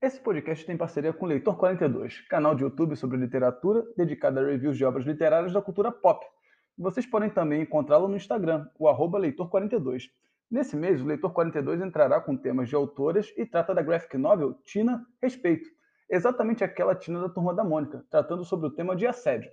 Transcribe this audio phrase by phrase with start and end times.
[0.00, 4.78] Esse podcast tem parceria com Leitor 42, canal de YouTube sobre literatura dedicado a reviews
[4.78, 6.24] de obras literárias da cultura pop.
[6.78, 10.04] Vocês podem também encontrá-lo no Instagram, o arroba Leitor42.
[10.48, 14.54] Nesse mês, o Leitor 42 entrará com temas de autoras e trata da graphic novel
[14.62, 15.68] Tina Respeito,
[16.08, 19.50] exatamente aquela Tina da Turma da Mônica, tratando sobre o tema de assédio.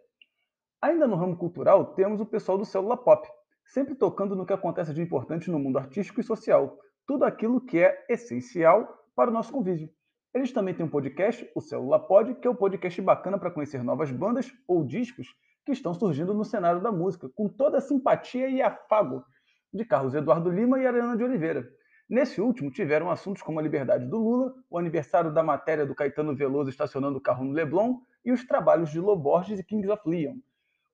[0.79, 3.27] Ainda no ramo cultural, temos o pessoal do Célula Pop,
[3.65, 6.77] sempre tocando no que acontece de importante no mundo artístico e social,
[7.07, 9.89] tudo aquilo que é essencial para o nosso convívio.
[10.35, 13.81] Eles também têm um podcast, o Célula Pod, que é um podcast bacana para conhecer
[13.81, 15.33] novas bandas ou discos
[15.65, 19.23] que estão surgindo no cenário da música, com toda a simpatia e afago
[19.73, 21.65] de Carlos Eduardo Lima e Ariana de Oliveira.
[22.09, 26.35] Nesse último, tiveram assuntos como a liberdade do Lula, o aniversário da matéria do Caetano
[26.35, 30.35] Veloso estacionando o carro no Leblon e os trabalhos de Loborges e Kings of Leon.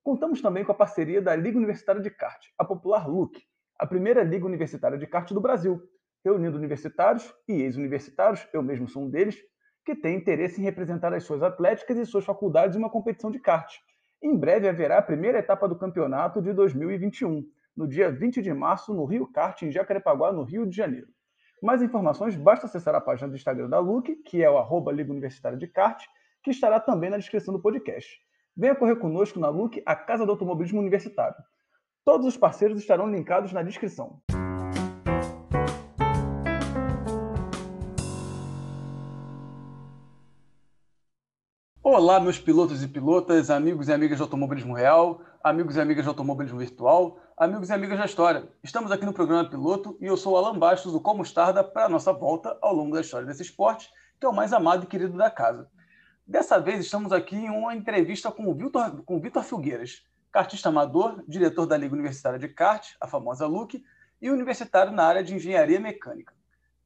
[0.04, 3.42] Contamos também com a parceria da Liga Universitária de Kart, a popular LUC,
[3.76, 5.82] a primeira liga universitária de kart do Brasil,
[6.24, 9.36] reunindo universitários e ex-universitários, eu mesmo sou um deles,
[9.84, 13.40] que têm interesse em representar as suas atléticas e suas faculdades em uma competição de
[13.40, 13.72] kart.
[14.22, 17.44] Em breve haverá a primeira etapa do campeonato de 2021,
[17.76, 21.08] no dia 20 de março, no Rio Kart, em Jacarepaguá, no Rio de Janeiro.
[21.60, 25.10] Mais informações, basta acessar a página do Instagram da LUC, que é o arroba Liga
[25.10, 26.04] Universitária de Kart,
[26.42, 28.20] que estará também na descrição do podcast.
[28.56, 31.36] Venha correr conosco na LUC, a Casa do Automobilismo Universitário.
[32.04, 34.20] Todos os parceiros estarão linkados na descrição.
[41.94, 46.08] Olá, meus pilotos e pilotas, amigos e amigas de automobilismo real, amigos e amigas de
[46.08, 48.48] automobilismo virtual, amigos e amigas da história.
[48.64, 51.84] Estamos aqui no programa Piloto e eu sou o Alan Bastos, o Como Estarda, para
[51.84, 54.86] a nossa volta ao longo da história desse esporte, que é o mais amado e
[54.86, 55.68] querido da casa.
[56.26, 61.22] Dessa vez estamos aqui em uma entrevista com o Vitor, com o Filgueiras, kartista amador,
[61.28, 63.84] diretor da Liga Universitária de Kart, a famosa LUC,
[64.18, 66.32] e universitário na área de engenharia mecânica.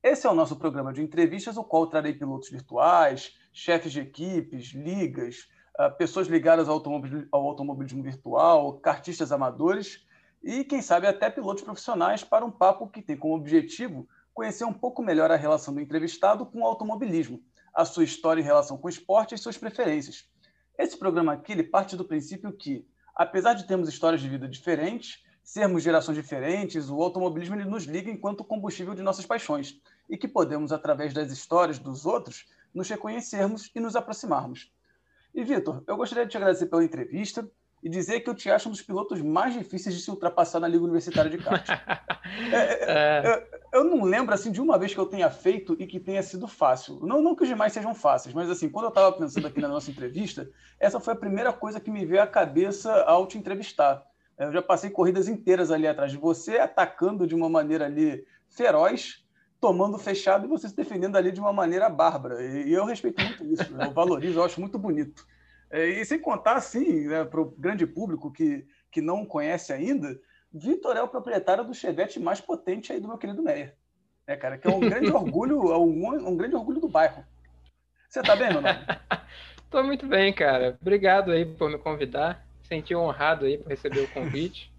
[0.03, 4.75] Esse é o nosso programa de entrevistas, o qual trarei pilotos virtuais, chefes de equipes,
[4.75, 10.05] ligas, ah, pessoas ligadas ao automobilismo, ao automobilismo virtual, kartistas amadores
[10.45, 14.75] e, quem sabe, até pilotos profissionais para um papo que tem como objetivo conhecer um
[14.75, 18.89] pouco melhor a relação do entrevistado com o automobilismo, a sua história em relação com
[18.89, 20.29] o esporte e suas preferências.
[20.79, 25.25] Esse programa aqui ele parte do princípio que, apesar de termos histórias de vida diferentes,
[25.43, 29.81] sermos gerações diferentes, o automobilismo ele nos liga enquanto combustível de nossas paixões
[30.11, 32.45] e que podemos, através das histórias dos outros,
[32.77, 34.71] nos reconhecermos e nos aproximarmos.
[35.35, 37.51] E, Vitor, eu gostaria de te agradecer pela entrevista
[37.83, 40.69] e dizer que eu te acho um dos pilotos mais difíceis de se ultrapassar na
[40.69, 41.67] Liga Universitária de Kart.
[42.53, 43.23] É, é, é.
[43.73, 46.21] Eu, eu, não lembro assim de uma vez que eu tenha feito e que tenha
[46.25, 46.99] sido fácil.
[47.07, 49.69] Não, não que os demais sejam fáceis, mas assim, quando eu estava pensando aqui na
[49.69, 50.51] nossa entrevista,
[50.81, 54.05] essa foi a primeira coisa que me veio à cabeça ao te entrevistar.
[54.37, 59.25] Eu já passei corridas inteiras ali atrás de você, atacando de uma maneira ali feroz,
[59.61, 62.43] tomando fechado e você se defendendo ali de uma maneira bárbara.
[62.43, 63.87] E, eu respeito muito isso, né?
[63.87, 65.27] eu valorizo, eu acho muito bonito.
[65.71, 70.19] É, e sem contar, assim, né, para o grande público que, que não conhece ainda,
[70.53, 73.77] Vitor é o proprietário do Chevette mais potente aí do meu querido Meyer.
[74.27, 77.25] É, cara, que é um grande orgulho, é um, um grande orgulho do bairro.
[78.09, 78.81] Você tá bem, Ronaldo?
[79.71, 80.79] Tô muito bem, cara.
[80.81, 82.47] Obrigado aí por me convidar.
[82.63, 84.73] Senti honrado aí por receber o convite.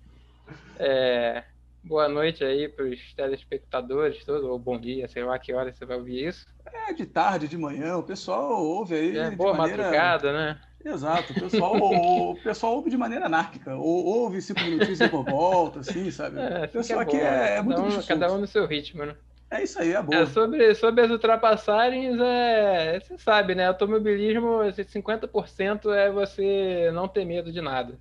[0.80, 1.44] É,
[1.88, 5.98] boa noite aí para os telespectadores ou bom dia, sei lá que hora você vai
[5.98, 6.46] ouvir isso.
[6.66, 9.18] É, de tarde, de manhã, o pessoal ouve aí.
[9.18, 9.84] É, boa maneira...
[9.84, 10.60] madrugada, né?
[10.84, 15.80] Exato, o pessoal, o, pessoal ouve de maneira anárquica, ou ouve cinco minutinhos e volta,
[15.80, 16.40] assim, sabe?
[16.40, 19.06] É, o pessoal é aqui é, é, muito cada um, cada um no seu ritmo,
[19.06, 19.16] né?
[19.50, 20.24] É isso aí, é boa.
[20.24, 23.68] É, sobre, sobre as ultrapassagens, é, você sabe, né?
[23.68, 27.98] Automobilismo, 50% é você não ter medo de nada.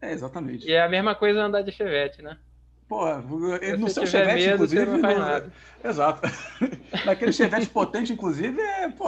[0.00, 0.66] É, exatamente.
[0.66, 2.36] E é a mesma coisa andar de chevette, né?
[2.90, 3.06] Pô,
[3.78, 4.84] no seu Chevette, medo, inclusive.
[4.84, 5.52] Não faz nada.
[5.84, 6.22] Exato.
[7.06, 9.04] Naquele Chevette potente, inclusive, é, pô,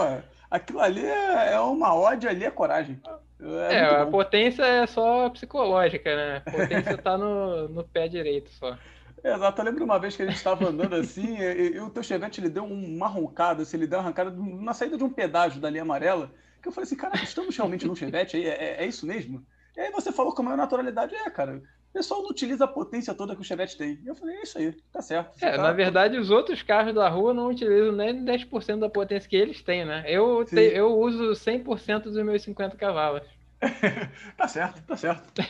[0.49, 3.03] aquilo ali é, é uma ódio ali, é coragem.
[3.41, 6.43] É, é a potência é só psicológica, né?
[6.47, 8.79] A potência tá no, no pé direito só.
[9.25, 12.05] Exato, eu lembro uma vez que a gente estava andando assim, e, e, o teu
[12.05, 15.61] Chevette ele deu uma roncada, assim, ele deu uma arrancada na saída de um pedágio
[15.61, 16.31] da linha amarela,
[16.63, 18.37] que eu falei assim, cara, estamos realmente num Chevette?
[18.37, 19.45] É, é, é, isso mesmo?
[19.77, 21.61] E aí você falou com a maior naturalidade, é, cara,
[21.93, 24.01] o pessoal não utiliza a potência toda que o Chevette tem.
[24.07, 25.37] Eu falei, é isso aí, tá certo.
[25.45, 25.63] É, tá...
[25.63, 29.61] na verdade, os outros carros da rua não utilizam nem 10% da potência que eles
[29.61, 30.03] têm, né?
[30.07, 33.23] Eu, te, eu uso 100% dos meus 50 cavalos.
[34.39, 35.43] tá certo, tá certo.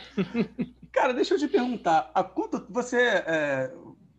[0.91, 3.73] Cara, deixa eu te perguntar, a quanto você é,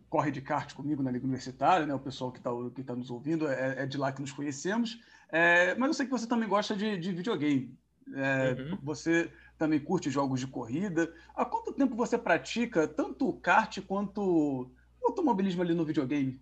[0.09, 1.93] corre de kart comigo na Liga Universitária, né?
[1.93, 4.99] O pessoal que está que tá nos ouvindo é, é, de lá que nos conhecemos.
[5.29, 7.77] É, mas eu sei que você também gosta de, de videogame.
[8.15, 8.79] É, uhum.
[8.81, 11.13] Você também curte jogos de corrida.
[11.35, 14.69] Há quanto tempo você pratica tanto kart quanto
[15.03, 16.39] automobilismo ali no videogame?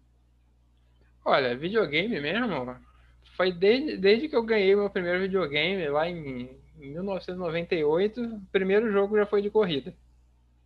[1.26, 2.78] Olha, videogame mesmo,
[3.36, 9.18] foi desde, desde que eu ganhei meu primeiro videogame, lá em 1998, o primeiro jogo
[9.18, 9.94] já foi de corrida.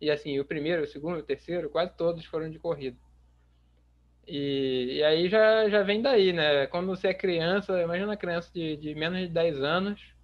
[0.00, 2.96] E assim, o primeiro, o segundo, o terceiro, quase todos foram de corrida.
[4.26, 6.66] E, e aí já, já vem daí, né?
[6.66, 10.17] Quando você é criança, imagina uma criança de, de menos de 10 anos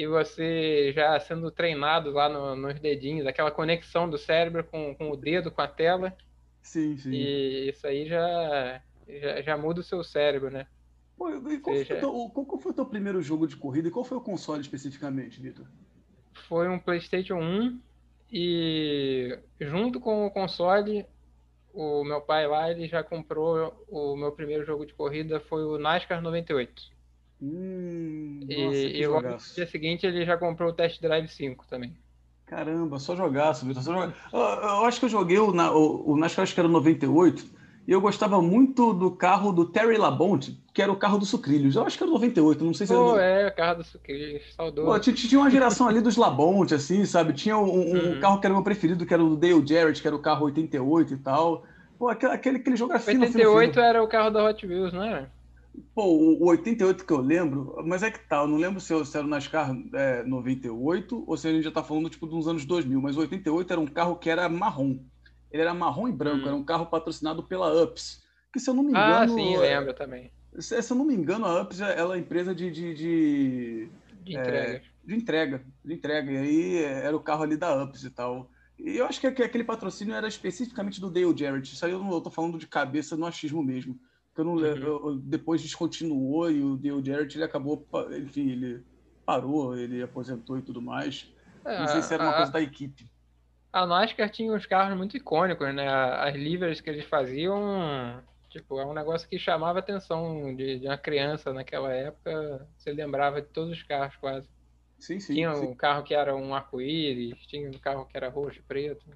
[0.00, 5.10] e você já sendo treinado lá no, nos dedinhos, aquela conexão do cérebro com, com
[5.10, 6.16] o dedo, com a tela.
[6.62, 7.10] Sim, sim.
[7.10, 10.66] E isso aí já, já, já muda o seu cérebro, né?
[11.18, 11.88] Pô, e qual, Seja...
[11.88, 14.22] foi teu, qual, qual, foi o teu primeiro jogo de corrida e qual foi o
[14.22, 15.66] console especificamente, Vitor?
[16.48, 17.78] Foi um PlayStation 1
[18.32, 21.04] e junto com o console,
[21.74, 25.76] o meu pai lá ele já comprou o meu primeiro jogo de corrida foi o
[25.76, 26.99] NASCAR 98.
[27.42, 31.96] Hum, e, nossa, e no dia seguinte ele já comprou o Test Drive 5 também.
[32.46, 33.82] Caramba, só jogaço, Vitor.
[33.82, 34.14] Só joga...
[34.32, 37.60] eu, eu, acho que eu joguei o, o, o NASCAR, acho que era 98
[37.90, 41.74] e eu gostava muito do carro do Terry Labonte, que era o carro do Sucrilhos.
[41.74, 43.42] Eu acho que era 98, não sei se Pô, era.
[43.42, 44.86] é, o carro do Sucrilhos, saudoso.
[44.86, 47.32] Pô, tinha, uma geração ali dos Labonte, assim, sabe?
[47.32, 48.20] Tinha um, um uhum.
[48.20, 50.44] carro que era meu preferido, que era o do Dale Jarrett, que era o carro
[50.46, 51.64] 88 e tal.
[51.98, 53.84] Pô, aquele, aquele, aquele jogo era fino, 88 fino, fino.
[53.84, 55.30] era o carro da Hot Wheels, não era?
[55.94, 58.92] Pô, o, o 88 que eu lembro, mas é que tá, eu não lembro se,
[58.92, 62.26] eu, se era o NASCAR é, 98 ou se a gente já tá falando, tipo,
[62.26, 64.98] dos anos 2000, mas o 88 era um carro que era marrom.
[65.50, 66.48] Ele era marrom e branco, hum.
[66.48, 68.22] era um carro patrocinado pela Ups.
[68.52, 69.34] Que se eu não me ah, engano.
[69.34, 70.32] Ah, sim, lembro também.
[70.58, 72.70] Se, se eu não me engano, a Ups ela é empresa de.
[72.70, 73.88] De, de,
[74.22, 74.58] de entrega.
[74.58, 75.64] É, de entrega.
[75.84, 76.32] De entrega.
[76.32, 78.50] E aí era o carro ali da Ups e tal.
[78.78, 81.72] E eu acho que aquele patrocínio era especificamente do Dale Jarrett.
[81.72, 83.98] Isso aí eu não eu tô falando de cabeça no achismo mesmo.
[84.40, 84.64] Eu não, uhum.
[84.64, 87.86] eu, depois descontinuou e o Dale Jarrett ele acabou,
[88.18, 88.82] enfim, ele
[89.24, 91.32] parou, ele aposentou e tudo mais.
[91.64, 93.10] É, não sei se era uma a, coisa da equipe.
[93.72, 95.88] A NASCAR tinha uns carros muito icônicos, né?
[95.88, 100.86] As livres que eles faziam Tipo, é um negócio que chamava a atenção de, de,
[100.88, 102.68] uma criança naquela época.
[102.76, 104.48] Você lembrava de todos os carros quase.
[104.98, 105.34] Sim, sim.
[105.34, 105.66] Tinha sim.
[105.66, 109.06] um carro que era um arco-íris, tinha um carro que era roxo e preto.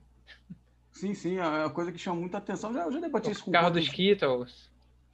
[0.92, 2.72] Sim, sim, é a coisa que chama muita atenção.
[2.72, 4.70] Já, já debati isso com o carro dos Skittles.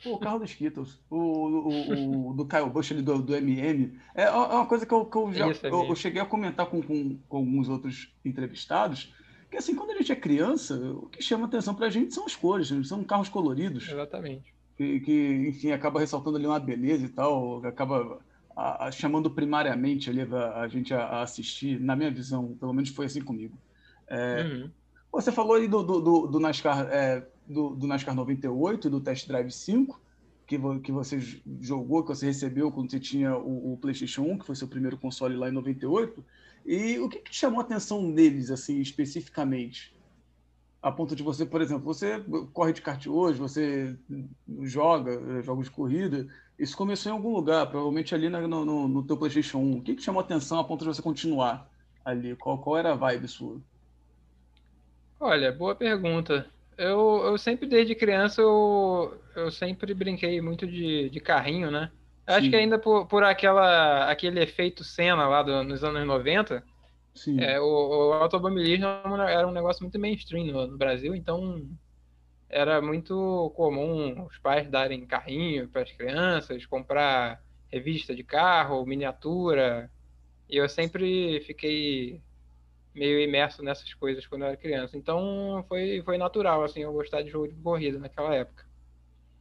[0.07, 0.99] O carro dos Skittles.
[1.11, 3.99] O, o, o, do Kyle Busch ali do, do MM.
[4.15, 6.67] É, é uma coisa que eu, que eu já isso, eu, eu, cheguei a comentar
[6.67, 9.13] com, com, com alguns outros entrevistados
[9.51, 12.25] porque assim, quando a gente é criança, o que chama atenção para a gente são
[12.25, 12.85] as cores, né?
[12.85, 13.89] são carros coloridos.
[13.89, 14.55] Exatamente.
[14.77, 18.21] Que, que, enfim, acaba ressaltando ali uma beleza e tal, acaba
[18.57, 22.91] a, a, chamando primariamente ali a, a gente a, assistir, na minha visão, pelo menos
[22.91, 23.59] foi assim comigo.
[24.07, 24.71] É, uhum.
[25.11, 29.27] Você falou aí do, do, do NASCAR, é, do, do, NASCAR 98 e do Test
[29.27, 30.01] Drive 5,
[30.47, 31.21] que, que você
[31.61, 34.97] jogou, que você recebeu quando você tinha o, o PlayStation 1, que foi seu primeiro
[34.97, 36.25] console lá em 98.
[36.65, 39.95] E o que, que chamou a atenção neles, assim, especificamente?
[40.83, 43.97] A ponto de você, por exemplo, você corre de kart hoje, você
[44.63, 46.27] joga eh, jogos de corrida,
[46.59, 49.79] isso começou em algum lugar, provavelmente ali no, no teu PlayStation 1.
[49.79, 51.71] O que, que chamou a atenção a ponto de você continuar
[52.05, 52.35] ali?
[52.37, 53.61] Qual, qual era a vibe sua?
[55.19, 56.51] Olha, boa pergunta.
[56.81, 61.93] Eu, eu sempre, desde criança, eu, eu sempre brinquei muito de, de carrinho, né?
[62.27, 62.51] Acho Sim.
[62.51, 66.65] que ainda por, por aquela, aquele efeito cena lá do, nos anos 90,
[67.39, 68.87] é, o, o, automobilismo
[69.29, 71.69] era um negócio muito mainstream no, no, Brasil, então
[72.49, 79.91] era muito comum os pais darem carrinho para as crianças, comprar revista de carro, miniatura,
[80.49, 82.23] e eu sempre fiquei
[82.95, 84.97] meio imerso nessas coisas quando eu era criança.
[84.97, 88.65] Então foi, foi natural assim eu gostar de jogo de corrida naquela época.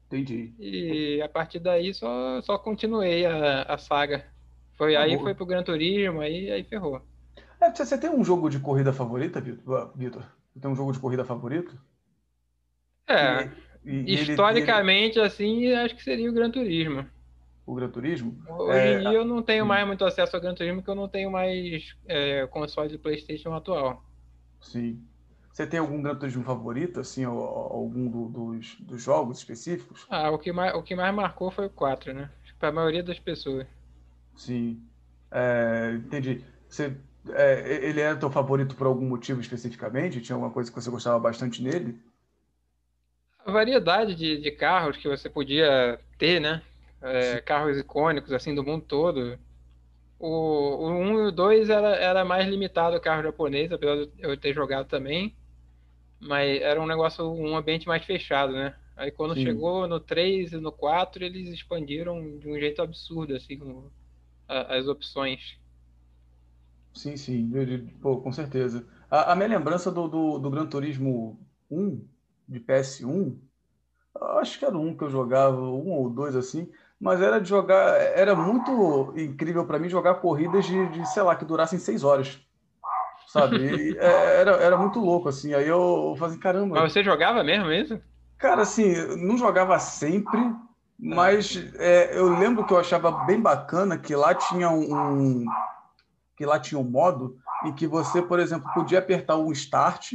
[0.08, 0.54] Entendi.
[0.60, 4.26] E a partir daí só, só continuei a, a saga.
[4.74, 7.02] Foi, tá aí foi pro Gran Turismo, aí, aí ferrou.
[7.62, 10.24] É, você tem um jogo de corrida favorita, Vitor?
[10.54, 11.78] Você tem um jogo de corrida favorito?
[13.08, 13.50] É.
[13.84, 15.28] E, e historicamente, ele, ele...
[15.28, 17.06] assim, acho que seria o Gran Turismo.
[17.70, 18.36] O Gran Turismo?
[18.50, 18.94] Hoje é...
[18.96, 21.30] em dia eu não tenho mais muito acesso ao Gran Turismo, porque eu não tenho
[21.30, 24.04] mais é, console de PlayStation atual.
[24.60, 25.00] Sim.
[25.54, 30.08] Você tem algum Gran Turismo favorito, assim, algum do, dos, dos jogos específicos?
[30.10, 32.32] Ah, o que, mais, o que mais marcou foi o 4, né?
[32.58, 33.68] Para a maioria das pessoas.
[34.36, 34.82] Sim.
[35.30, 36.44] É, entendi.
[36.68, 36.98] Você,
[37.30, 40.22] é, ele era teu favorito por algum motivo especificamente?
[40.22, 42.02] Tinha alguma coisa que você gostava bastante nele?
[43.46, 46.64] A variedade de, de carros que você podia ter, né?
[47.02, 49.40] É, carros icônicos, assim, do mundo todo.
[50.20, 54.12] O, o 1 e o 2 era, era mais limitado ao carro japonês, apesar de
[54.20, 55.34] eu ter jogado também.
[56.20, 58.76] Mas era um negócio, um ambiente mais fechado, né?
[58.98, 59.44] Aí quando Sim.
[59.44, 63.58] chegou no 3 e no 4, eles expandiram de um jeito absurdo, assim,
[64.46, 65.58] as opções.
[66.94, 67.50] Sim, sim,
[68.02, 68.86] Pô, com certeza.
[69.10, 71.40] A, a minha lembrança do, do, do, Gran Turismo
[71.72, 72.06] 1,
[72.46, 73.38] de PS1,
[74.42, 77.96] acho que era um que eu jogava, um ou dois assim, mas era de jogar,
[77.96, 82.40] era muito incrível para mim jogar corridas de, de, sei lá, que durassem seis horas,
[83.28, 83.58] sabe?
[83.58, 86.82] E, é, era, era muito louco, assim, aí eu fazia, caramba...
[86.82, 88.00] Mas você jogava mesmo isso?
[88.38, 90.40] Cara, assim, não jogava sempre,
[90.98, 95.46] mas é, eu lembro que eu achava bem bacana que lá tinha um,
[96.36, 100.14] que lá tinha um modo em que você, por exemplo, podia apertar o start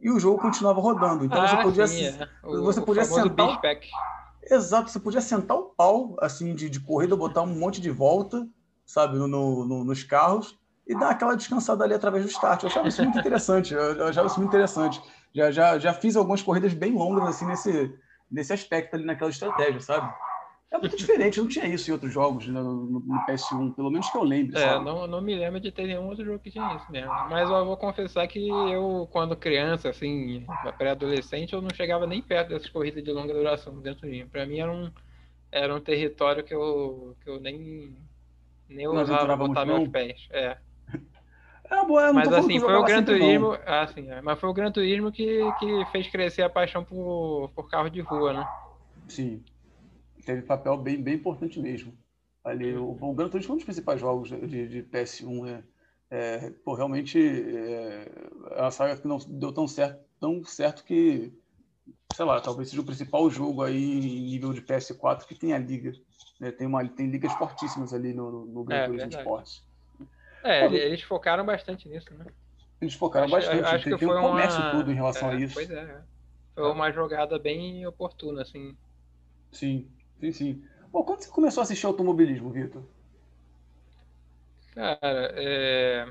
[0.00, 1.24] e o jogo continuava rodando.
[1.24, 2.28] Então ah, você podia, sim, é.
[2.42, 3.60] o, você podia sentar.
[4.50, 8.46] Exato, você podia sentar o pau assim de, de corrida, botar um monte de volta,
[8.84, 12.62] sabe, no, no, nos carros e dar aquela descansada ali através do start.
[12.62, 13.74] Eu achava isso muito interessante.
[13.74, 15.00] Eu, achava isso muito interessante.
[15.34, 17.94] Já, já, já fiz algumas corridas bem longas assim nesse,
[18.30, 20.12] nesse aspecto ali naquela estratégia, sabe?
[20.72, 24.08] É muito diferente, não tinha isso em outros jogos né, no, no, PS1, pelo menos
[24.08, 24.58] que eu lembre.
[24.58, 27.12] É, não, não me lembro de ter nenhum outro jogo que tinha isso mesmo.
[27.28, 30.46] Mas eu vou confessar que eu, quando criança, assim,
[30.78, 34.26] pré-adolescente, eu não chegava nem perto dessas corridas de longa duração dentro de mim.
[34.26, 34.90] Pra mim era um,
[35.52, 37.94] era um território que eu, que eu nem,
[38.66, 40.26] nem usava botar meus pés.
[40.30, 40.56] É.
[41.70, 43.58] É, boa, mas assim, foi o Gran Turismo.
[43.66, 47.50] Ah, sim, é, mas foi o Gran Turismo que, que fez crescer a paixão por,
[47.54, 48.48] por carro de rua, né?
[49.06, 49.42] Sim
[50.24, 51.96] teve papel bem, bem importante mesmo.
[52.44, 55.44] Ali, o, o Gran Turismo foi um dos principais jogos de, de PS1.
[55.44, 55.64] Né?
[56.10, 58.10] É, pô, realmente é,
[58.50, 61.32] é uma saga que não deu tão certo, tão certo que,
[62.14, 65.58] sei lá, talvez seja o principal jogo aí em nível de PS4 que tem a
[65.58, 65.92] liga.
[66.40, 66.50] Né?
[66.50, 69.64] Tem, uma, tem ligas fortíssimas ali no, no Gran é, Turismo Esportes.
[70.42, 72.26] É, pô, eles focaram bastante nisso, né?
[72.80, 73.64] Eles focaram acho, bastante.
[73.64, 74.70] Acho tem, que tem um comércio uma...
[74.72, 75.54] tudo em relação é, a isso.
[75.54, 76.02] Pois é.
[76.54, 78.76] Foi uma jogada bem oportuna, assim.
[79.52, 79.88] Sim.
[80.22, 80.62] Sim, sim.
[80.92, 82.84] Quando você começou a assistir automobilismo, Vitor?
[84.72, 86.06] Cara, é...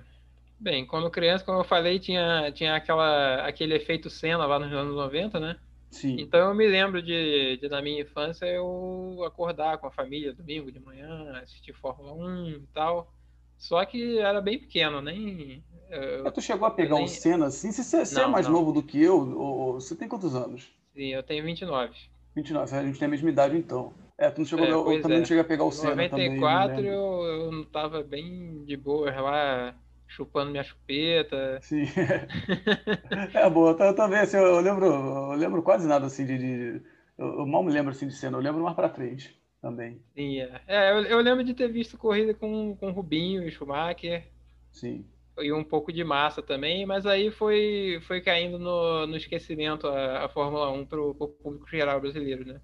[0.59, 4.93] Bem, quando criança, como eu falei, tinha, tinha aquela, aquele efeito cena lá nos anos
[4.93, 5.57] 90, né?
[5.89, 6.17] Sim.
[6.19, 10.71] Então eu me lembro de, de, na minha infância, eu acordar com a família domingo
[10.71, 13.13] de manhã, assistir Fórmula 1 e tal.
[13.57, 15.63] Só que era bem pequeno, nem.
[15.89, 17.05] Eu, é, tu chegou a pegar nem...
[17.05, 17.71] um Senna assim?
[17.71, 18.53] Se você, não, é mais não.
[18.53, 20.69] novo do que eu, ou, você tem quantos anos?
[20.93, 22.10] Sim, eu tenho 29.
[22.35, 23.93] 29, a gente tem a mesma idade então.
[24.17, 25.19] É, tu não chegou, é, eu, eu também é.
[25.19, 26.95] não cheguei a pegar o Senna 94 também, né?
[26.95, 29.75] eu, eu não tava bem de boa lá,
[30.07, 31.59] chupando minha chupeta.
[31.61, 31.85] Sim.
[33.33, 36.37] é boa, eu também, assim, eu lembro, eu lembro quase nada assim de.
[36.37, 36.81] de
[37.17, 40.01] eu, eu, mal me lembro assim de cena, eu lembro mais pra frente também.
[40.13, 40.61] Sim, é.
[40.67, 44.27] é eu, eu, lembro de ter visto corrida com, com Rubinho e Schumacher.
[44.71, 45.05] Sim.
[45.39, 50.25] E um pouco de massa também, mas aí foi, foi caindo no, no esquecimento a,
[50.25, 52.61] a Fórmula 1 pro, pro público geral brasileiro, né?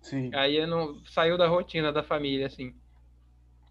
[0.00, 0.30] Sim.
[0.34, 2.74] Aí não saiu da rotina da família, assim.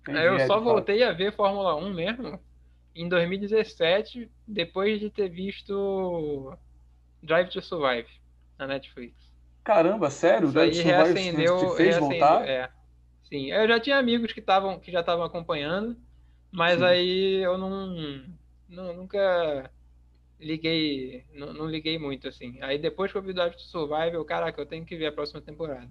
[0.01, 2.39] Entendi, eu é, só voltei a ver Fórmula 1 mesmo
[2.95, 6.57] em 2017, depois de ter visto
[7.21, 8.09] Drive to Survive
[8.57, 9.15] na Netflix.
[9.63, 10.45] Caramba, sério?
[10.45, 12.47] Isso Drive to Survive reacendeu, te fez reacendeu, voltar?
[12.47, 12.69] É.
[13.23, 15.95] Sim, eu já tinha amigos que estavam que já estavam acompanhando,
[16.51, 16.85] mas Sim.
[16.85, 17.95] aí eu não,
[18.67, 19.69] não nunca
[20.39, 22.57] liguei, não, não, liguei muito, assim.
[22.61, 25.11] Aí depois que eu vi Drive to Survive, eu, caraca, eu tenho que ver a
[25.11, 25.89] próxima temporada.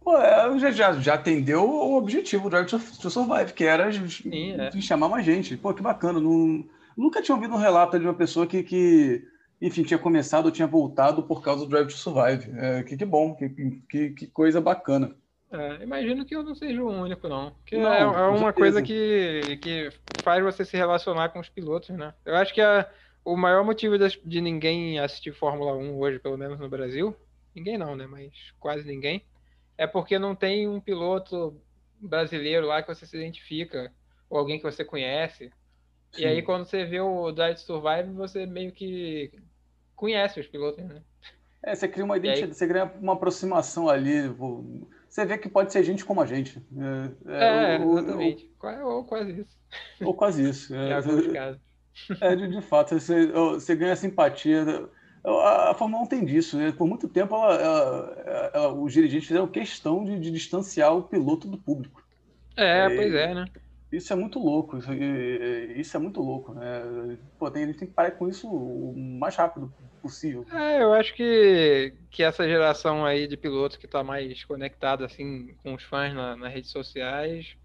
[0.00, 4.52] Pô, é, já, já, já atendeu o objetivo do Drive to Survive, que era Sim,
[4.52, 4.70] é.
[4.80, 5.56] chamar mais gente.
[5.56, 6.20] Pô, que bacana.
[6.20, 6.64] Não,
[6.96, 9.24] nunca tinha ouvido um relato de uma pessoa que, que
[9.60, 12.50] enfim, tinha começado ou tinha voltado por causa do Drive to Survive.
[12.56, 13.48] É, que, que bom, que,
[13.88, 15.16] que, que coisa bacana.
[15.52, 17.52] É, imagino que eu não seja o único, não.
[17.66, 19.90] Que não, é, é uma coisa que, que
[20.22, 22.14] faz você se relacionar com os pilotos, né?
[22.24, 22.88] Eu acho que a,
[23.24, 27.16] o maior motivo de ninguém assistir Fórmula 1 hoje, pelo menos no Brasil,
[27.54, 28.06] ninguém não, né?
[28.06, 29.24] Mas quase ninguém,
[29.76, 31.60] é porque não tem um piloto
[32.00, 33.92] brasileiro lá que você se identifica,
[34.28, 35.50] ou alguém que você conhece.
[36.12, 36.22] Sim.
[36.22, 39.32] E aí, quando você vê o Drive to Survive, você meio que
[39.96, 41.02] conhece os pilotos, né?
[41.62, 42.54] É, você cria uma identidade, aí...
[42.54, 44.28] você cria uma aproximação ali.
[45.10, 46.62] Você vê que pode ser gente como a gente.
[47.26, 48.48] É, é, é exatamente.
[48.84, 49.58] ou quase isso.
[50.00, 50.72] Ou quase isso.
[50.78, 51.60] É, casos.
[52.20, 54.88] É, de, de fato, você, você ganha simpatia.
[55.24, 56.56] A, a Fórmula 1 tem disso.
[56.56, 56.70] Né?
[56.70, 61.48] Por muito tempo, ela, ela, ela, os dirigentes fizeram questão de, de, distanciar o piloto
[61.48, 62.06] do público.
[62.56, 63.44] É, é pois é, né?
[63.90, 64.78] Isso é muito louco.
[64.78, 64.92] Isso,
[65.74, 66.54] isso é muito louco.
[66.54, 67.18] Né?
[67.36, 70.44] Pô, tem, a gente tem que parar com isso o mais rápido possível.
[70.52, 75.54] É, eu acho que, que essa geração aí de pilotos que está mais conectada assim,
[75.62, 77.56] com os fãs na, nas redes sociais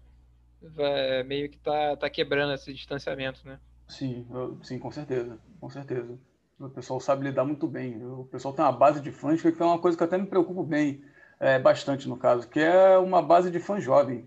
[0.62, 3.58] vai, meio que tá, tá quebrando esse distanciamento, né?
[3.88, 6.18] Sim, eu, sim, com certeza, com certeza.
[6.58, 8.02] O pessoal sabe lidar muito bem.
[8.04, 10.62] O pessoal tem uma base de fãs, que é uma coisa que até me preocupa
[10.62, 11.04] bem,
[11.38, 14.26] é, bastante no caso, que é uma base de fã jovem.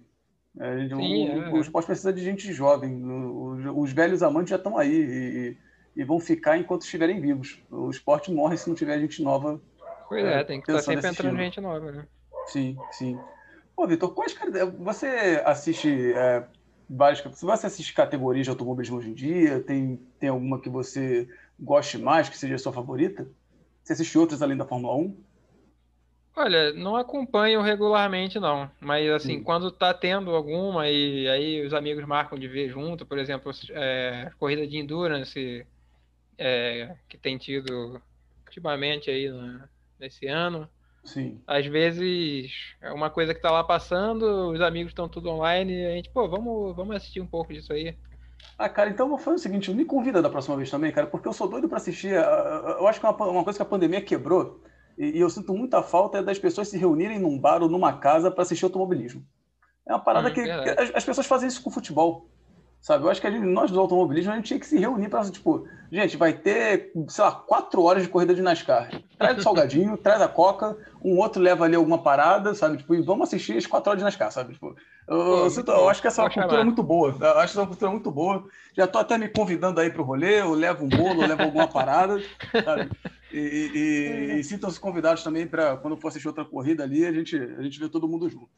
[0.59, 1.49] É, sim, o, é.
[1.51, 3.03] o, esporte precisa de gente jovem.
[3.03, 5.57] Os, os velhos amantes já estão aí e,
[5.99, 7.59] e, vão ficar enquanto estiverem vivos.
[7.69, 9.61] O esporte morre se não tiver gente nova.
[10.07, 12.07] Pois é, é tem que estar sempre entrando gente nova, né?
[12.47, 13.19] Sim, sim.
[13.75, 14.35] Ô, Vitor, quais
[14.79, 16.45] você assiste é,
[16.89, 17.21] várias.
[17.21, 21.27] Você assiste categorias de automobilismo hoje em dia, tem, tem alguma que você
[21.59, 23.27] goste mais, que seja sua favorita?
[23.83, 25.15] Você assiste outras além da Fórmula 1?
[26.35, 28.69] Olha, não acompanho regularmente, não.
[28.79, 29.43] Mas, assim, Sim.
[29.43, 34.31] quando tá tendo alguma e aí os amigos marcam de ver junto, por exemplo, é,
[34.39, 35.65] corrida de endurance
[36.39, 38.01] é, que tem tido
[38.45, 39.29] ultimamente aí
[39.99, 40.67] nesse ano.
[41.03, 41.41] Sim.
[41.45, 45.85] Às vezes é uma coisa que tá lá passando, os amigos estão tudo online e
[45.85, 47.95] a gente, pô, vamos, vamos assistir um pouco disso aí.
[48.57, 51.07] Ah, cara, então eu vou fazer o seguinte, me convida da próxima vez também, cara,
[51.07, 52.13] porque eu sou doido para assistir.
[52.13, 54.63] Eu acho que é uma, uma coisa que a pandemia quebrou
[54.97, 58.29] e, eu sinto muita falta é das pessoas se reunirem num bar ou numa casa
[58.29, 59.25] para assistir automobilismo.
[59.87, 62.29] É uma parada hum, que, que as, as, pessoas fazem isso com futebol.
[62.81, 63.03] Sabe?
[63.03, 65.29] Eu acho que a gente, nós do automobilismo a gente tinha que se reunir para,
[65.29, 68.89] tipo, gente, vai ter, sei lá, quatro horas de corrida de NASCAR.
[69.17, 72.77] Traz o salgadinho, traz a coca, um outro leva ali alguma parada, sabe?
[72.77, 74.53] Tipo, e vamos assistir as quatro horas de NASCAR, sabe?
[74.53, 74.75] Tipo,
[75.07, 77.17] eu, eu, sinto, eu acho que essa é uma cultura muito boa.
[77.19, 78.45] Eu acho essa é uma cultura muito boa.
[78.75, 81.67] Já tô até me convidando aí pro rolê, eu levo um bolo, eu levo alguma
[81.71, 82.17] parada,
[82.63, 82.89] sabe?
[83.31, 83.37] E,
[84.37, 87.61] e, e sintam-se convidados também para quando for assistir outra corrida ali, a gente, a
[87.61, 88.49] gente vê todo mundo junto.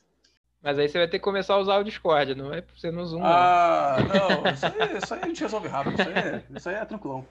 [0.61, 3.05] Mas aí você vai ter que começar a usar o Discord, não é ser no
[3.05, 3.21] Zoom.
[3.23, 6.69] Ah, não, não isso, aí, isso, aí, a gente resolve rápido, isso aí, é, isso
[6.69, 7.25] aí é tranquilão.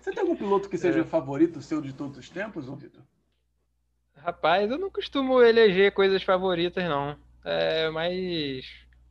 [0.00, 1.04] Você tem algum piloto que seja é.
[1.04, 3.02] favorito seu de todos os tempos, Vitor?
[4.16, 7.16] Rapaz, eu não costumo eleger coisas favoritas, não.
[7.44, 8.64] É mais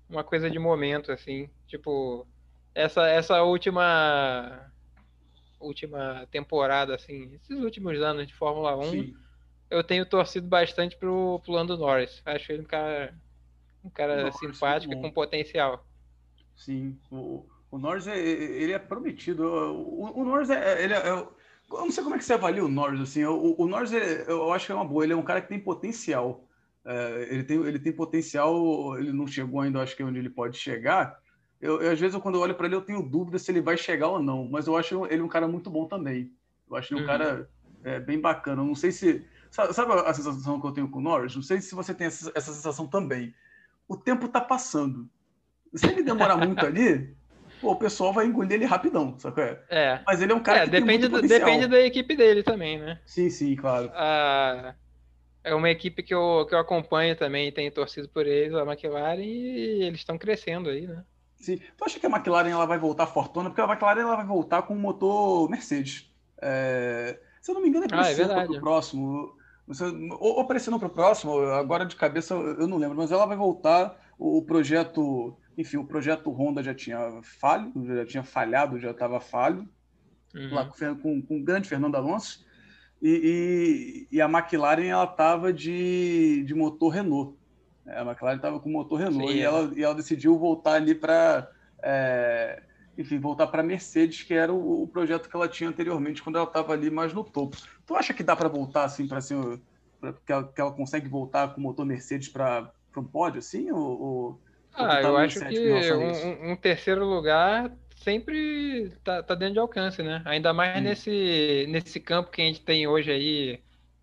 [0.10, 1.50] uma coisa de momento, assim.
[1.66, 2.28] Tipo,
[2.76, 4.70] essa, essa última
[5.62, 9.16] última temporada, assim, esses últimos anos de Fórmula 1, Sim.
[9.70, 12.22] eu tenho torcido bastante pro, pro Lando Norris.
[12.26, 13.14] Acho ele um cara,
[13.84, 15.86] um cara Nossa, simpático e com potencial.
[16.56, 19.44] Sim, o, o Norris, é, ele é prometido.
[19.46, 21.36] O, o Norris, é, ele é, eu
[21.70, 24.66] não sei como é que você avalia o Norris, assim, o, o Norris, eu acho
[24.66, 26.46] que é uma boa, ele é um cara que tem potencial.
[26.84, 30.30] É, ele, tem, ele tem potencial, ele não chegou ainda, acho que é onde ele
[30.30, 31.20] pode chegar,
[31.62, 33.62] eu, eu, às vezes, eu, quando eu olho para ele, eu tenho dúvida se ele
[33.62, 34.50] vai chegar ou não.
[34.50, 36.34] Mas eu acho ele um cara muito bom também.
[36.70, 37.10] Eu acho ele um uhum.
[37.10, 37.50] cara
[37.84, 38.62] é, bem bacana.
[38.62, 39.24] Eu não sei se.
[39.52, 41.36] Sabe, a sensação que eu tenho com o Norris?
[41.36, 43.36] Não sei se você tem essa sensação também.
[43.88, 45.10] O tempo está passando.
[45.74, 47.16] Se ele demorar muito ali,
[47.60, 49.58] pô, o pessoal vai engolir ele rapidão, sabe?
[49.70, 50.02] É?
[50.06, 52.44] Mas ele é um cara é, que depende tem muito do, Depende da equipe dele
[52.44, 53.00] também, né?
[53.06, 53.90] Sim, sim, claro.
[53.94, 54.76] Ah,
[55.44, 59.22] é uma equipe que eu, que eu acompanho também, tenho torcido por eles, a McLaren,
[59.22, 61.04] e eles estão crescendo aí, né?
[61.36, 61.58] Sim.
[61.58, 63.50] Tu acha que a McLaren ela vai voltar fortuna?
[63.50, 66.12] Porque a McLaren ela vai voltar com o motor Mercedes.
[66.40, 67.20] É...
[67.42, 69.36] Se eu não me engano, é ah, é o próximo.
[69.68, 73.12] Ou, ou para esse ano para o próximo, agora de cabeça eu não lembro, mas
[73.12, 74.00] ela vai voltar.
[74.18, 79.68] O, projeto, enfim, o projeto Honda já tinha falho, já tinha falhado, já estava falho,
[80.36, 80.54] uhum.
[80.54, 82.46] lá com, com, com, o grande Fernando Alonso.
[83.02, 87.36] E, e, e a McLaren ela estava de, de motor Renault.
[87.86, 90.94] É, a McLaren estava com motor Renault Sim, e, ela, e ela decidiu voltar ali
[90.94, 91.50] para.
[91.82, 92.62] É,
[92.98, 96.46] enfim, voltar para Mercedes, que era o, o, projeto que ela tinha anteriormente, quando ela
[96.46, 97.58] estava ali mais no topo.
[97.86, 99.60] Tu acha que dá para voltar assim, para assim,
[100.26, 103.72] que, ela, que ela consegue voltar com o motor Mercedes para o pódio, assim?
[103.72, 104.42] Ou, ou
[104.74, 110.02] ah, tá eu acho que um, um, terceiro lugar sempre tá, tá, dentro de alcance,
[110.02, 110.22] né?
[110.26, 113.60] Ainda mais nesse, nesse campo que a gente tem hoje aí,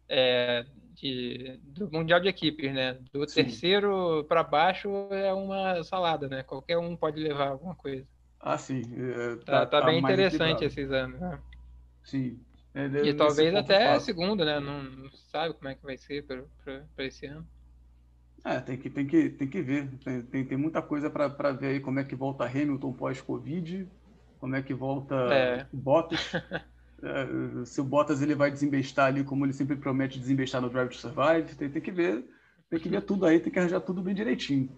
[0.09, 2.98] é, de, do Mundial de Equipes, né?
[3.12, 3.44] Do Sim.
[3.44, 6.42] terceiro para baixo é uma salada, né?
[6.42, 8.07] Qualquer um pode levar alguma coisa.
[8.40, 8.83] Ah, sim.
[8.96, 11.38] É, tá, tá, tá, bem interessante esses anos, né?
[12.05, 12.40] Sim.
[12.74, 14.61] É, e talvez até a segunda, né?
[14.61, 17.46] Não, não, sabe como é que vai ser para esse ano.
[18.44, 19.90] É, tem que, tem que, tem que ver.
[20.05, 23.90] Tem, tem, tem muita coisa para ver aí como é que volta Hamilton pós-Covid,
[24.38, 25.66] como é que volta é.
[25.72, 26.20] Bottas.
[27.01, 30.88] É, se o Bottas ele vai desembestar ali, como ele sempre promete desembestar no Drive
[30.88, 32.24] to Survive, tem, tem que ver,
[32.68, 34.68] tem que ver tudo aí, tem que arranjar tudo bem direitinho.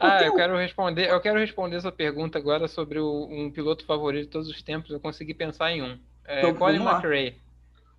[0.00, 4.24] Ah, eu quero responder, eu quero responder essa pergunta agora sobre o, um piloto favorito
[4.24, 4.90] de todos os tempos.
[4.90, 5.98] Eu consegui pensar em um.
[6.26, 7.36] É, então, Colin McRae.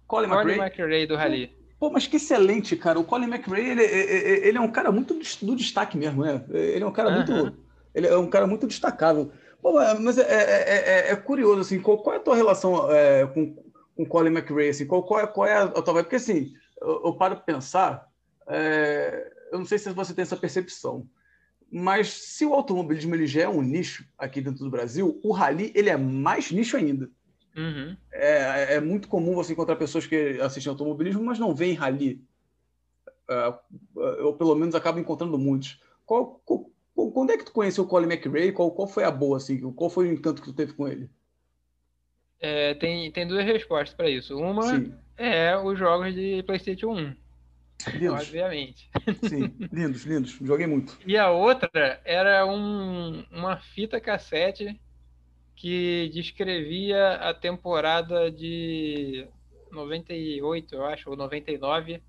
[0.07, 1.55] Colin, Colin McRae do Rally.
[1.79, 2.99] Pô, mas que excelente, cara.
[2.99, 6.43] O Colin McRae, ele, ele, ele é um cara muito do destaque mesmo, né?
[6.49, 7.15] Ele é um cara uh -huh.
[7.17, 7.57] muito,
[7.93, 9.31] ele é um cara muito destacável.
[9.61, 12.87] Pô, mas é, é, é, é, curioso, assim, qual, qual, é a tua relação
[13.31, 13.55] com,
[13.95, 14.69] com Colin McRae?
[14.69, 16.05] Assim, qual, qual, é, qual é a tua vibe?
[16.05, 18.07] Porque, assim, eu, eu paro para pensar,
[19.51, 21.05] eu não sei se você tem essa percepção,
[21.71, 25.71] mas se o automobilismo ele já é um nicho aqui dentro do Brasil, o rally
[25.73, 27.09] ele é mais nicho ainda.
[27.55, 27.95] Uhum.
[28.11, 32.21] É, é, muito comum você encontrar pessoas que assistem automobilismo, mas não veem rally.
[34.19, 35.81] eu, pelo menos, acabo encontrando muitos.
[36.05, 38.51] Qual, qual, quando é que tu conheceu o Colin McRae?
[38.51, 39.59] Qual, qual foi a boa, assim?
[39.71, 41.09] Qual foi o encanto que tu teve com ele?
[42.39, 44.37] É, tem, tem duas respostas para isso.
[44.37, 44.93] Uma Sim.
[45.17, 47.15] é os jogos de PlayStation 1.
[47.87, 48.27] Lindos.
[48.27, 48.89] Obviamente.
[49.27, 50.31] Sim, lindos, lindos.
[50.41, 50.97] Joguei muito.
[51.05, 54.79] E a outra era um, uma fita cassete
[55.55, 59.27] que descrevia a temporada de
[59.71, 62.01] 98, eu acho, ou 99,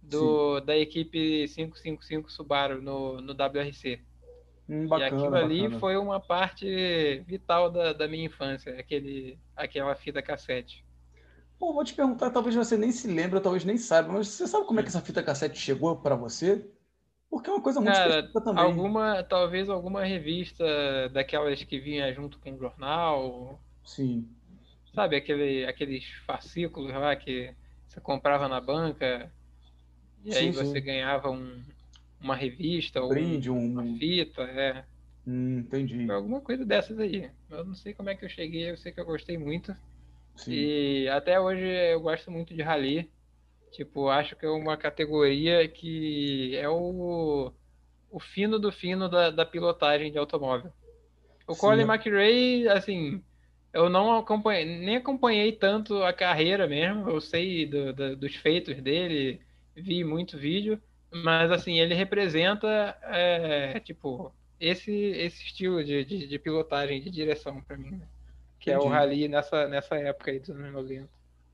[0.00, 4.00] do, da equipe 555 Subaru no, no WRC.
[4.68, 5.80] Hum, bacana, e aquilo ali bacana.
[5.80, 10.84] foi uma parte vital da, da minha infância, aquele, aquela fita cassete.
[11.60, 14.66] Pô, vou te perguntar, talvez você nem se lembre, talvez nem saiba, mas você sabe
[14.66, 16.68] como é que essa fita cassete chegou para você?
[17.30, 18.64] Porque é uma coisa muito Cara, também.
[18.64, 20.64] Alguma, talvez alguma revista
[21.10, 23.60] daquelas que vinha junto com o jornal.
[23.84, 24.28] Sim.
[24.94, 27.54] Sabe, aquele, aqueles fascículos lá que
[27.88, 29.32] você comprava na banca
[30.24, 30.84] e sim, aí você sim.
[30.84, 31.62] ganhava um,
[32.20, 34.84] uma revista ou Brinde, um, uma fita, é.
[35.26, 36.06] Hum, entendi.
[36.06, 37.30] Foi alguma coisa dessas aí.
[37.48, 39.74] Eu não sei como é que eu cheguei, eu sei que eu gostei muito.
[40.44, 40.52] Sim.
[40.52, 43.10] E até hoje eu gosto muito de rally.
[43.72, 47.52] Tipo, acho que é uma categoria que é o,
[48.10, 50.72] o fino do fino da, da pilotagem de automóvel.
[51.46, 51.60] O Sim.
[51.60, 53.22] Colin McRae, assim,
[53.72, 57.08] eu não acompanhei, nem acompanhei tanto a carreira mesmo.
[57.08, 59.40] Eu sei do, do, dos feitos dele,
[59.74, 60.80] vi muito vídeo,
[61.12, 67.62] mas assim, ele representa, é, tipo, esse, esse estilo de, de, de pilotagem, de direção
[67.62, 67.92] para mim.
[67.92, 68.08] Né?
[68.60, 68.86] Que Entendi.
[68.86, 71.08] é o rally nessa, nessa época aí dos anos 90.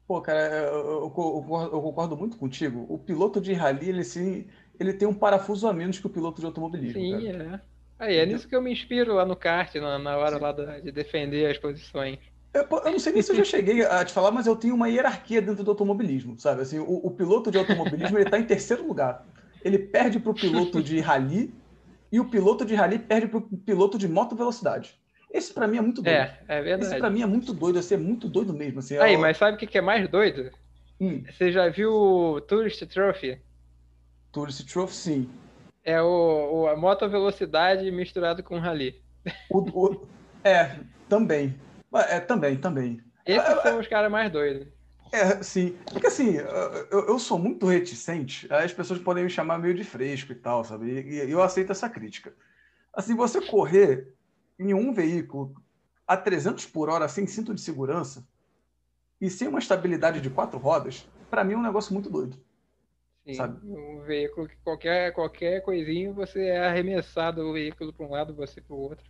[0.06, 2.84] Pô, cara, eu, eu, eu, concordo muito contigo.
[2.88, 4.46] O piloto de rally, ele, sim,
[4.78, 7.00] ele tem um parafuso a menos que o piloto de automobilismo.
[7.00, 7.60] Sim, cara.
[7.62, 7.76] é.
[7.98, 10.92] Aí, é nisso que eu me inspiro lá no kart, na, na hora lá de
[10.92, 12.18] defender as posições.
[12.52, 14.74] Eu, eu, não sei nem se eu já cheguei a te falar, mas eu tenho
[14.74, 16.62] uma hierarquia dentro do automobilismo, sabe?
[16.62, 19.26] Assim, o, o piloto de automobilismo ele está em terceiro lugar.
[19.64, 21.52] Ele perde para o piloto de rally
[22.12, 25.00] e o piloto de rally perde para o piloto de moto velocidade.
[25.30, 26.16] Esse para mim é muito doido.
[26.16, 26.92] É, é verdade.
[26.92, 28.78] Esse para mim é muito doido, assim, é muito doido mesmo.
[28.78, 30.50] Assim, Aí, mas sabe o que é mais doido?
[31.00, 31.22] Hum.
[31.30, 33.40] Você já viu o Tourist Trophy?
[34.32, 35.30] Tourist Trophy, sim.
[35.84, 39.00] É o, o a moto velocidade misturado com rally.
[39.50, 40.06] O, o,
[40.42, 41.54] é, também.
[41.92, 43.00] É, também, também.
[43.24, 44.68] Esses é, são os caras mais doidos.
[45.12, 45.76] É, sim.
[45.92, 46.36] Porque assim,
[46.90, 50.64] eu, eu sou muito reticente, as pessoas podem me chamar meio de fresco e tal,
[50.64, 50.86] sabe?
[50.86, 52.32] E, e eu aceito essa crítica.
[52.92, 54.15] Assim, você correr
[54.58, 55.54] em um veículo
[56.06, 58.26] a 300 por hora sem cinto de segurança
[59.20, 62.36] e sem uma estabilidade de quatro rodas, para mim é um negócio muito doido.
[63.24, 63.58] Sim, sabe?
[63.64, 68.60] um veículo que qualquer, qualquer coisinho você é arremessado o veículo para um lado, você
[68.60, 69.04] para o outro.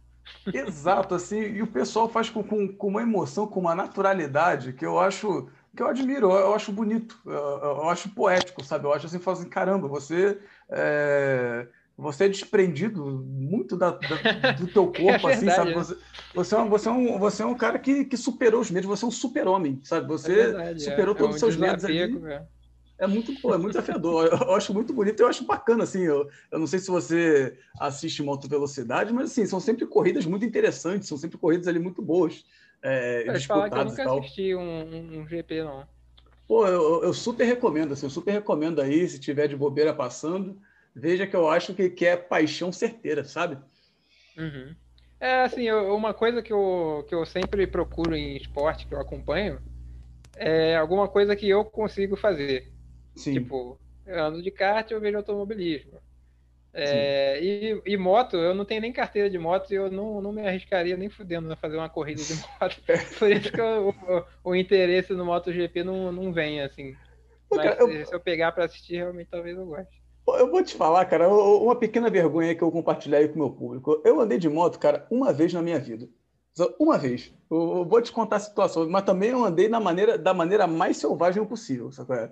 [0.52, 4.84] Exato, assim, e o pessoal faz com, com, com, uma emoção, com uma naturalidade que
[4.84, 8.86] eu acho, que eu admiro, eu, eu acho bonito, eu, eu, acho poético, sabe?
[8.86, 14.92] Eu acho assim, assim caramba, você é, você é desprendido muito da, da do teu
[14.94, 15.72] é corpo, é assim, sabe?
[15.72, 15.96] Você,
[16.34, 18.86] você, é um, você, é um, você é um cara que, que superou os medos,
[18.86, 20.06] você é um super-homem, sabe?
[20.08, 21.18] Você é verdade, superou é.
[21.18, 22.46] todos os um seus medos ali.
[22.98, 24.26] É muito, pô, é muito desafiador.
[24.26, 26.02] Eu, acho muito bonito, eu acho bacana, assim.
[26.02, 30.46] Eu, eu não sei se você assiste moto velocidade, mas assim, são sempre corridas muito
[30.46, 32.44] interessantes, são sempre corridas ali muito boas.
[32.82, 35.86] É, Pode falar que eu nunca assisti um, um, um, GP, não.
[36.46, 40.58] Pô, eu, eu super recomendo, assim, eu super recomendo aí, se tiver de bobeira passando
[40.96, 43.58] veja que eu acho que, que é paixão certeira, sabe?
[44.38, 44.74] Uhum.
[45.20, 49.00] É, assim, eu, uma coisa que eu, que eu sempre procuro em esporte, que eu
[49.00, 49.60] acompanho,
[50.34, 52.72] é alguma coisa que eu consigo fazer.
[53.14, 53.34] Sim.
[53.34, 55.98] Tipo, eu ando de kart, eu vejo automobilismo.
[56.72, 60.30] É, e, e, moto, eu não tenho nem carteira de moto e eu não, não
[60.30, 62.82] me arriscaria nem fudendo a fazer uma corrida de moto.
[63.18, 63.94] Por isso que eu,
[64.44, 66.94] o, o, interesse no MotoGP não, não vem, assim.
[67.50, 68.06] Mas eu...
[68.06, 70.05] se eu pegar para assistir, realmente talvez eu goste.
[70.28, 74.02] Eu vou te falar, cara, uma pequena vergonha que eu compartilhei com o meu público.
[74.04, 76.08] Eu andei de moto, cara, uma vez na minha vida.
[76.80, 77.32] Uma vez.
[77.50, 80.96] Eu vou te contar a situação, mas também eu andei na maneira, da maneira mais
[80.96, 81.92] selvagem possível.
[81.92, 82.30] Sabe?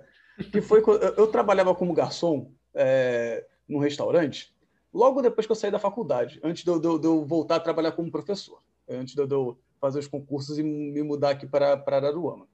[0.51, 0.83] Que foi
[1.15, 4.53] eu trabalhava como garçom é, num restaurante,
[4.93, 7.93] logo depois que eu saí da faculdade, antes de eu, de eu voltar a trabalhar
[7.93, 12.47] como professor, antes de eu fazer os concursos e me mudar aqui para, para Araruama.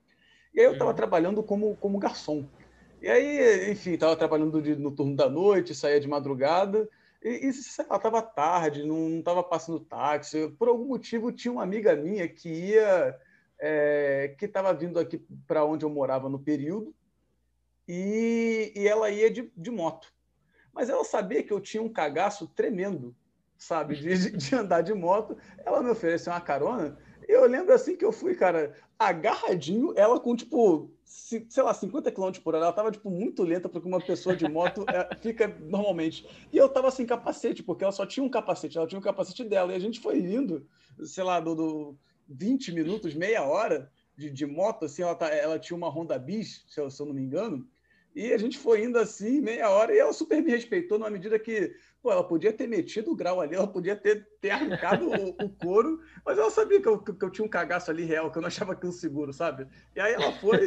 [0.54, 0.96] E aí eu estava uhum.
[0.96, 2.46] trabalhando como, como garçom.
[3.02, 6.88] E aí, enfim, estava trabalhando no turno da noite, saía de madrugada,
[7.24, 10.48] e, e sei lá, estava tarde, não estava passando táxi.
[10.50, 13.20] Por algum motivo, tinha uma amiga minha que ia,
[13.58, 16.94] é, que estava vindo aqui para onde eu morava no período,
[17.88, 20.14] e, e ela ia de, de moto.
[20.72, 23.16] Mas ela sabia que eu tinha um cagaço tremendo,
[23.58, 25.36] sabe, de, de andar de moto.
[25.66, 26.98] Ela me ofereceu uma carona.
[27.28, 32.32] Eu lembro assim que eu fui, cara, agarradinho, ela com, tipo, sei lá, 50 km
[32.44, 32.66] por hora.
[32.66, 36.26] Ela tava, tipo, muito lenta, porque uma pessoa de moto é, fica normalmente.
[36.52, 39.44] E eu tava sem capacete, porque ela só tinha um capacete, ela tinha um capacete
[39.44, 39.74] dela.
[39.74, 40.66] E a gente foi indo,
[41.04, 41.98] sei lá, do, do
[42.30, 46.64] 20 minutos, meia hora de, de moto, assim, ela, tá, ela tinha uma Honda Bis,
[46.68, 47.68] se eu, se eu não me engano.
[48.14, 51.40] E a gente foi indo assim, meia hora, e ela super me respeitou numa medida
[51.40, 55.30] que, pô, ela podia ter metido o grau ali, ela podia ter, ter arrancado o,
[55.46, 58.38] o, couro, mas ela sabia que eu, que eu tinha um cagaço ali real, que
[58.38, 59.68] eu não achava aquilo seguro, sabe?
[59.96, 60.60] E aí ela foi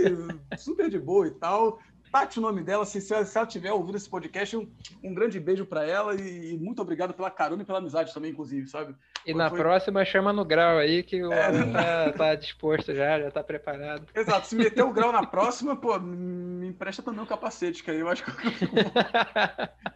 [0.57, 1.79] super de boa e tal,
[2.15, 4.71] Tati, o nome dela, se, se ela tiver ouvido esse podcast, um,
[5.03, 8.31] um grande beijo para ela e, e, muito obrigado pela carona e pela amizade também,
[8.31, 8.95] inclusive, sabe?
[9.27, 13.21] E foi, na próxima chama no grau aí, que o é, tá, tá, disposto já,
[13.21, 14.07] já tá preparado.
[14.15, 17.99] Exato, se meter o grau na próxima, pô, me empresta também um capacete, que aí
[17.99, 18.31] eu acho que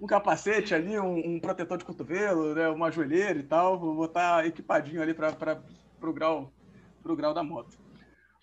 [0.02, 4.44] um capacete ali, um, um, protetor de cotovelo, né, uma joelheira e tal, vou botar
[4.44, 5.62] equipadinho ali para
[6.02, 6.52] o grau,
[7.00, 7.78] pro grau da moto.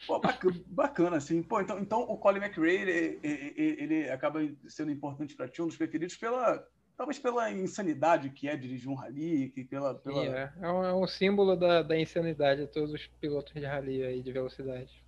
[0.06, 1.42] Pô, bacana, bacana, assim.
[1.42, 5.68] Pô, então, então o Colin McRae, ele, ele, ele acaba sendo importante para ti, um
[5.68, 9.96] dos preferidos pela, talvez pela insanidade que é dirigir um rally, que pela...
[9.96, 10.24] pela...
[10.24, 14.04] É, é, um, é um símbolo da, da insanidade de todos os pilotos de rally
[14.04, 15.04] aí, de velocidade.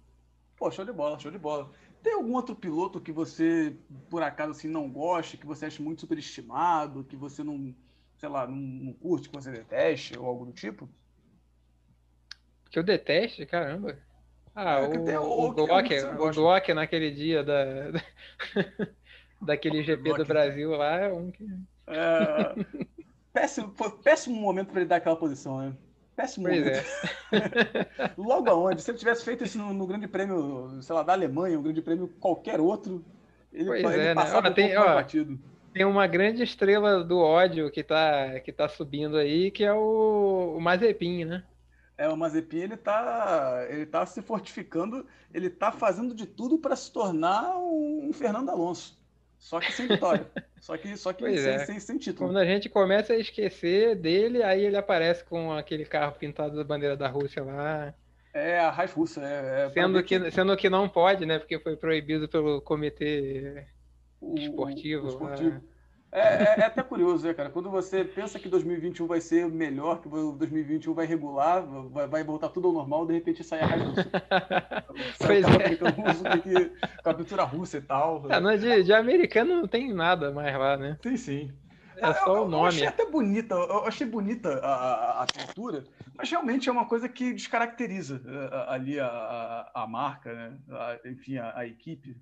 [0.56, 1.72] Pô, show de bola, show de bola.
[2.02, 3.76] Tem algum outro piloto que você,
[4.10, 7.76] por acaso, assim, não goste, que você acha muito superestimado, que você não,
[8.18, 10.90] sei lá, não, não curte, que você deteste, ou algo do tipo?
[12.70, 13.46] Que eu deteste?
[13.46, 14.00] Caramba.
[14.60, 17.92] Ah, é, o, o, o, Glock, o Glock naquele dia da,
[19.40, 21.46] daquele GP do Brasil lá é um que.
[21.86, 22.56] É,
[23.32, 23.72] péssimo,
[24.04, 25.74] péssimo momento para ele dar aquela posição, né?
[26.16, 26.86] Péssimo pois momento.
[27.34, 28.12] É.
[28.18, 28.82] Logo aonde?
[28.82, 31.84] Se ele tivesse feito isso no, no, Grande Prêmio, sei lá, da Alemanha, um Grande
[31.84, 33.06] Prêmio qualquer outro,
[33.54, 34.56] ele, pois ele é, passava né?
[34.56, 35.40] tem, um ó, batido.
[35.72, 40.56] Tem uma grande estrela do ódio que tá, que tá subindo aí, que é o,
[40.58, 41.44] o Mazepin, né?
[41.98, 46.76] É, o Mazepin, ele tá, ele tá se fortificando, ele tá fazendo de tudo para
[46.76, 48.98] se tornar um Fernando Alonso.
[49.40, 50.28] Só que sem vitória.
[50.62, 51.66] só que, só que sem, é.
[51.66, 52.30] sem, sem, título.
[52.30, 56.64] Quando a gente começa a esquecer dele, aí ele aparece com aquele carro pintado da
[56.64, 57.94] bandeira da Rússia lá.
[58.34, 59.22] É, a Raiz Russa.
[59.24, 61.40] É, é sendo, que, sendo que não pode, né?
[61.40, 63.66] Porque foi proibido pelo comitê
[64.22, 65.06] o, esportivo.
[65.06, 65.58] O esportivo.
[65.58, 65.77] É,
[66.12, 67.50] é, é, até curioso, né, cara?
[67.50, 72.50] Quando você pensa que 2021 vai ser melhor, que 2021 vai regular, vai, vai voltar
[72.50, 74.06] tudo ao normal, de repente sai a russa.
[75.20, 75.92] pois é.
[75.92, 78.26] russo, que, com a pintura russa e tal.
[78.30, 80.98] É, não, de, de, americano não tem nada mais lá, né?
[81.02, 81.52] Tem sim.
[81.98, 82.64] É só eu, o nome.
[82.64, 85.84] Eu achei até bonita, eu achei bonita a, a, a pintura,
[86.16, 88.22] mas realmente é uma coisa que descaracteriza
[88.68, 90.58] ali a, a, marca, né?
[91.06, 92.16] enfim, a, equipe.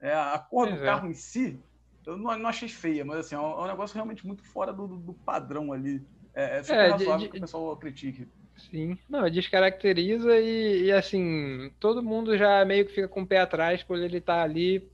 [0.00, 0.86] É, a cor pois do é.
[0.86, 1.62] carro em si
[2.06, 4.72] eu não, não, achei feia, mas assim, é um, é um negócio realmente muito fora
[4.72, 6.02] do, do padrão ali.
[6.34, 8.28] É, é super é, razoável de, que o pessoal critique.
[8.56, 13.40] Sim, não, descaracteriza e, e, assim, todo mundo já meio que fica com o pé
[13.40, 14.88] atrás por ele estar tá ali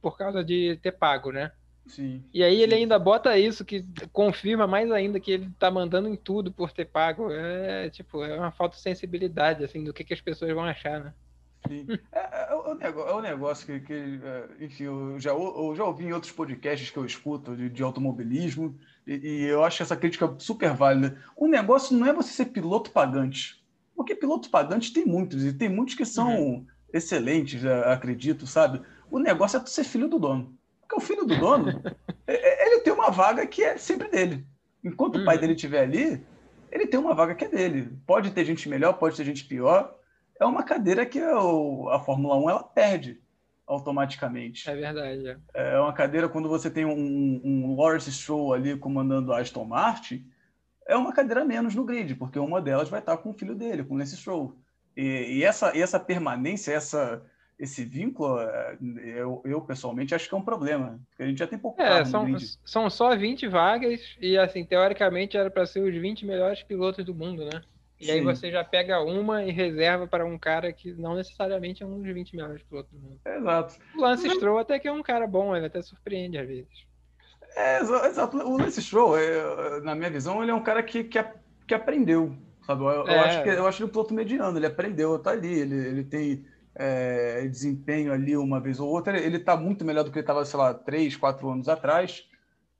[0.00, 1.52] por causa de ter pago, né?
[1.86, 2.22] Sim.
[2.32, 6.16] E aí ele ainda bota isso, que confirma mais ainda que ele tá mandando em
[6.16, 7.30] tudo por ter pago.
[7.30, 11.00] É tipo, é uma falta de sensibilidade, assim, do que, que as pessoas vão achar,
[11.00, 11.14] né?
[11.66, 11.86] Sim.
[12.10, 15.84] É, é, é, um negócio, é negócio que, que é, enfim, eu já, eu já
[15.84, 19.96] ouvi em outros podcasts que eu escuto de, de automobilismo, e, e, eu acho essa
[19.96, 21.22] crítica super válida.
[21.36, 23.62] O negócio não é você ser piloto pagante,
[23.94, 26.66] porque piloto pagante tem muitos, e tem muitos que são uhum.
[26.92, 28.82] excelentes, acredito, sabe?
[29.10, 30.56] O negócio é tu ser filho do dono.
[30.80, 31.82] Porque o filho do dono,
[32.26, 34.44] ele tem uma vaga que é sempre dele.
[34.84, 35.22] Enquanto uhum.
[35.22, 35.40] o pai uhum.
[35.40, 36.24] dele estiver ali,
[36.72, 37.92] ele tem uma vaga que é dele.
[38.06, 39.94] Pode ter gente melhor, pode ter gente pior,
[40.42, 43.20] é uma cadeira que a Fórmula 1 ela perde
[43.66, 44.68] automaticamente.
[44.68, 45.38] É verdade.
[45.54, 49.64] É, é uma cadeira quando você tem um, um Lawrence Stroll ali comandando a Aston
[49.64, 50.26] Martin,
[50.86, 53.84] é uma cadeira menos no grid, porque uma delas vai estar com o filho dele,
[53.84, 54.56] com o Lance Stroll.
[54.96, 57.22] E, e essa, e essa permanência, essa,
[57.58, 61.46] esse vínculo, é, eu, eu, pessoalmente acho que é um problema, porque a gente já
[61.46, 62.26] tem pouco é, são,
[62.64, 67.14] são só 20 vagas e, assim, teoricamente era para ser os 20 melhores pilotos do
[67.14, 67.62] mundo, né?
[68.02, 68.12] E Sim.
[68.12, 72.02] aí você já pega uma e reserva para um cara que não necessariamente é um
[72.02, 73.20] dos 20 melhores pilotos do mundo.
[73.24, 73.76] Exato.
[73.96, 74.36] O Lance Mas...
[74.36, 76.84] Stroll até que é um cara bom, ele até surpreende às vezes.
[77.54, 78.38] É, exato.
[78.38, 81.24] O Lance Stroll, é, na minha visão, ele é um cara que, que,
[81.64, 82.36] que aprendeu,
[82.66, 82.82] sabe?
[82.82, 83.16] Eu, é.
[83.16, 86.02] eu, acho que eu acho ele um piloto mediano, ele aprendeu, tá ali, ele, ele
[86.02, 90.24] tem é, desempenho ali uma vez ou outra, ele tá muito melhor do que ele
[90.24, 92.24] estava, sei lá, três, quatro anos atrás,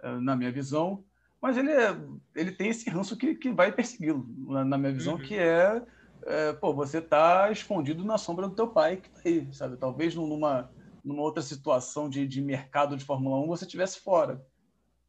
[0.02, 1.04] é, na minha visão
[1.42, 1.98] mas ele, é,
[2.36, 5.20] ele tem esse ranço que, que vai persegui-lo, na, na, minha visão, uhum.
[5.20, 5.82] que é,
[6.24, 9.76] é, pô, você tá escondido na sombra do teu pai que tá aí, sabe?
[9.76, 10.70] Talvez numa,
[11.04, 14.40] numa outra situação de, de mercado de Fórmula 1 você estivesse fora.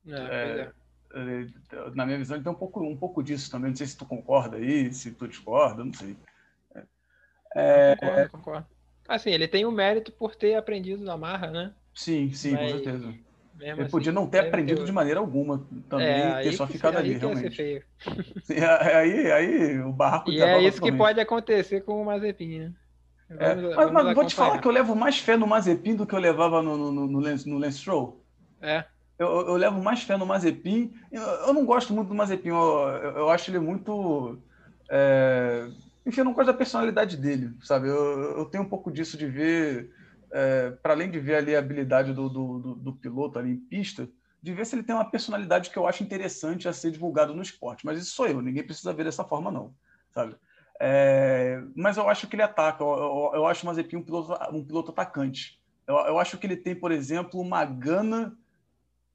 [0.08, 0.72] É, é,
[1.14, 3.70] é, na minha visão, ele tem um pouco, um pouco disso também.
[3.70, 6.18] Não sei se tu concorda aí, se tu discorda, não sei.
[7.56, 8.68] É, concordo, concordo.
[9.08, 11.76] Assim, ele tem o mérito por ter aprendido na marra, né?
[11.94, 12.72] Sim, sim, Mas...
[12.72, 13.14] com certeza
[13.64, 16.98] mesmo ele assim, podia não ter aprendido de maneira alguma também é, ter só ficado
[16.98, 17.84] ali, realmente.
[18.44, 22.74] Sim, aí, aí o barraco E é isso que pode acontecer com o Mazepin, né?
[23.40, 26.14] É, mas, mas vou te falar que eu levo mais fé no Mazepin do que
[26.14, 28.22] eu levava no, no, no, no, Lance, no Lance Stroll.
[28.62, 28.86] É.
[29.18, 30.94] Eu, eu, levo mais fé no Mazepin.
[31.12, 32.50] Eu, eu não gosto muito do Mazepin.
[32.50, 32.58] Eu,
[33.16, 34.38] eu acho ele muito.
[34.90, 35.68] É...
[36.06, 37.88] Enfim, eu não gosto da personalidade dele, sabe?
[37.88, 39.90] Eu, eu tenho um pouco disso de ver,
[40.34, 43.58] é, para além de ver ali a habilidade do, do, do, do, piloto ali em
[43.58, 44.10] pista,
[44.42, 47.42] de ver se ele tem uma personalidade que eu acho interessante a ser divulgado no
[47.42, 47.86] esporte.
[47.86, 49.74] Mas isso sou eu, ninguém precisa ver dessa forma, não,
[50.12, 50.36] sabe?
[50.80, 52.84] É, mas eu acho que ele ataca.
[52.84, 55.62] Eu, eu, eu acho o Mazepin um piloto, um piloto atacante.
[55.86, 58.36] Eu, eu acho que ele tem, por exemplo, uma gana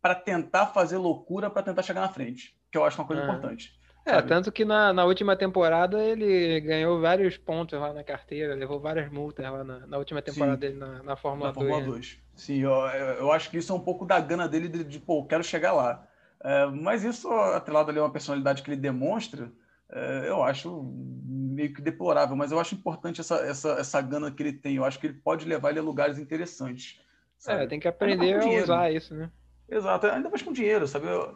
[0.01, 3.29] para tentar fazer loucura para tentar chegar na frente, que eu acho uma coisa uhum.
[3.29, 3.78] importante.
[4.09, 8.81] É, tanto que na, na última temporada ele ganhou vários pontos lá na carteira, levou
[8.81, 11.68] várias multas lá na, na última temporada Sim, dele na, na Fórmula na 2.
[11.68, 12.12] Fórmula 2.
[12.12, 12.18] Né?
[12.35, 15.25] Sim, eu, eu acho que isso é um pouco da gana dele de, de pô,
[15.27, 16.09] quero chegar lá.
[16.42, 19.53] É, mas isso, atrelado ali a uma personalidade que ele demonstra,
[19.90, 20.83] é, eu acho
[21.27, 24.77] meio que deplorável, mas eu acho importante essa, essa, essa gana que ele tem.
[24.77, 27.01] Eu acho que ele pode levar ele a lugares interessantes.
[27.37, 27.64] Sabe?
[27.64, 29.31] É, tem que aprender a usar isso, né?
[29.68, 31.07] Exato, ainda mais com dinheiro, sabe?
[31.07, 31.35] Eu,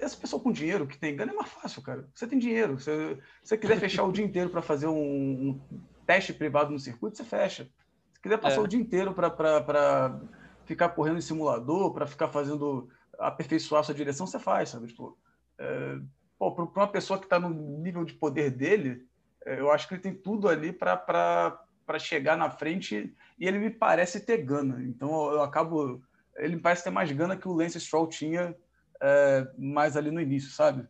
[0.00, 2.08] essa pessoa com dinheiro que tem gana é mais fácil, cara.
[2.14, 2.78] Você tem dinheiro.
[2.78, 5.60] Se você quiser fechar o dia inteiro para fazer um, um,
[6.06, 7.68] teste privado no circuito, você fecha.
[8.12, 8.60] Se quiser passar é.
[8.60, 10.20] o dia inteiro para
[10.64, 14.88] ficar correndo em simulador, para ficar fazendo aperfeiçoar sua direção, você faz, sabe?
[14.88, 15.16] Tipo,
[15.58, 15.98] é,
[16.38, 19.06] para uma pessoa que está no nível de poder dele,
[19.44, 21.58] é, eu acho que ele tem tudo ali para
[21.98, 24.82] chegar na frente e ele me parece ter gana.
[24.82, 26.02] Então eu acabo.
[26.36, 28.56] Ele me parece ter mais gana que o Lance Stroll tinha
[29.02, 30.86] é, mais ali no início, sabe?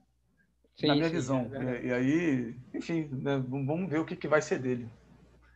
[0.77, 1.51] Sim, na minha sim, visão.
[1.53, 4.89] É e, aí, enfim, né, vamos ver o que, que vai ser dele.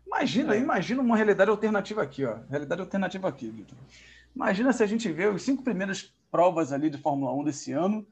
[0.06, 0.58] Imagina, é.
[0.58, 2.38] imagina uma realidade alternativa aqui, ó.
[2.48, 3.76] Realidade alternativa aqui, Vitor.
[4.34, 8.06] Imagina se a gente vê os cinco primeiras provas ali de Fórmula 1 desse ano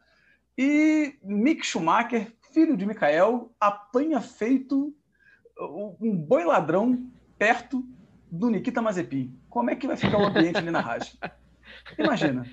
[0.57, 4.95] e Mick Schumacher, filho de Michael, apanha feito
[6.01, 7.85] um boi ladrão perto
[8.31, 9.39] do Nikita Mazepin.
[9.49, 11.17] Como é que vai ficar o ambiente ali na Haas?
[11.99, 12.47] Imagina.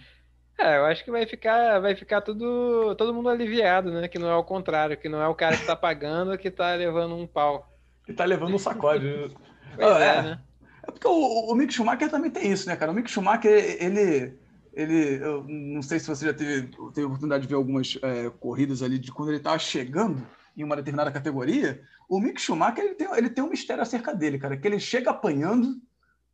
[0.62, 4.08] É, eu acho que vai ficar, vai ficar tudo, todo mundo aliviado, né?
[4.08, 6.76] Que não é o contrário, que não é o cara que tá pagando que tá
[6.76, 7.67] levando um pau.
[8.06, 9.08] Que tá levando um sacode.
[9.80, 10.41] ah, é, é, né?
[10.84, 12.91] é porque o, o Mick Schumacher também tem isso, né, cara?
[12.91, 14.38] O Mick Schumacher, ele,
[14.71, 18.30] ele, eu não sei se você já teve, teve a oportunidade de ver algumas é,
[18.30, 20.24] corridas ali de quando ele estava chegando
[20.56, 21.82] em uma determinada categoria.
[22.08, 25.10] O Mick Schumacher ele tem, ele tem um mistério acerca dele, cara, que ele chega
[25.10, 25.82] apanhando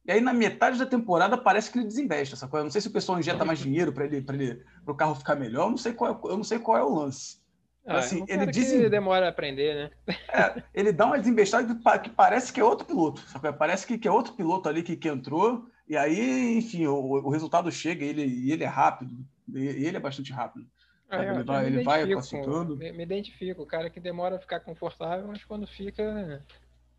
[0.07, 2.61] e aí na metade da temporada parece que ele desinveste essa coisa.
[2.61, 5.35] Eu não sei se o pessoal injeta mais dinheiro para ele, ele, o carro ficar
[5.35, 5.65] melhor.
[5.65, 7.39] Eu não sei qual, é, eu não sei qual é o lance.
[7.85, 8.89] Ah, assim, é ele desem...
[8.89, 9.75] demora a aprender,
[10.07, 10.15] né?
[10.29, 13.21] É, ele dá uma desinvestada que parece que é outro piloto.
[13.57, 17.29] Parece que, que é outro piloto ali que, que entrou e aí, enfim, o, o
[17.29, 19.25] resultado chega e ele, e ele é rápido.
[19.53, 20.67] E ele é bastante rápido.
[21.09, 22.75] Ah, ele vai, ele vai classificando.
[22.75, 23.61] Me, me identifico.
[23.61, 26.45] O cara que demora a ficar confortável, mas quando fica.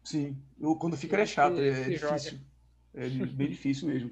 [0.03, 0.43] Sim,
[0.79, 2.39] quando fica ele é chato, é, difícil.
[2.99, 4.11] É bem difícil mesmo.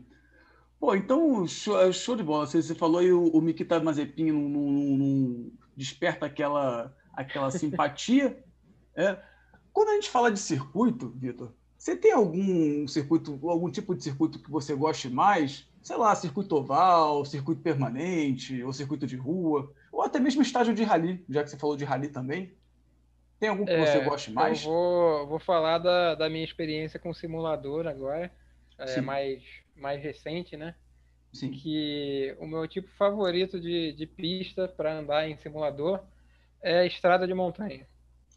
[0.78, 2.46] Pô, então, show, show de bola.
[2.46, 8.42] Você, você falou aí o, o Mikita Mazepin não, não, não, desperta aquela, aquela simpatia.
[8.94, 9.18] é.
[9.72, 14.38] Quando a gente fala de circuito, Vitor, você tem algum circuito, algum tipo de circuito
[14.38, 15.68] que você goste mais?
[15.82, 20.82] Sei lá, circuito oval, circuito permanente, ou circuito de rua, ou até mesmo estágio de
[20.82, 22.52] rally, já que você falou de rally também.
[23.38, 24.64] Tem algum que é, você goste mais?
[24.64, 28.32] Eu vou, vou falar da, da minha experiência com simulador agora,
[28.78, 29.42] é, mais,
[29.76, 30.74] mais recente, né?
[31.32, 31.50] Sim.
[31.50, 36.02] Que o meu tipo favorito de, de pista para andar em simulador
[36.62, 37.86] é estrada de montanha.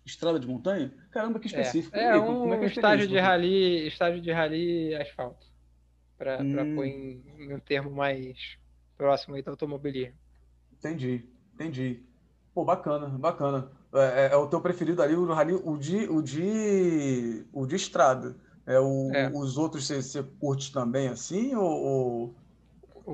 [0.06, 0.92] Estrada de montanha?
[1.12, 1.96] Caramba, que específico.
[1.96, 5.48] É, é um é, é estágio de rally, estágio de rally asfalto.
[6.18, 6.76] Para hum.
[6.76, 8.58] pôr em, em, um termo mais
[8.98, 10.18] próximo aí do automobilismo.
[10.74, 12.04] Entendi, entendi.
[12.54, 13.72] Pô, bacana, bacana.
[13.94, 17.76] É, é, é, o teu preferido ali, o rally, o de, o de, o de
[17.76, 18.36] estrada.
[18.70, 19.32] É, o, é.
[19.34, 21.56] Os outros você, você curte também assim?
[21.56, 22.36] Ou, ou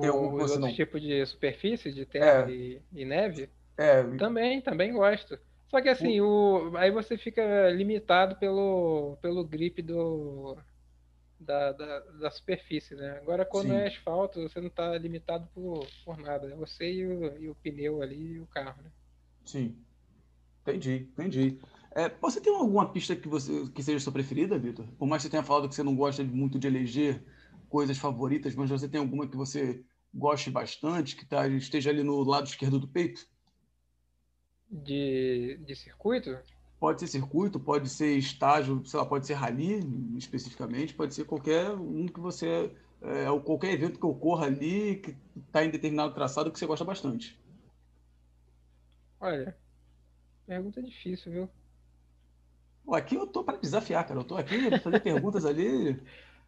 [0.02, 0.74] tem algum não...
[0.74, 2.54] tipos de superfície, de terra é.
[2.54, 3.48] e, e, neve?
[3.78, 4.02] É.
[4.18, 5.38] Também, também gosto.
[5.70, 10.58] Só que assim, o, aí você fica limitado pelo, pelo grip do,
[11.40, 13.18] da, da, da superfície, né?
[13.22, 13.76] Agora, quando Sim.
[13.76, 16.54] é asfalto, você não está limitado por, por nada.
[16.56, 18.90] Você e o, e o pneu ali e o carro, né?
[19.42, 19.74] Sim.
[20.60, 21.58] Entendi, entendi.
[21.96, 24.86] É, você tem alguma pista que, você, que seja sua preferida, Vitor?
[24.98, 27.24] Por mais que você tenha falado que você não gosta muito de eleger
[27.68, 29.82] coisas favoritas, mas você tem alguma que você
[30.12, 33.26] goste bastante, que tá, esteja ali no lado esquerdo do peito?
[34.70, 36.38] de, de circuito?
[36.78, 39.80] Pode ser circuito, pode ser estágio, sei lá, pode ser rally
[40.16, 42.70] especificamente, pode ser qualquer um que você.
[43.02, 45.16] É, qualquer evento que ocorra ali, que
[45.46, 47.38] está em determinado traçado que você gosta bastante.
[49.20, 49.56] Olha,
[50.46, 51.50] pergunta difícil, viu?
[52.86, 54.20] Pô, aqui eu tô para desafiar, cara.
[54.20, 56.00] Eu tô aqui para fazer perguntas ali.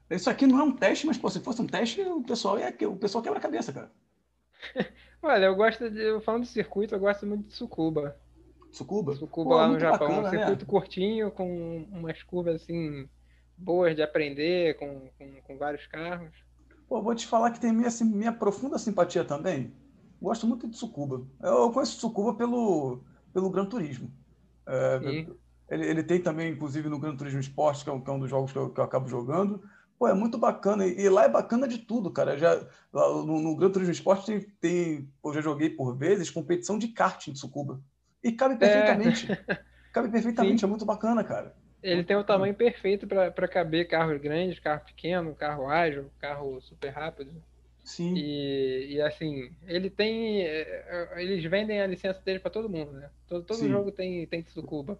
[0.08, 2.74] Isso aqui não é um teste, mas pô, se fosse um teste, o pessoal ia,
[2.88, 3.90] o pessoal quebra a cabeça, cara.
[5.20, 6.20] Olha, eu gosto de.
[6.20, 8.16] Falando de circuito, eu gosto muito de Sucuba.
[8.70, 9.16] Sucuba?
[9.16, 10.08] Sucuba Pô, lá no Japão.
[10.08, 10.38] Bacana, um né?
[10.38, 10.70] circuito né?
[10.70, 13.08] curtinho, com umas curvas assim
[13.56, 16.30] boas de aprender, com, com, com, vários carros.
[16.88, 19.72] Pô, vou te falar que tem minha, assim, minha profunda simpatia também.
[20.22, 21.26] Gosto muito de Sucuba.
[21.42, 23.00] Eu conheço Sucuba pelo,
[23.32, 24.12] pelo Gran Turismo.
[24.64, 25.26] É,
[25.68, 28.18] ele, ele, tem também, inclusive, no Gran Turismo Sport, que é um, que é um
[28.18, 29.62] dos jogos que eu, que eu acabo jogando.
[29.98, 30.86] Pô, é muito bacana.
[30.86, 32.38] E lá é bacana de tudo, cara.
[32.38, 32.60] Já,
[32.92, 37.32] no, no Gran Turismo Sport tem, tem, eu já joguei por vezes competição de karting
[37.32, 37.80] de Sucuba.
[38.22, 38.58] E cabe é.
[38.58, 39.32] perfeitamente.
[39.32, 39.68] É.
[39.90, 40.66] Cabe perfeitamente, Sim.
[40.66, 41.54] é muito bacana, cara.
[41.82, 46.90] Ele tem o tamanho perfeito para caber carros grandes, carro pequeno, carro ágil, carro super
[46.90, 47.32] rápido.
[47.84, 48.14] Sim.
[48.14, 50.42] E, e assim, ele tem.
[50.42, 53.08] É, é, eles vendem a licença dele para todo mundo, né?
[53.26, 54.98] Todo, todo jogo tem, tem Tsukuba.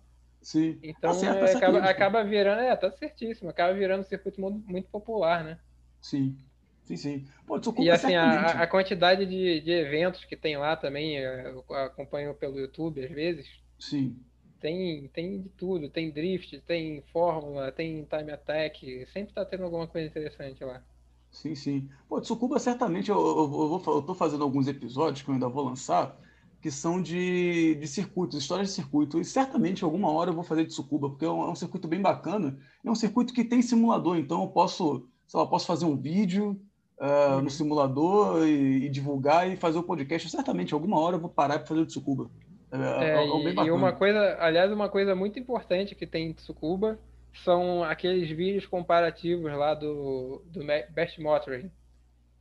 [0.49, 0.79] Sim.
[0.83, 2.63] Então tá certo, tá é, acaba, acaba virando.
[2.63, 3.51] É, tá certíssimo.
[3.51, 5.59] Acaba virando um circuito muito, muito popular, né?
[6.01, 6.39] Sim.
[6.85, 7.29] Sim, sim.
[7.47, 12.35] Pô, e assim, a, a, quantidade de, de eventos que tem lá também, eu acompanho
[12.35, 13.47] pelo YouTube às vezes.
[13.79, 14.17] Sim.
[14.59, 19.87] Tem, tem de tudo, tem drift, tem fórmula, tem time attack, sempre tá tendo alguma
[19.87, 20.83] coisa interessante lá.
[21.31, 21.91] Sim, sim.
[22.09, 25.49] Pô, Tsukuba certamente, eu, eu, eu, vou, eu tô fazendo alguns episódios que eu ainda
[25.51, 26.19] vou lançar,
[26.61, 29.21] que são de, de circuitos, histórias de circuito.
[29.21, 31.87] E certamente alguma hora eu vou fazer de Tsukuba, porque é um, é um circuito
[31.87, 32.59] bem bacana.
[32.85, 36.61] É um circuito que tem simulador, então eu posso, sei lá, posso fazer um vídeo
[36.99, 37.43] uh, uhum.
[37.43, 40.29] no simulador e, e, divulgar e fazer o podcast.
[40.29, 42.29] Certamente alguma hora eu vou parar para fazer o Tsukuba.
[42.73, 46.33] É, é, é, é e, uma coisa, aliás, uma coisa muito importante que tem em
[46.33, 46.99] Tsukuba
[47.45, 51.71] são aqueles vídeos comparativos lá do, do Best Motoring,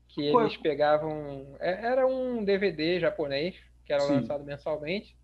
[0.08, 1.46] que Pô, eles pegavam.
[1.60, 3.56] É, era um DVD japonês
[3.88, 4.14] que era sim.
[4.14, 5.18] lançado mensalmente.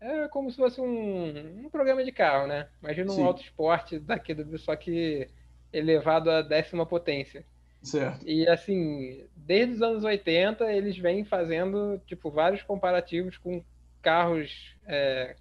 [0.00, 2.68] É como se fosse um, um programa de carro, né?
[2.82, 5.28] Imagina um auto esporte daquele, só que
[5.72, 7.46] elevado à décima potência.
[7.80, 8.26] Certo.
[8.26, 13.64] E assim, desde os anos 80, eles vêm fazendo tipo vários comparativos com
[14.02, 15.36] carros é,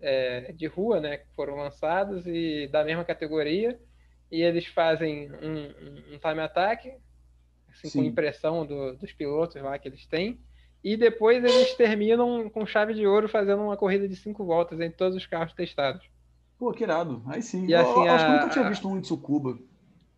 [0.00, 3.80] é, de rua, né, que foram lançados e da mesma categoria,
[4.30, 6.92] e eles fazem um, um time attack,
[7.68, 10.38] assim, com impressão do, dos pilotos lá que eles têm,
[10.84, 14.90] e depois eles terminam com chave de ouro fazendo uma corrida de cinco voltas em
[14.90, 16.06] todos os carros testados.
[16.58, 17.22] Pô, que irado.
[17.26, 17.66] Aí sim.
[17.66, 18.26] E, assim, eu, acho a...
[18.26, 19.58] que eu nunca tinha visto um de Tsukuba.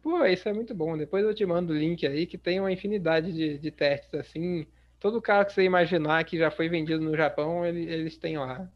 [0.03, 0.99] Pô, isso é muito bom.
[0.99, 4.67] Depois eu te mando o link aí, que tem uma infinidade de, de testes, assim.
[4.99, 8.69] Todo carro que você imaginar que já foi vendido no Japão, ele, eles têm lá.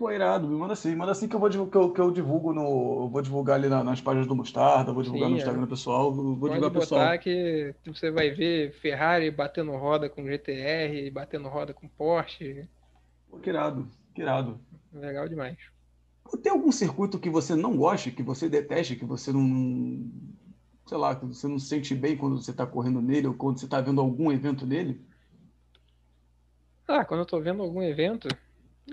[0.00, 2.54] Pô, irado, me manda assim, manda assim que eu vou que eu, que eu divulgo
[2.54, 3.06] no.
[3.10, 5.42] vou divulgar ali na, nas páginas do Mostarda, vou divulgar Sim, no é.
[5.42, 5.66] Instagram é.
[5.66, 7.18] pessoal, vou Pode divulgar pessoal.
[7.18, 12.66] que você vai ver Ferrari batendo roda com GTR, batendo roda com Porsche.
[13.28, 14.58] Pô, que irado, que irado.
[14.90, 15.58] Legal demais.
[16.42, 20.10] Tem algum circuito que você não goste, que você deteste, que você não.
[20.86, 23.58] sei lá, que você não se sente bem quando você está correndo nele ou quando
[23.58, 24.98] você está vendo algum evento nele?
[26.88, 28.28] Ah, quando eu estou vendo algum evento,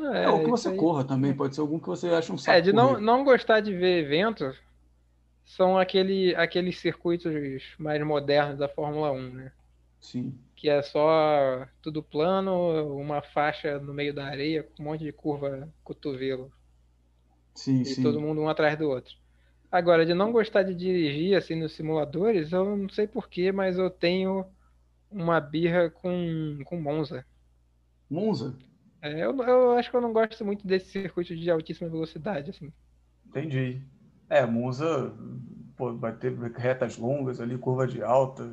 [0.05, 0.77] é, é, ou que você aí...
[0.77, 2.57] corra também, pode ser algum que você acha um saco.
[2.57, 4.57] É, de não, não gostar de ver eventos
[5.45, 9.51] são aquele, aqueles circuitos mais modernos da Fórmula 1, né?
[9.99, 10.37] Sim.
[10.55, 15.11] Que é só tudo plano, uma faixa no meio da areia, com um monte de
[15.11, 16.51] curva cotovelo.
[17.55, 18.03] Sim, e sim.
[18.03, 19.15] todo mundo um atrás do outro.
[19.71, 23.89] Agora, de não gostar de dirigir assim nos simuladores, eu não sei porquê, mas eu
[23.89, 24.45] tenho
[25.09, 27.25] uma birra com, com Monza.
[28.09, 28.55] Monza?
[29.01, 32.71] É, eu, eu acho que eu não gosto muito desse circuito de altíssima velocidade, assim.
[33.27, 33.81] Entendi.
[34.29, 35.13] É, Monza
[35.77, 38.51] pô, vai ter retas longas ali, curva de alta,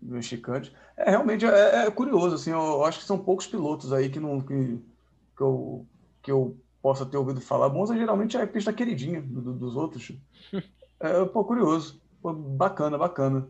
[0.00, 0.74] mexicante.
[0.96, 4.40] É, realmente é, é, curioso, assim, eu acho que são poucos pilotos aí que não
[4.40, 4.78] que,
[5.36, 5.86] que, eu,
[6.22, 7.68] que eu possa ter ouvido falar.
[7.68, 10.12] Monza geralmente é a pista queridinha do, dos outros.
[11.04, 12.00] É, pô, curioso.
[12.22, 13.48] Pô, bacana, bacana.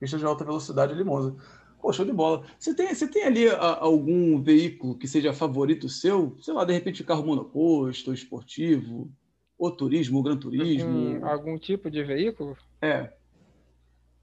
[0.00, 1.36] Pista de alta velocidade ali, Monza.
[1.84, 2.46] Pô, show de bola.
[2.58, 6.34] Você tem, você tem ali a, algum veículo que seja favorito seu?
[6.40, 9.12] Sei lá, de repente carro monoposto, esportivo,
[9.58, 11.18] ou turismo, ou gran turismo?
[11.18, 12.56] Algum, algum tipo de veículo?
[12.80, 13.12] É.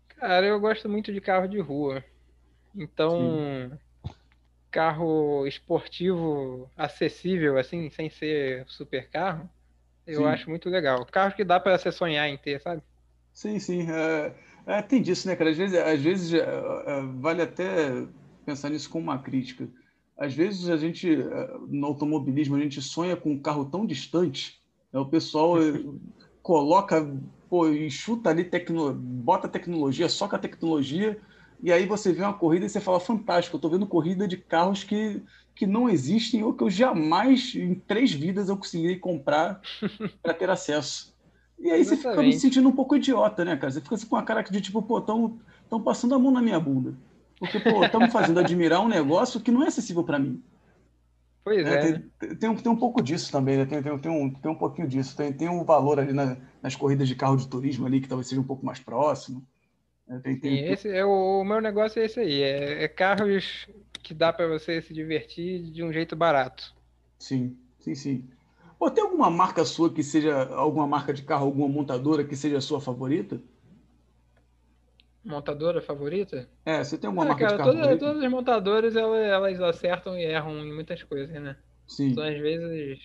[0.07, 2.03] Cara, eu gosto muito de carro de rua.
[2.73, 3.77] Então, Sim.
[4.71, 9.47] carro esportivo acessível, assim, sem ser super carro,
[10.07, 10.25] eu sim.
[10.25, 11.05] acho muito legal.
[11.05, 12.81] Carro que dá para você sonhar em ter, sabe?
[13.33, 13.89] Sim, sim.
[13.91, 14.35] É...
[14.65, 15.49] É, tem disso, né, cara?
[15.49, 18.07] Às vezes, às vezes é, é, vale até
[18.45, 19.69] pensar nisso como uma crítica.
[20.17, 24.61] Às vezes a gente, é, no automobilismo, a gente sonha com um carro tão distante,
[24.93, 24.99] né?
[24.99, 25.55] o pessoal
[26.41, 27.01] coloca,
[27.49, 31.19] pô, enxuta ali, tecno, bota tecnologia, soca a tecnologia,
[31.61, 34.37] e aí você vê uma corrida e você fala, fantástico, eu estou vendo corrida de
[34.37, 35.23] carros que
[35.55, 39.61] que não existem ou que eu jamais, em três vidas, eu conseguirei comprar
[40.21, 41.10] para ter acesso.
[41.61, 43.71] E aí você fica me sentindo um pouco idiota, né, cara?
[43.71, 45.39] Você fica assim com a cara de tipo, pô, estão
[45.83, 46.93] passando a mão na minha bunda.
[47.39, 50.43] Porque, pô, estamos fazendo admirar um negócio que não é acessível para mim.
[51.43, 51.73] Pois é.
[51.73, 52.01] é.
[52.19, 53.65] Tem, tem, um, tem um pouco disso também, né?
[53.65, 55.15] Tem, tem, tem, um, tem um pouquinho disso.
[55.15, 58.27] Tem, tem um valor ali na, nas corridas de carro de turismo ali, que talvez
[58.27, 59.45] seja um pouco mais próximo.
[60.07, 62.41] É, tem, tem, Sim, esse é o, o, meu negócio é esse aí.
[62.41, 63.67] É, é carros
[64.03, 66.73] que dá para você se divertir de um jeito barato.
[67.17, 68.29] Sim, sim, sim.
[68.81, 72.57] Pô, tem alguma marca sua que seja, alguma marca de carro, alguma montadora que seja
[72.57, 73.39] a sua favorita?
[75.23, 76.49] Montadora favorita?
[76.65, 79.61] É, você tem alguma ah, marca cara, de carro toda, Todas as montadoras, elas, elas,
[79.61, 81.57] acertam e erram em muitas coisas, né?
[81.87, 82.07] Sim.
[82.07, 82.97] Então, às vezes...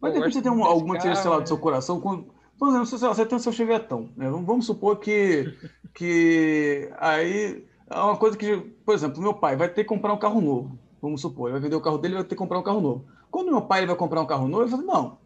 [0.00, 2.32] Mas de repente você tem uma, alguma que seja, sei lá, do seu coração, quando,
[2.56, 4.30] por exemplo, você, você tem o seu chevetão, né?
[4.30, 5.52] Vamos supor que,
[5.92, 10.18] que aí é uma coisa que, por exemplo, meu pai vai ter que comprar um
[10.20, 12.60] carro novo, vamos supor, ele vai vender o carro dele e vai ter que comprar
[12.60, 13.08] um carro novo.
[13.30, 15.18] Quando meu pai vai comprar um carro novo, eu falo, não,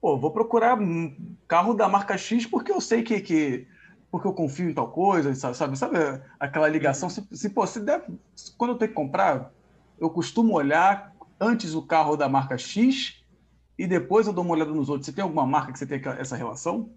[0.00, 3.66] pô, vou procurar um carro da marca X porque eu sei que, que
[4.10, 5.78] porque eu confio em tal coisa, sabe?
[5.78, 5.98] Sabe
[6.38, 7.08] aquela ligação?
[7.08, 8.04] Se, se, pô, se der,
[8.58, 9.52] quando eu tenho que comprar,
[9.98, 13.24] eu costumo olhar antes o carro da marca X
[13.78, 15.06] e depois eu dou uma olhada nos outros.
[15.06, 16.90] Você tem alguma marca que você tem essa relação?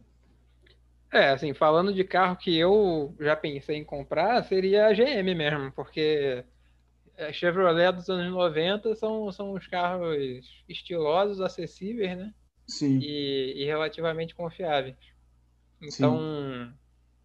[1.11, 5.71] É, assim, falando de carro que eu já pensei em comprar, seria a GM mesmo,
[5.73, 6.43] porque
[7.17, 12.33] a Chevrolet dos anos 90 são, são os carros estilosos, acessíveis, né?
[12.67, 12.99] Sim.
[12.99, 14.95] E, e relativamente confiáveis.
[15.81, 16.73] Então, Sim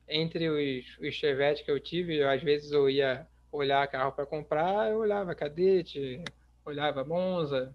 [0.09, 4.91] entre os, os Chevette que eu tive, às vezes eu ia olhar carro para comprar,
[4.91, 6.23] eu olhava Cadete,
[6.65, 7.75] olhava Monza.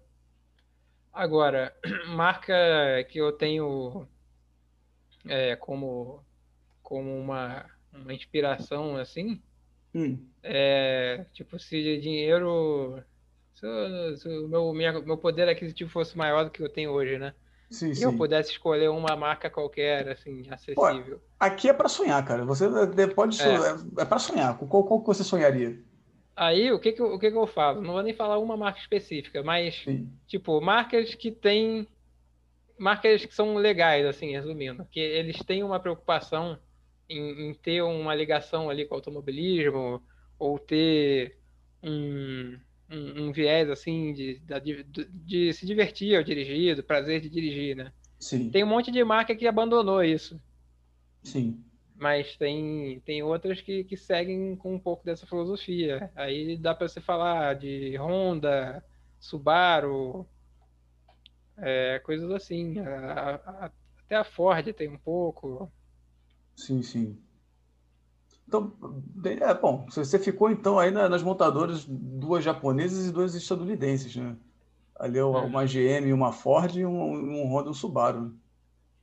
[1.12, 1.74] Agora,
[2.08, 2.54] marca
[3.08, 4.08] que eu tenho
[5.26, 6.24] é, como,
[6.82, 9.40] como uma, uma inspiração assim,
[9.94, 10.18] hum.
[10.42, 13.02] é tipo, se dinheiro.
[13.54, 17.32] Se, o meu, minha, meu poder aquisitivo fosse maior do que eu tenho hoje, né?
[17.70, 18.04] Sim, e sim.
[18.04, 21.18] eu pudesse escolher uma marca qualquer, assim, acessível.
[21.18, 22.44] Pô, aqui é para sonhar, cara.
[22.44, 22.66] Você
[23.14, 24.58] pode é, é, é para sonhar.
[24.58, 25.78] Qual, qual que você sonharia?
[26.36, 27.80] Aí, o que que, eu, o que que eu falo?
[27.80, 30.10] Não vou nem falar uma marca específica, mas, sim.
[30.26, 31.86] tipo, marcas que têm...
[32.76, 34.84] Marcas que são legais, assim, resumindo.
[34.90, 36.58] Que eles têm uma preocupação
[37.08, 40.02] em, em ter uma ligação ali com o automobilismo,
[40.38, 41.38] ou ter
[41.82, 42.58] um
[42.90, 47.76] um, um viés assim de, de, de, se divertir ao dirigir, do prazer de dirigir,
[47.76, 47.92] né?
[48.18, 48.50] Sim.
[48.50, 50.40] Tem um monte de marca que abandonou isso.
[51.22, 51.62] Sim.
[51.96, 56.10] Mas tem, tem outras que, que seguem com um pouco dessa filosofia.
[56.14, 58.84] Aí dá para você falar de Honda,
[59.18, 60.26] Subaru,
[61.56, 62.78] é, coisas assim.
[62.80, 63.70] A, a,
[64.04, 65.70] até a Ford tem um pouco.
[66.56, 67.18] Sim, sim.
[68.46, 68.72] Então,
[69.24, 74.36] é, bom, você ficou então aí nas montadoras, duas japonesas e duas estadunidenses, né?
[74.96, 78.32] Ali é uma GM, uma Ford e um, um Honda um Subaru.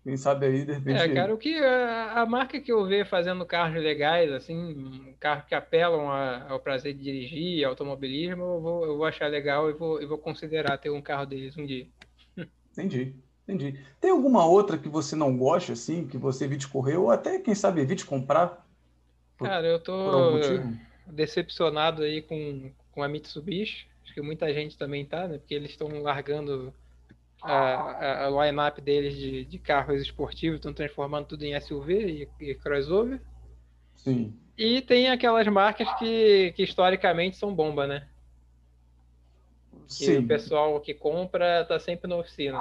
[0.04, 1.00] Quem sabe aí, de repente...
[1.00, 5.46] É, cara, o que a, a marca que eu vejo fazendo carros legais, assim, carros
[5.46, 9.74] que apelam a, ao prazer de dirigir, automobilismo, eu vou, eu vou achar legal e
[9.74, 11.88] vou, eu vou considerar ter um carro deles um dia.
[12.72, 13.16] Entendi,
[13.54, 13.80] entendi.
[14.00, 17.56] Tem alguma outra que você não gosta, assim, que você evite correr, ou até, quem
[17.56, 18.66] sabe, evite comprar?
[19.38, 20.32] Cara, eu tô
[21.08, 23.88] decepcionado aí com, com a Mitsubishi.
[24.04, 25.38] Acho que muita gente também tá, né?
[25.38, 26.74] Porque eles estão largando
[27.42, 32.46] a, a, a line-up deles de, de carros esportivos, estão transformando tudo em SUV e,
[32.52, 33.22] e crossover.
[33.96, 34.34] Sim.
[34.58, 38.08] E tem aquelas marcas que, que historicamente são bomba, né?
[39.88, 40.18] Que Sim.
[40.20, 42.60] o pessoal que compra tá sempre na oficina.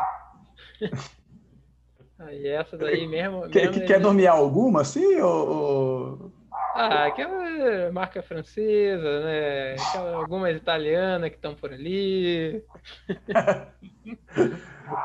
[2.19, 3.49] Aí essa daí mesmo.
[3.49, 4.03] Quer, mesmo quer eles...
[4.03, 5.21] nomear alguma, assim?
[5.21, 6.31] Ou,
[6.75, 9.75] ah, aquela marca francesa, né?
[9.75, 12.63] Aquela, algumas italianas que estão por ali.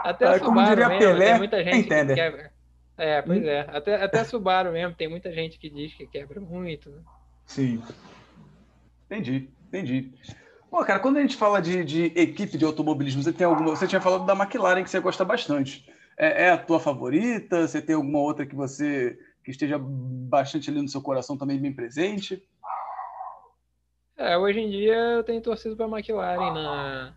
[0.04, 2.14] até ah, Subaru mesmo, Pelé, tem muita gente entende.
[2.14, 2.52] que quebra.
[2.98, 3.48] É, pois hum?
[3.48, 3.60] é.
[3.70, 6.90] Até, até Subaru mesmo, tem muita gente que diz que quebra muito.
[6.90, 7.02] Né?
[7.46, 7.84] Sim.
[9.06, 10.14] Entendi, entendi.
[10.76, 13.70] Pô, cara, quando a gente fala de, de equipe de automobilismo, você tem alguma.
[13.70, 15.90] Você tinha falado da McLaren que você gosta bastante.
[16.18, 17.66] É, é a tua favorita?
[17.66, 21.72] Você tem alguma outra que você que esteja bastante ali no seu coração também bem
[21.72, 22.46] presente?
[24.18, 27.16] É, hoje em dia eu tenho torcido para a McLaren na,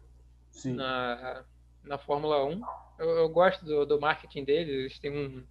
[0.67, 1.45] na,
[1.83, 2.63] na Fórmula 1.
[2.97, 5.45] Eu, eu gosto do, do, marketing deles, eles têm um,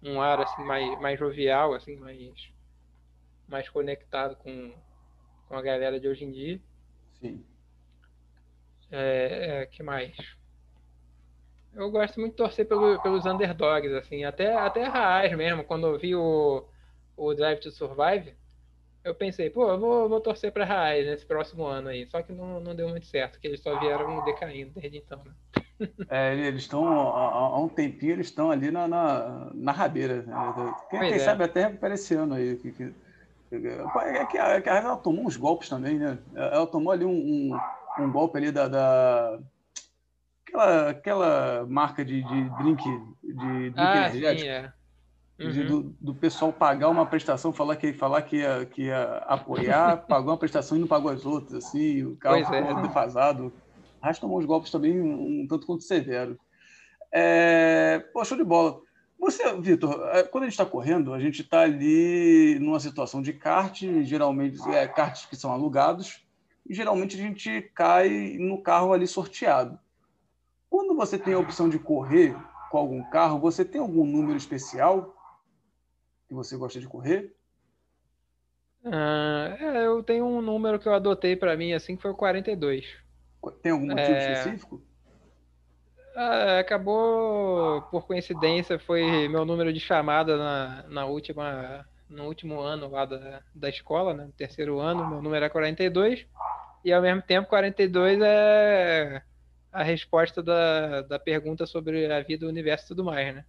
[0.00, 2.52] um ar assim, mais, mais jovial, assim, mais,
[3.48, 4.72] mais conectado com,
[5.48, 6.60] com a galera de hoje em dia.
[7.20, 7.44] Sim.
[8.90, 10.16] É, é que mais?
[11.74, 15.86] eu gosto muito de torcer pelo, pelos underdogs, assim, até, até a Haas mesmo, quando
[15.86, 16.64] eu vi o,
[17.16, 18.34] o Drive to Survive,
[19.04, 22.06] eu pensei, pô, eu vou, vou torcer para Raiz nesse próximo ano aí.
[22.10, 25.32] Só que não, não deu muito certo, porque eles só vieram decaindo desde então, né?
[26.10, 30.22] É, eles estão, há, há, um tempinho, eles estão ali na, na, na rabeira.
[30.22, 30.34] Né?
[30.90, 31.18] Quem, quem é.
[31.20, 31.72] sabe até
[32.16, 32.56] ano aí.
[32.56, 32.92] Que, que,
[33.52, 36.18] é que a, que a ela tomou uns golpes também, né?
[36.34, 37.60] Ela tomou ali um, um,
[37.98, 39.38] um golpe ali da, da,
[40.46, 42.82] aquela, aquela marca de, de drink,
[43.22, 44.40] de drink ah, energético.
[44.40, 44.72] Sim, é.
[45.40, 45.66] Uhum.
[45.66, 50.32] Do, do, pessoal pagar uma prestação, falar que, falar que, ia, que ia apoiar, pagou
[50.32, 52.82] uma prestação e não pagou as outras, assim, o carro pois ficou é.
[52.82, 53.52] defasado.
[54.02, 56.36] Rasta tomou uns golpes também um, um tanto quanto severo.
[57.12, 58.00] É...
[58.12, 58.80] Pô, show de bola.
[59.18, 63.32] Você, Vitor, é, quando a gente está correndo, a gente está ali numa situação de
[63.32, 66.24] kart, geralmente é karts que são alugados,
[66.68, 69.78] e geralmente a gente cai no carro ali sorteado.
[70.68, 72.36] Quando você tem a opção de correr
[72.70, 75.16] com algum carro, você tem algum número especial
[76.28, 77.34] que você gosta de correr?
[78.84, 82.16] Ah, é, eu tenho um número que eu adotei para mim assim que foi o
[82.16, 82.84] 42.
[83.62, 84.32] Tem algum motivo é...
[84.32, 84.82] específico?
[86.14, 92.90] Ah, acabou por coincidência foi meu número de chamada na, na última no último ano
[92.90, 94.24] lá da, da escola, né?
[94.24, 96.26] No terceiro ano, meu número é 42
[96.84, 99.22] e ao mesmo tempo 42 é
[99.72, 103.44] a resposta da, da pergunta sobre a vida, o universo e tudo mais, né?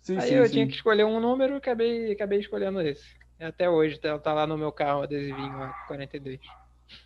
[0.00, 0.52] Sim, Aí sim, eu sim.
[0.52, 3.04] tinha que escolher um número e acabei, acabei escolhendo esse.
[3.40, 6.40] Até hoje, tá, tá lá no meu carro, adesivinho lá, 42.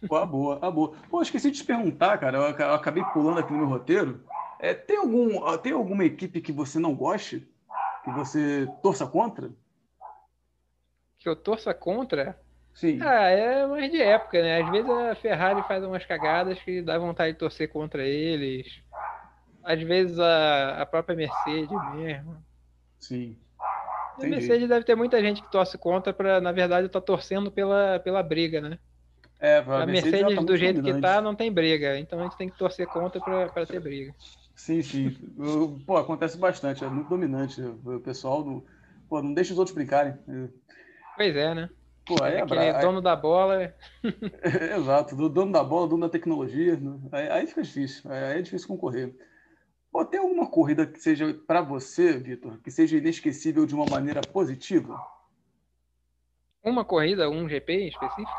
[0.07, 0.95] Pô, a boa, a boa.
[1.09, 4.23] Pô, esqueci de te perguntar, cara, eu, eu acabei pulando aqui no meu roteiro.
[4.59, 7.49] É, tem, algum, tem alguma equipe que você não goste?
[8.05, 9.51] Que você torça contra?
[11.19, 12.39] Que eu torça contra?
[12.75, 12.99] Sim.
[13.03, 14.63] Ah, é mais de época, né?
[14.63, 18.81] Às vezes a Ferrari faz umas cagadas que dá vontade de torcer contra eles.
[19.63, 22.37] Às vezes a, a própria Mercedes mesmo.
[22.99, 23.37] Sim.
[24.19, 27.99] A Mercedes deve ter muita gente que torce contra para, na verdade, tá torcendo pela,
[28.01, 28.79] pela briga, né?
[29.39, 30.97] É, a Mercedes, Mercedes tá do jeito dominante.
[30.97, 31.99] que tá, não tem briga.
[31.99, 34.15] Então a gente tem que torcer contra para ter briga.
[34.55, 35.17] Sim, sim.
[35.87, 37.63] Pô, acontece bastante, é muito dominante.
[37.63, 38.67] O pessoal do.
[39.09, 40.15] Pô, não deixa os outros brincarem.
[41.17, 41.71] Pois é, né?
[42.05, 42.81] Pô, aí é Aquele bra...
[42.81, 43.75] dono da bola.
[44.77, 46.77] Exato, do dono da bola, dono da tecnologia.
[46.77, 46.99] Né?
[47.13, 49.15] Aí, aí fica difícil, aí é difícil concorrer.
[49.93, 54.21] Pô, tem alguma corrida que seja, para você, Vitor, que seja inesquecível de uma maneira
[54.21, 55.01] positiva?
[56.63, 58.31] Uma corrida, um GP específico?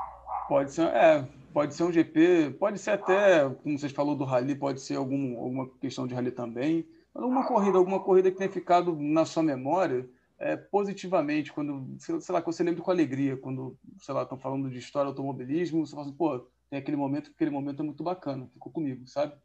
[0.48, 4.56] Pode ser, é, pode ser um GP, pode ser até, como vocês falou do rally,
[4.56, 6.88] pode ser algum, alguma questão de rally também.
[7.14, 10.08] Alguma corrida, alguma corrida que tenha ficado na sua memória
[10.42, 14.72] é, positivamente, quando, sei lá, que você lembra com alegria, quando, sei lá, estão falando
[14.72, 18.48] de história automobilismo, você fala assim, pô, tem aquele momento, aquele momento é muito bacana,
[18.52, 19.36] ficou comigo, sabe?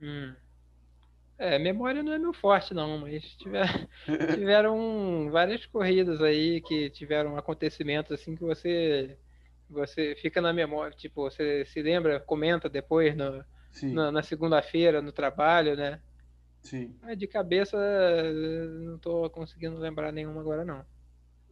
[0.00, 0.34] Hum.
[1.36, 3.88] É, memória não é meu forte, não, mas tiver,
[4.34, 9.18] tiveram várias corridas aí que tiveram acontecimentos assim que você
[9.68, 13.42] você fica na memória, tipo, você se lembra, comenta depois no,
[13.94, 16.00] na, na segunda-feira no trabalho, né?
[16.62, 16.94] Sim.
[17.02, 17.76] Mas de cabeça
[18.84, 20.84] não estou conseguindo lembrar nenhuma agora, não.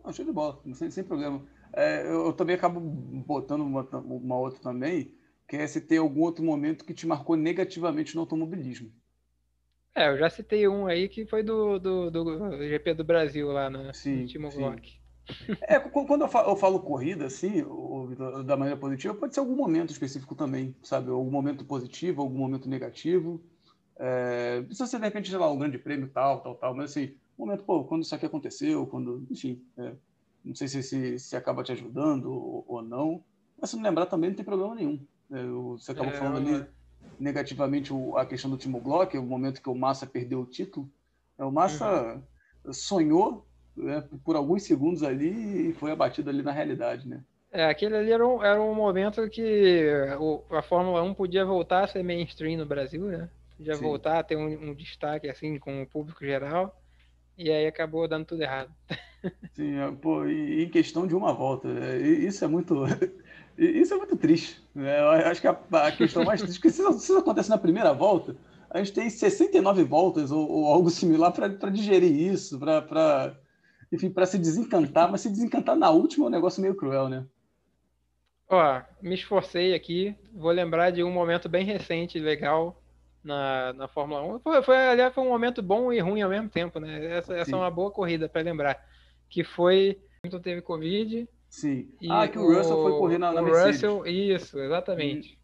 [0.05, 1.45] Não, show de bola, sem, sem problema.
[1.73, 5.15] É, eu, eu, também acabo botando uma, uma outra também,
[5.47, 8.91] que é se tem algum outro momento que te marcou negativamente no automobilismo.
[9.95, 13.69] É, eu já citei um aí que foi do, do, do GP do Brasil lá
[13.69, 15.01] no, sim, no Timo Glock.
[15.63, 17.65] É, quando eu falo, eu falo, corrida, assim,
[18.47, 21.11] da maneira positiva, pode ser algum momento específico também, sabe?
[21.11, 23.43] Algum momento positivo, algum momento negativo.
[24.03, 27.14] É, precisa ser, de repente, sei lá, um grande prêmio, tal, tal, tal, mas assim,
[27.36, 29.92] momento, pô, quando isso aqui aconteceu, quando, enfim, é,
[30.42, 33.22] não sei se, se, se acaba te ajudando ou, ou, não,
[33.61, 34.98] mas se não lembrar também não tem problema nenhum.
[35.30, 36.66] É, você acabou é, falando ali
[37.18, 40.90] negativamente o, a questão do Timo Glock, o momento que o Massa perdeu o título.
[41.38, 42.22] É, o Massa
[42.64, 42.72] uhum.
[42.72, 43.46] sonhou
[43.76, 47.22] né, por alguns segundos ali e foi abatido ali na realidade, né?
[47.53, 49.86] É, aquele ali era um, era um momento que
[50.51, 53.28] a Fórmula 1 podia voltar a ser mainstream no Brasil, né?
[53.61, 53.83] Podia Sim.
[53.83, 56.83] voltar a ter um, um, destaque assim com o público geral.
[57.37, 58.73] E aí acabou dando tudo errado.
[59.53, 62.85] Sim, é, pô, e em questão de uma volta, é, isso é muito,
[63.59, 64.63] isso é muito triste.
[64.75, 64.99] Né?
[64.99, 68.35] Eu acho que a, a questão mais triste, porque se isso acontece na primeira volta,
[68.71, 73.37] a gente tem 69 voltas ou, ou algo similar para digerir isso, para
[73.93, 77.27] enfim, para se desencantar, mas se desencantar na última é um negócio meio cruel, né?
[78.49, 82.80] Ó, me esforcei aqui, vou lembrar de um momento bem recente, legal,
[83.23, 84.41] na, na Fórmula 1.
[84.41, 87.16] Foi, foi, aliás, foi um momento bom e ruim ao mesmo tempo, né?
[87.16, 88.85] Essa, essa é uma boa corrida para lembrar.
[89.29, 90.01] Que foi.
[90.23, 91.29] Hamilton teve Covid.
[91.49, 91.91] Sim.
[92.09, 93.83] ah, que o Russell foi correr na, na o Mercedes.
[93.83, 95.39] Russell, isso, exatamente.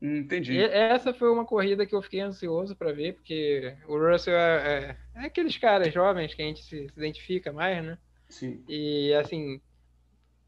[0.00, 0.54] Hum, entendi.
[0.54, 4.96] E essa foi uma corrida que eu fiquei ansioso para ver, porque o Russell é,
[5.14, 7.98] é, é, aqueles caras jovens que a gente se, se identifica mais, né?
[8.28, 8.64] Sim.
[8.66, 9.60] E assim,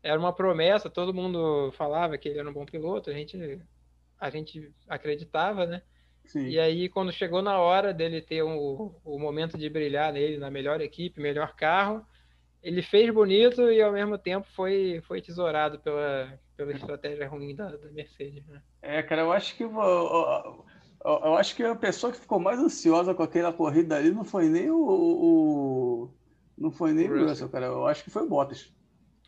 [0.03, 3.61] era uma promessa, todo mundo falava que ele era um bom piloto, a gente,
[4.19, 5.83] a gente acreditava, né?
[6.25, 6.47] Sim.
[6.49, 10.51] E aí, quando chegou na hora dele ter o, o momento de brilhar nele, na
[10.51, 12.05] melhor equipe, melhor carro,
[12.63, 17.77] ele fez bonito e ao mesmo tempo foi, foi tesourado pela, pela estratégia ruim da,
[17.77, 18.47] da Mercedes.
[18.47, 18.63] Né?
[18.81, 19.73] É, cara, eu acho que eu,
[21.05, 24.49] eu, acho que a pessoa que ficou mais ansiosa com aquela corrida ali não foi
[24.49, 26.11] nem o, o
[26.57, 27.49] não foi nem o Russell.
[27.49, 27.67] Cara.
[27.67, 28.73] Eu acho que foi o Bottas.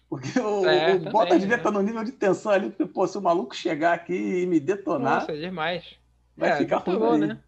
[0.09, 1.61] Porque o, é, o também, Bottas devia né?
[1.61, 4.61] estar no nível de tensão ali, porque, pô, se o maluco chegar aqui e me
[4.61, 5.21] detonar.
[5.21, 5.99] Nossa, demais.
[6.37, 7.27] Vai é, ficar ruim.
[7.27, 7.39] né?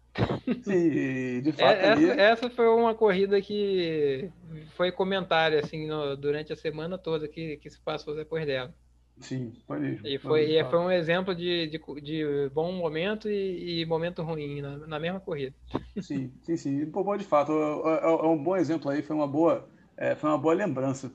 [0.63, 1.77] Sim, de fato.
[1.77, 4.31] É, essa, essa, foi uma corrida que
[4.75, 8.73] foi comentário assim no, durante a semana toda que, que se passou depois dela.
[9.19, 10.07] Sim, foi mesmo.
[10.07, 14.61] E foi, e foi um exemplo de, de, de bom momento e, e momento ruim
[14.61, 15.55] na, na, mesma corrida.
[15.99, 16.85] Sim, sim, sim.
[16.85, 20.29] Pô, de fato, é, é, é um bom exemplo aí, foi uma boa, é, foi
[20.29, 21.11] uma boa lembrança.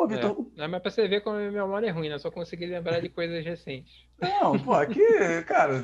[0.00, 0.46] Pô, Vitor.
[0.56, 0.66] É.
[0.66, 2.18] Mas pra você ver como minha memória é ruim, né?
[2.18, 4.06] Só consegui lembrar de coisas recentes.
[4.18, 5.04] Não, pô, aqui,
[5.46, 5.76] cara,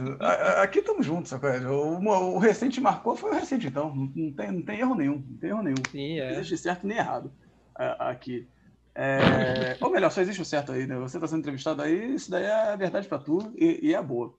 [0.62, 1.48] aqui estamos juntos, sabe?
[1.66, 3.94] O, o recente marcou foi o recente, então.
[3.94, 5.22] Não tem, não tem erro nenhum.
[5.28, 5.82] Não tem erro nenhum.
[5.90, 6.32] Sim, é.
[6.32, 7.30] Não existe certo nem errado
[7.74, 8.48] aqui.
[8.94, 9.76] É...
[9.84, 10.96] Ou melhor, só existe o certo aí, né?
[10.96, 14.02] Você está sendo entrevistado aí, isso daí é a verdade para tu e, e, é
[14.02, 14.34] boa.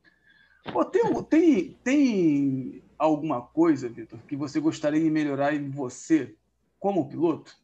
[0.73, 6.34] Pô, tem, tem, tem alguma coisa, Vitor, que você gostaria de melhorar em você
[6.80, 7.55] como piloto?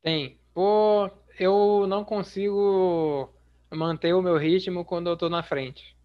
[0.00, 0.39] Tem.
[0.60, 3.32] Pô, eu não consigo
[3.70, 5.96] manter o meu ritmo quando eu tô na frente.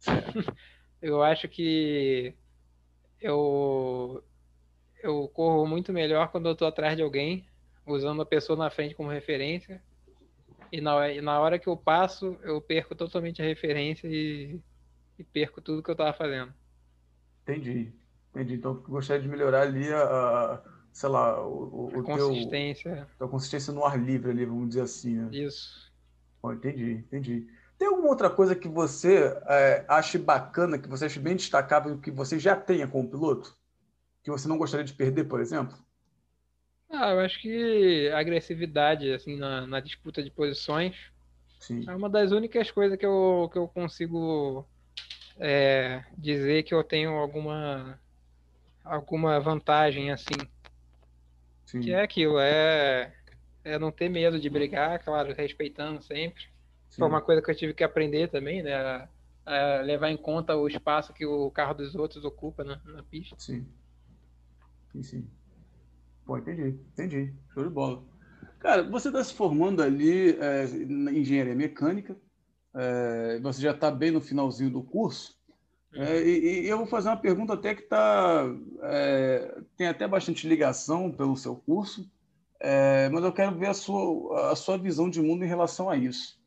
[1.00, 2.34] eu acho que
[3.18, 4.22] eu
[5.02, 7.48] eu corro muito melhor quando eu tô atrás de alguém,
[7.86, 9.82] usando a pessoa na frente como referência.
[10.70, 14.60] E na, e na hora que eu passo, eu perco totalmente a referência e,
[15.18, 16.52] e perco tudo que eu tava fazendo.
[17.44, 17.90] Entendi.
[18.34, 18.52] Entendi.
[18.52, 20.62] Então, gostaria de melhorar ali a,
[20.96, 23.06] sei lá, o, o consistência.
[23.18, 25.28] Teu, a consistência no ar livre ali, vamos dizer assim, né?
[25.30, 25.92] Isso.
[26.42, 27.46] Entendi, entendi.
[27.76, 32.10] Tem alguma outra coisa que você é, ache bacana, que você ache bem destacável, que
[32.10, 33.54] você já tenha como piloto?
[34.24, 35.76] Que você não gostaria de perder, por exemplo?
[36.88, 40.96] Ah, eu acho que a agressividade, assim, na, na disputa de posições
[41.60, 41.84] Sim.
[41.86, 44.66] é uma das únicas coisas que eu, que eu consigo
[45.38, 48.00] é, dizer que eu tenho alguma
[48.86, 50.34] alguma vantagem, assim.
[51.66, 51.80] Sim.
[51.80, 53.12] Que é aquilo, é,
[53.64, 56.44] é não ter medo de brigar, claro, respeitando sempre.
[56.88, 57.00] Sim.
[57.00, 58.74] Foi uma coisa que eu tive que aprender também, né?
[58.74, 59.08] A,
[59.44, 63.36] a levar em conta o espaço que o carro dos outros ocupa na, na pista.
[63.38, 63.66] Sim.
[64.92, 65.30] Sim, sim.
[66.24, 67.34] Pô, entendi, entendi.
[67.52, 68.02] Show de bola.
[68.58, 72.16] Cara, você está se formando ali é, em engenharia mecânica,
[72.74, 75.35] é, você já está bem no finalzinho do curso.
[75.98, 78.44] É, e, e, eu vou fazer uma pergunta até que tá,
[78.82, 82.08] é, tem até bastante ligação pelo seu curso,
[82.60, 85.96] é, mas eu quero ver a sua, a sua visão de mundo em relação a
[85.96, 86.38] isso.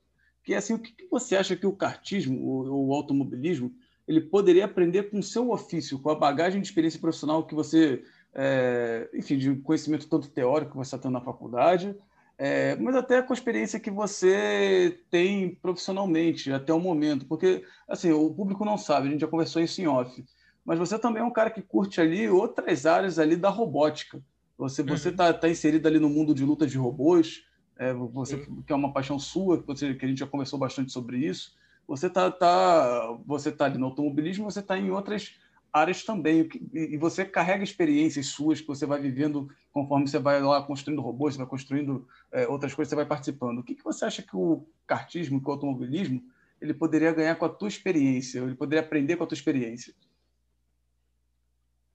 [0.43, 3.73] Que é assim, o que, você acha que o kartismo, o, o, automobilismo,
[4.07, 8.03] ele poderia aprender com o seu ofício, com a bagagem de experiência profissional que você,
[8.33, 11.95] é, enfim, de conhecimento tanto teórico que você está tendo na faculdade,
[12.41, 18.13] é, mas até com a experiência que você tem profissionalmente até o momento, porque assim
[18.13, 20.23] o público não sabe, a gente já conversou isso em off,
[20.63, 24.23] mas você também é um cara que curte ali outras áreas ali da robótica.
[24.57, 25.33] Você você está uhum.
[25.33, 27.43] tá inserido ali no mundo de luta de robôs,
[27.77, 28.63] é, você uhum.
[28.65, 31.53] que é uma paixão sua, que, você, que a gente já conversou bastante sobre isso.
[31.89, 35.35] Você tá, tá você tá ali no automobilismo, você está em outras
[35.71, 36.49] áreas também.
[36.73, 41.33] E você carrega experiências suas que você vai vivendo conforme você vai lá construindo robôs,
[41.33, 43.59] você vai construindo é, outras coisas, você vai participando.
[43.59, 46.23] O que, que você acha que o kartismo, que o automobilismo,
[46.61, 48.39] ele poderia ganhar com a tua experiência?
[48.39, 49.93] Ele poderia aprender com a tua experiência?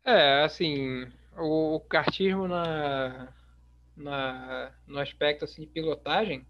[0.04, 1.06] É, assim,
[1.36, 3.32] o, o kartismo na,
[3.96, 6.46] na, no aspecto assim, de pilotagem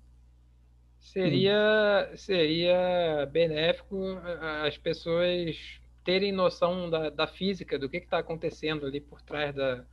[1.00, 2.16] seria, hum.
[2.16, 3.96] seria benéfico
[4.64, 9.84] as pessoas terem noção da, da física, do que está acontecendo ali por trás da,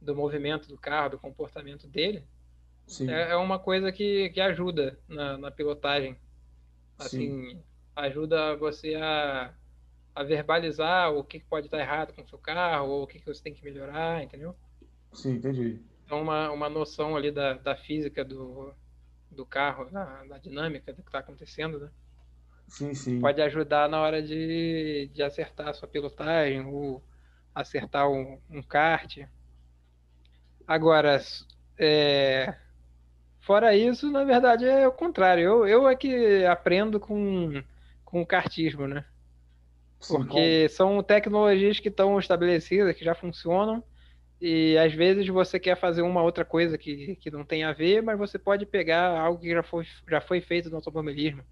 [0.00, 2.24] do movimento do carro, do comportamento dele,
[3.00, 6.16] é, é, uma coisa que, que ajuda na, na pilotagem.
[6.96, 7.62] Assim, Sim.
[7.96, 9.52] ajuda você a,
[10.14, 13.26] a verbalizar o que pode estar errado com o seu carro, ou o que, que
[13.26, 14.54] você tem que melhorar, entendeu?
[15.12, 15.82] Sim, entendi.
[16.04, 18.72] Então, uma, uma noção ali da, da física do,
[19.30, 21.90] do carro, da, da dinâmica do que está acontecendo, né?
[22.68, 23.20] Sim, sim.
[23.20, 27.02] Pode ajudar na hora de, de acertar a sua pilotagem ou
[27.54, 29.18] acertar um, um kart.
[30.66, 31.20] Agora,
[31.78, 32.56] é,
[33.40, 35.44] fora isso, na verdade é o contrário.
[35.44, 37.62] Eu, eu é que aprendo com,
[38.04, 39.06] com o kartismo, né?
[40.08, 43.84] Porque são tecnologias que estão estabelecidas, que já funcionam,
[44.40, 48.02] E às vezes você quer fazer uma outra coisa que, que não tem a ver,
[48.02, 51.44] mas você pode pegar algo que já foi, já foi feito no automobilismo.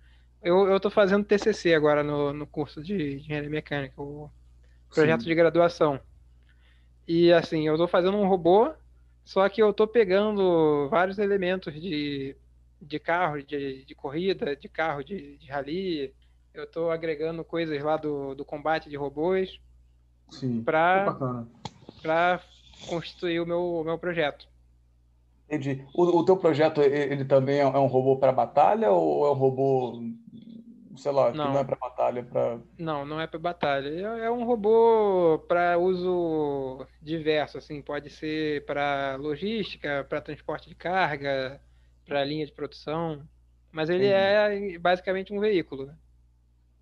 [0.44, 4.30] Eu estou fazendo TCC agora no, no curso de engenharia mecânica, o
[4.92, 5.28] projeto Sim.
[5.28, 5.98] de graduação.
[7.08, 8.70] E assim, eu estou fazendo um robô,
[9.24, 12.36] só que eu estou pegando vários elementos de,
[12.80, 16.14] de carro, de, de corrida, de carro de, de rally.
[16.52, 19.58] Eu estou agregando coisas lá do, do combate de robôs.
[22.02, 22.42] Para
[22.86, 24.46] constituir o meu, meu projeto.
[25.48, 25.84] Entendi.
[25.94, 30.02] O, o teu projeto, ele também é um robô para batalha ou é um robô,
[30.96, 31.46] sei lá, não.
[31.46, 32.22] que não é para batalha?
[32.22, 32.58] Pra...
[32.78, 33.88] Não, não é para batalha.
[33.88, 40.74] É, é um robô para uso diverso, assim, pode ser para logística, para transporte de
[40.74, 41.60] carga,
[42.04, 43.26] para linha de produção,
[43.72, 44.74] mas ele entendi.
[44.74, 45.86] é basicamente um veículo.
[45.86, 45.96] Né?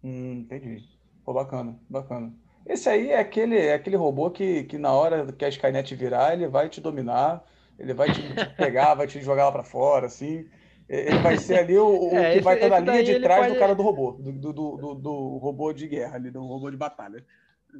[0.02, 0.88] Hum, entendi.
[1.24, 2.32] Pô, bacana, bacana.
[2.66, 6.32] Esse aí é aquele, é aquele robô que, que na hora que a Skynet virar,
[6.32, 7.44] ele vai te dominar,
[7.78, 10.48] ele vai te, te pegar, vai te jogar lá para fora, assim.
[10.92, 13.54] Ele vai ser ali o, o é, que vai estar na linha de trás pode...
[13.54, 16.76] do cara do robô, do, do, do, do, robô de guerra, ali, do robô de
[16.76, 17.24] batalha.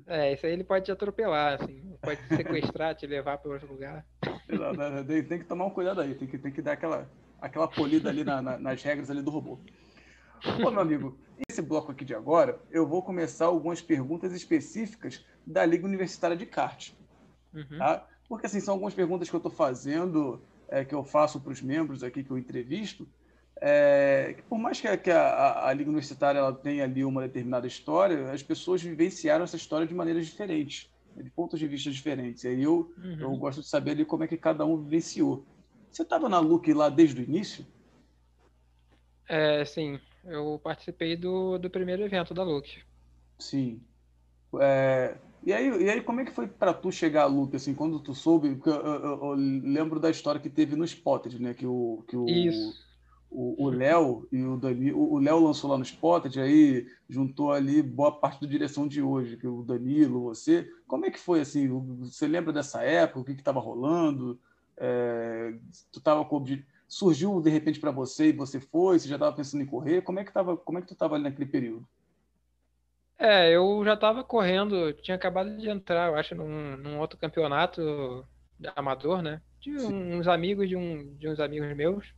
[0.06, 3.70] É, isso aí ele pode te atropelar, assim, pode te sequestrar, te levar para outro
[3.70, 4.06] lugar.
[4.48, 7.06] Exato, tem, que tomar um cuidado aí, tem que, tem que dar aquela,
[7.38, 9.58] aquela polida ali na, na, nas regras ali do robô.
[10.64, 11.18] Ô, meu amigo,
[11.50, 16.46] esse bloco aqui de agora, eu vou começar algumas perguntas específicas da Liga Universitária de
[16.46, 16.92] Kart.
[17.52, 17.76] Uhum.
[17.76, 18.06] Tá?
[18.26, 20.42] Porque, assim, são algumas perguntas que eu estou fazendo,
[20.72, 23.06] é, que eu faço para os membros aqui que eu entrevisto,
[23.60, 27.22] é, que por mais que, a, que a, a, Liga Universitária ela tenha ali uma
[27.22, 32.42] determinada história, as pessoas vivenciaram essa história de maneiras diferentes, de pontos de vista diferentes.
[32.42, 33.20] E aí eu, uhum.
[33.20, 35.46] eu gosto de saber ali como é que cada um vivenciou.
[35.90, 37.64] Você estava na LUC lá desde o início?
[39.28, 42.78] É, sim eu participei do, do primeiro evento da Look.
[43.38, 43.80] Sim.
[44.60, 47.74] É, e, aí, e aí, como é que foi para tu chegar à Look, assim,
[47.74, 48.54] quando tu soube?
[48.54, 51.54] Porque eu, eu, eu, lembro da história que teve no Spotted, né?
[51.54, 52.82] Que o, que o, Isso.
[53.34, 58.12] O Léo e o Dani, o Léo lançou lá no Spotted, aí juntou ali boa
[58.12, 60.68] parte do direção de hoje, que o Danilo, você.
[60.86, 61.66] Como é que foi assim?
[62.00, 63.20] Você lembra dessa época?
[63.20, 64.38] O que estava rolando?
[64.76, 65.54] É,
[65.90, 66.44] tu estava com
[66.86, 68.98] surgiu de repente para você e você foi?
[68.98, 70.02] Você já estava pensando em correr?
[70.02, 71.88] Como é que tava, como é que tu estava ali naquele período?
[73.22, 78.26] É, eu já estava correndo, tinha acabado de entrar, eu acho, num, num outro campeonato
[78.74, 79.40] amador, né?
[79.60, 82.12] De uns amigos de, um, de uns amigos meus.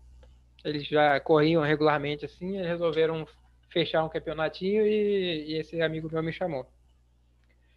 [0.64, 3.28] Eles já corriam regularmente assim, resolveram
[3.68, 6.66] fechar um campeonatinho e, e, esse amigo meu me chamou.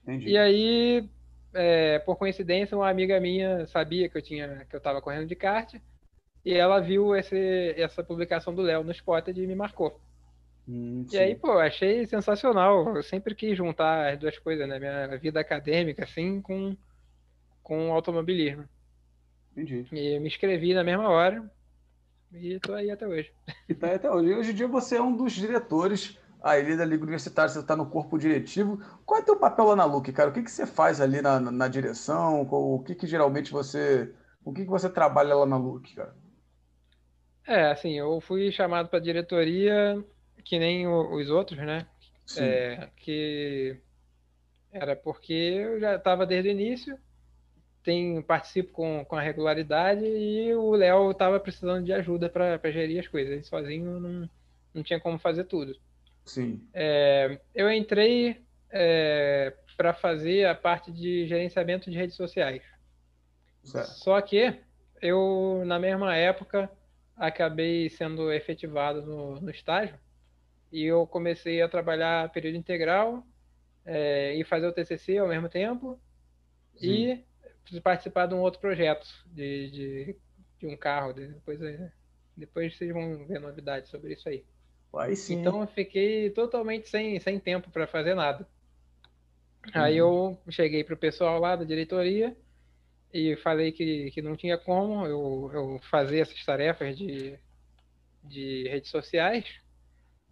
[0.04, 0.30] Entendi.
[0.30, 1.10] E aí,
[1.54, 5.36] é, por coincidência, uma amiga minha sabia que eu tinha que eu estava correndo de
[5.36, 5.74] kart
[6.46, 10.00] e ela viu esse, essa publicação do Léo no Spotted e me marcou.
[10.68, 12.96] Hum, e aí, pô, achei sensacional.
[12.96, 14.78] Eu sempre quis juntar as duas coisas, né?
[14.78, 16.76] Minha vida acadêmica, assim, com,
[17.64, 18.68] com automobilismo.
[19.52, 19.88] Entendi.
[19.92, 21.50] E me inscrevi na mesma hora
[22.32, 23.32] e tô aí até hoje.
[23.68, 24.30] E tá aí até hoje.
[24.30, 27.76] E hoje em dia você é um dos diretores aí da Liga Universitária, você está
[27.76, 28.80] no corpo diretivo.
[29.06, 30.30] Qual é o teu papel lá na LUC, cara?
[30.30, 32.42] O que, que você faz ali na, na, direção?
[32.42, 34.14] O que, que geralmente você...
[34.44, 36.16] O que, que você trabalha lá na LUC, cara?
[37.48, 40.04] É, assim, eu fui chamado para diretoria
[40.48, 41.86] que nem os outros, né?
[42.38, 43.78] É, que
[44.72, 46.98] era porque eu já estava desde o início,
[47.84, 53.00] tem, participo com, com a regularidade e o Léo estava precisando de ajuda para gerir
[53.00, 53.34] as coisas.
[53.34, 54.30] Ele sozinho não,
[54.74, 55.78] não tinha como fazer tudo.
[56.26, 56.66] Sim.
[56.74, 58.42] É, eu entrei
[58.72, 62.64] é, para fazer a parte de gerenciamento de redes sociais.
[63.64, 63.90] Certo.
[63.96, 64.62] Só que
[65.02, 66.72] eu, na mesma época,
[67.18, 69.98] acabei sendo efetivado no, no estágio
[70.72, 73.26] e eu comecei a trabalhar período integral
[73.86, 76.00] é, e fazer o TCC ao mesmo tempo
[76.76, 77.24] Sim.
[77.74, 80.16] e participar de um outro projeto de, de,
[80.60, 81.14] de um carro.
[81.14, 81.92] Depois, é,
[82.36, 84.44] depois vocês vão ver novidades sobre isso aí.
[85.16, 85.40] sim.
[85.40, 88.48] Então eu fiquei totalmente sem, sem tempo para fazer nada.
[89.66, 89.82] Uhum.
[89.82, 92.36] Aí eu cheguei para o pessoal lá da diretoria
[93.14, 97.38] e falei que, que não tinha como eu, eu fazer essas tarefas de,
[98.24, 99.46] de redes sociais.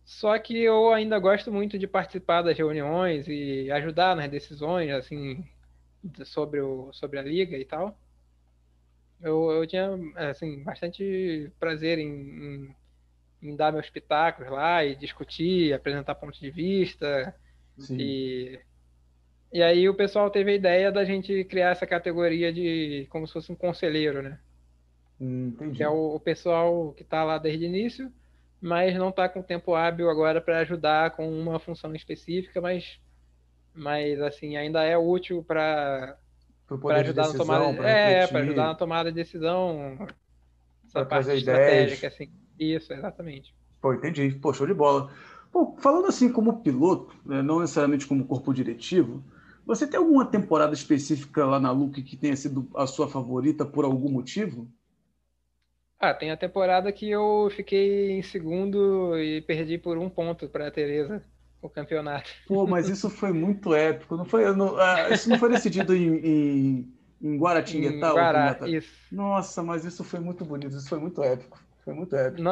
[0.06, 5.44] Só que eu ainda gosto muito de participar das reuniões e ajudar nas decisões, assim,
[6.24, 7.98] sobre, o, sobre a liga e tal.
[9.20, 9.90] Eu, eu tinha,
[10.30, 12.76] assim, bastante prazer em, em,
[13.42, 17.36] em dar meus pitacos lá e discutir, apresentar pontos de vista
[17.78, 17.98] Sim.
[18.00, 18.60] e
[19.56, 23.32] e aí o pessoal teve a ideia da gente criar essa categoria de como se
[23.32, 24.38] fosse um conselheiro, né?
[25.20, 25.78] Hum, entendi.
[25.78, 28.12] Que é o, o pessoal que está lá desde o início,
[28.66, 33.00] mas não está com tempo hábil agora para ajudar com uma função específica, mas,
[33.72, 36.18] mas assim ainda é útil para
[36.82, 40.00] para ajudar decisão, na tomada, é, para ajudar na tomada de decisão,
[40.84, 42.32] essa parte estratégica, assim.
[42.60, 43.54] Isso, exatamente.
[43.80, 44.32] Pô, entendi.
[44.32, 45.12] Pô, show de bola.
[45.52, 49.24] Pô, falando assim como piloto, né, não necessariamente como corpo diretivo,
[49.64, 53.86] você tem alguma temporada específica lá na Luke que tenha sido a sua favorita por
[53.86, 54.68] algum motivo?
[56.00, 60.68] Ah, tem a temporada que eu fiquei em segundo e perdi por um ponto para
[60.68, 61.24] a Tereza
[61.62, 62.30] o campeonato.
[62.48, 64.16] Pô, mas isso foi muito épico.
[64.16, 68.12] Não foi, não, ah, isso não foi decidido em, em, em Guaratinguetá?
[68.12, 68.94] Guará, isso.
[69.12, 70.76] Nossa, mas isso foi muito bonito.
[70.76, 71.60] Isso foi muito épico.
[71.84, 72.44] Foi muito épico.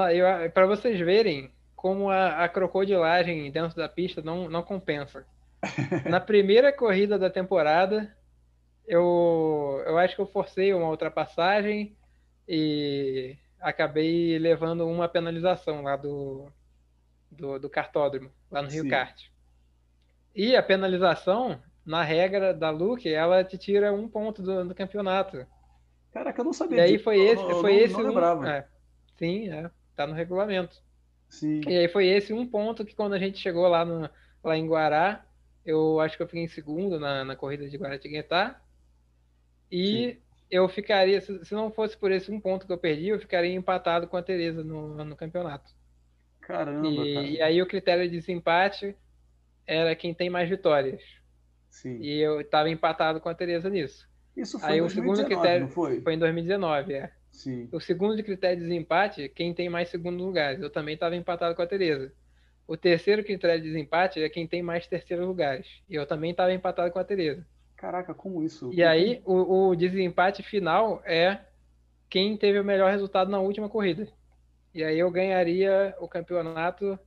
[0.53, 5.25] Para vocês verem como a, a crocodilagem dentro da pista não, não compensa.
[6.09, 8.15] Na primeira corrida da temporada,
[8.87, 11.95] eu, eu acho que eu forcei uma ultrapassagem
[12.47, 16.51] e acabei levando uma penalização lá do,
[17.31, 18.89] do, do cartódromo, lá no Rio Sim.
[18.89, 19.25] Kart.
[20.35, 25.45] E a penalização, na regra da Luke, ela te tira um ponto do, do campeonato.
[26.11, 26.77] Caraca, eu não sabia.
[26.77, 28.67] E aí foi esse, eu, foi não, esse não um, é,
[29.15, 30.81] Sim, é, tá no regulamento.
[31.29, 31.61] Sim.
[31.67, 34.09] E aí foi esse um ponto que quando a gente chegou lá, no,
[34.43, 35.25] lá em Guará,
[35.65, 38.59] eu acho que eu fiquei em segundo na, na corrida de Guaratinguetá.
[39.71, 40.17] E Sim.
[40.53, 43.51] Eu ficaria, se, se, não fosse por esse um ponto que eu perdi, eu ficaria
[43.51, 45.71] empatado com a Tereza no, no campeonato.
[46.41, 47.27] Caramba, e, cara.
[47.27, 48.95] e aí o critério de desempate
[49.65, 51.01] era quem tem mais vitórias.
[51.71, 51.97] Sim.
[51.99, 54.07] E eu estava empatado com a Tereza nisso.
[54.37, 56.01] Isso foi aí em 2019, o segundo critério foi?
[56.01, 57.11] foi em 2019, é.
[57.31, 57.67] Sim.
[57.71, 60.61] O segundo critério de desempate, quem tem mais segundo lugares.
[60.61, 62.13] Eu também estava empatado com a Tereza.
[62.67, 65.81] O terceiro critério de desempate é quem tem mais terceiros lugares.
[65.89, 67.43] E eu também estava empatado com a Tereza.
[67.83, 68.71] Caraca, como isso?
[68.73, 71.41] E aí, o, o desempate final é
[72.09, 74.07] quem teve o melhor resultado na última corrida.
[74.73, 76.97] E aí eu ganharia o campeonato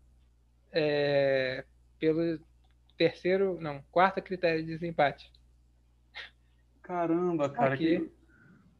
[0.70, 1.64] é,
[1.98, 2.38] pelo
[2.94, 5.32] terceiro, não, quarto critério de desempate.
[6.82, 7.72] Caramba, cara.
[7.72, 8.10] Aqui, que...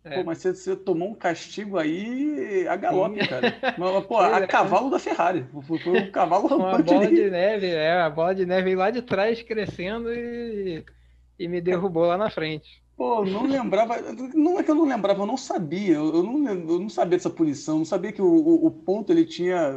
[0.04, 0.16] É.
[0.16, 3.26] Pô, mas você, você, tomou um castigo aí a galope, Sim.
[3.26, 4.02] cara.
[4.02, 4.46] Pô, a é.
[4.46, 5.46] cavalo da Ferrari.
[5.66, 6.92] Foi, um cavalo rampante.
[6.92, 8.02] Uma bola de neve, é.
[8.02, 10.84] A bola de neve lá de trás crescendo e,
[11.38, 12.82] e me derrubou lá na frente.
[12.96, 14.00] Pô, não lembrava.
[14.34, 15.96] Não é que eu não lembrava, eu não sabia.
[15.96, 17.78] Eu não, eu não sabia dessa punição.
[17.78, 19.70] Não sabia que o, o, o ponto ele tinha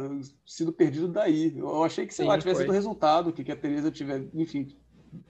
[0.46, 1.54] sido perdido daí.
[1.56, 4.26] Eu achei que, sei Sim, lá, tivesse sido o resultado, que, que a Tereza tiver.
[4.32, 4.74] Enfim,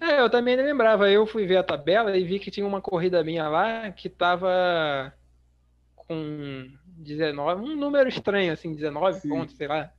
[0.01, 1.11] é, eu também não lembrava.
[1.11, 5.13] Eu fui ver a tabela e vi que tinha uma corrida minha lá que tava
[5.95, 9.29] com 19, um número estranho, assim, 19 Sim.
[9.29, 9.93] pontos, sei lá.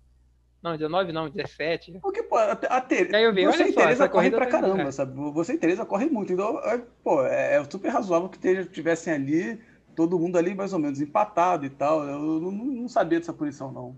[0.62, 2.00] Não, 19 não, 17.
[2.02, 3.14] Porque, pô, a, a Ter...
[3.16, 4.92] Aí eu vi, você e Tereza correm pra caramba, é.
[4.92, 5.14] sabe?
[5.32, 6.32] Você e Tereza correm muito.
[6.32, 9.60] Então, é, pô, é, é super razoável que tivessem ali,
[9.96, 12.04] todo mundo ali mais ou menos empatado e tal.
[12.04, 13.96] Eu não, não sabia dessa punição, não.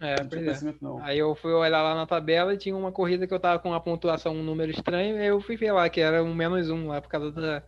[0.00, 0.74] É, é.
[0.80, 1.02] Não.
[1.02, 3.70] Aí eu fui olhar lá na tabela e tinha uma corrida que eu tava com
[3.70, 6.88] uma pontuação, um número estranho, aí eu fui ver lá que era um menos um
[6.88, 7.62] lá por causa da,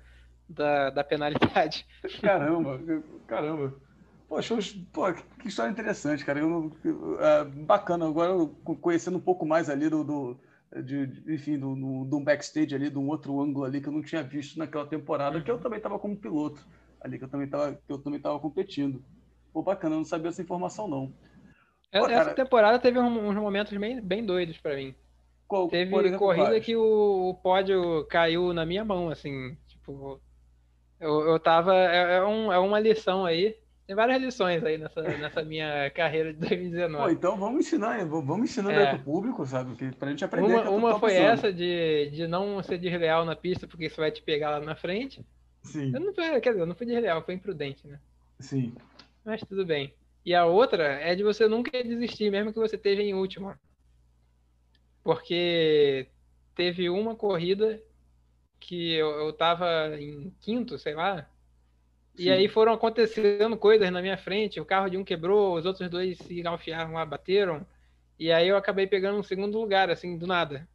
[0.49, 1.87] da, da penalidade.
[2.23, 2.81] Caramba,
[3.27, 3.86] caramba.
[4.29, 4.57] Poxa,
[4.93, 6.41] pô, que história interessante, cara.
[6.41, 6.73] Eu,
[7.21, 8.33] é, bacana, agora
[8.81, 10.41] conhecendo um pouco mais ali do, do
[10.83, 14.03] de, enfim, do, do, do, backstage ali, de um outro ângulo ali que eu não
[14.03, 16.61] tinha visto naquela temporada, que eu também estava como piloto
[17.01, 19.03] ali, que eu também estava que eu também estava competindo.
[19.53, 21.13] Pô, bacana, eu não sabia essa informação não.
[21.93, 22.35] Pô, Essa cara...
[22.35, 24.95] temporada teve uns momentos bem, bem doidos para mim.
[25.47, 30.21] Qual, teve exemplo, corrida que o, o, pódio caiu na minha mão, assim, tipo,
[30.99, 33.57] eu, eu tava, é, é, um, é uma lição aí,
[33.87, 37.05] tem várias lições aí nessa, nessa minha carreira de 2019.
[37.05, 38.91] Pô, então vamos ensinar, vamos ensinando é.
[38.91, 39.77] aí pro público, sabe?
[39.77, 40.53] Que, pra gente aprender.
[40.53, 44.23] Uma, uma foi essa de, de não ser desleal na pista, porque isso vai te
[44.23, 45.25] pegar lá na frente.
[45.63, 45.93] Sim.
[45.95, 48.01] Eu não, quer dizer, eu não fui desleal, foi imprudente, né?
[48.41, 48.75] Sim.
[49.25, 49.95] Mas tudo bem.
[50.25, 53.57] E a outra é de você nunca desistir, mesmo que você esteja em última.
[55.05, 56.09] Porque
[56.57, 57.81] teve uma corrida
[58.59, 61.31] que eu, eu tava em quinto, sei lá.
[62.17, 62.25] Sim.
[62.25, 64.59] E aí foram acontecendo coisas na minha frente.
[64.61, 67.67] O carro de um quebrou, os outros dois se enfiaram lá, bateram.
[68.19, 70.67] E aí eu acabei pegando um segundo lugar, assim, do nada.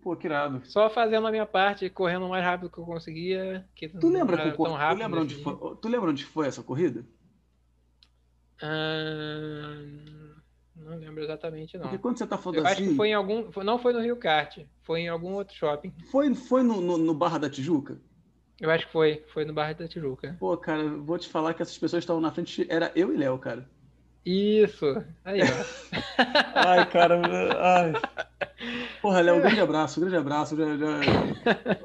[0.00, 0.62] Pô, que irado.
[0.64, 3.66] Só fazendo a minha parte, correndo o mais rápido que eu conseguia.
[3.74, 6.62] Que tu lembra, que, tão rápido tu, lembra onde foi, tu lembra onde foi essa
[6.62, 7.04] corrida?
[8.62, 9.82] Ah,
[10.76, 11.82] não lembro exatamente, não.
[11.82, 12.82] Porque quando você tá falando Eu assim...
[12.84, 13.50] acho que foi em algum...
[13.64, 15.92] Não foi no Rio Kart, foi em algum outro shopping.
[16.12, 18.00] Foi, foi no, no, no Barra da Tijuca?
[18.60, 20.36] Eu acho que foi, foi no Barra da Tijuca.
[20.38, 23.38] Pô, cara, vou te falar que essas pessoas estavam na frente, era eu e Léo,
[23.38, 23.68] cara.
[24.24, 25.44] Isso, aí, ó.
[26.66, 27.20] ai, cara,
[27.60, 27.92] ai.
[29.00, 30.56] Porra, Léo, um grande abraço, um grande abraço.
[30.56, 31.00] Já, já...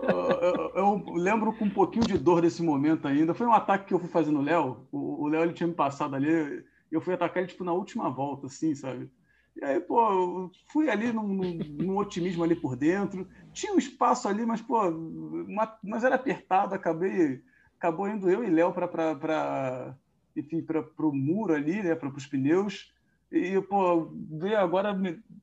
[0.04, 3.34] Eu, eu, lembro com um pouquinho de dor desse momento ainda.
[3.34, 4.88] Foi um ataque que eu fui fazer no Léo.
[4.92, 6.64] O Léo ele tinha me passado ali.
[6.92, 9.12] Eu fui atacar ele tipo, na última volta, assim, sabe?
[9.56, 13.28] E aí, pô, eu fui ali num, num, num, otimismo ali por dentro.
[13.54, 17.42] Tinha um espaço ali, mas, pô, uma, mas era apertado, acabei,
[17.78, 19.96] acabou indo eu e Léo para
[20.36, 22.92] enfim, para o muro ali, né, para os pneus.
[23.32, 24.94] E, pô, ver agora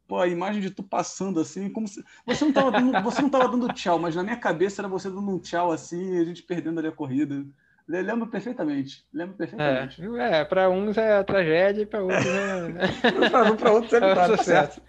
[0.07, 2.05] pô, a imagem de tu passando assim, como se.
[2.27, 5.09] Você não estava dando, você não tava dando tchau, mas na minha cabeça era você
[5.09, 7.47] dando um tchau assim, e a gente perdendo ali a corrida.
[7.89, 9.07] Lembro perfeitamente.
[9.11, 10.03] Lembro perfeitamente.
[10.19, 13.31] É, é para uns é tragédia e para outros é.
[13.57, 14.83] para outros é tá, tá certo.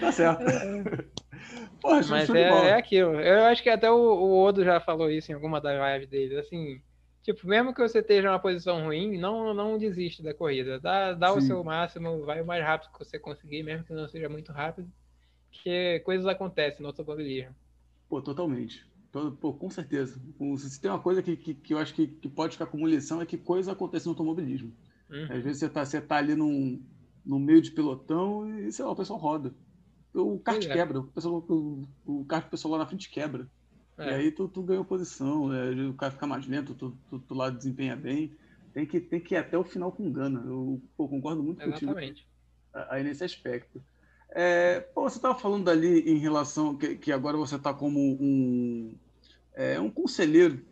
[0.00, 0.44] tá certo.
[1.80, 3.20] Porra, Mas é, é, aquilo.
[3.20, 6.36] Eu acho que até o, o Odo já falou isso em alguma das lives dele.
[6.38, 6.80] Assim,
[7.22, 10.80] tipo, mesmo que você esteja numa posição ruim, não, não desiste da corrida.
[10.80, 14.08] Dá, dá o seu máximo, vai o mais rápido que você conseguir, mesmo que não
[14.08, 14.90] seja muito rápido.
[15.50, 17.54] Que coisas acontecem no automobilismo.
[18.08, 18.86] Pô, totalmente.
[19.40, 20.20] Pô, com certeza.
[20.58, 23.22] Se tem uma coisa que, que, que eu acho que, que, pode ficar como lição
[23.22, 24.72] é que coisa acontece no automobilismo.
[25.08, 25.24] Uhum.
[25.24, 26.82] Às vezes você está você tá ali num,
[27.24, 29.54] no meio de pelotão e, sei lá, o pessoal roda.
[30.14, 30.72] O kart é.
[30.72, 33.48] quebra, o, pessoal, o, o kart do pessoal lá na frente quebra.
[33.96, 34.10] É.
[34.10, 37.34] E aí tu, tu ganhou posição, é, o cara fica mais lento, tu, tu, tu,
[37.34, 38.32] lá desempenha bem.
[38.72, 40.42] Tem que, tem que ir até o final com gana.
[40.46, 42.08] Eu pô, concordo muito Exatamente.
[42.08, 42.28] contigo
[42.72, 43.82] aí nesse aspecto.
[44.30, 48.94] É, pô, você estava falando ali em relação que, que agora você está como um,
[49.54, 50.62] é, um conselheiro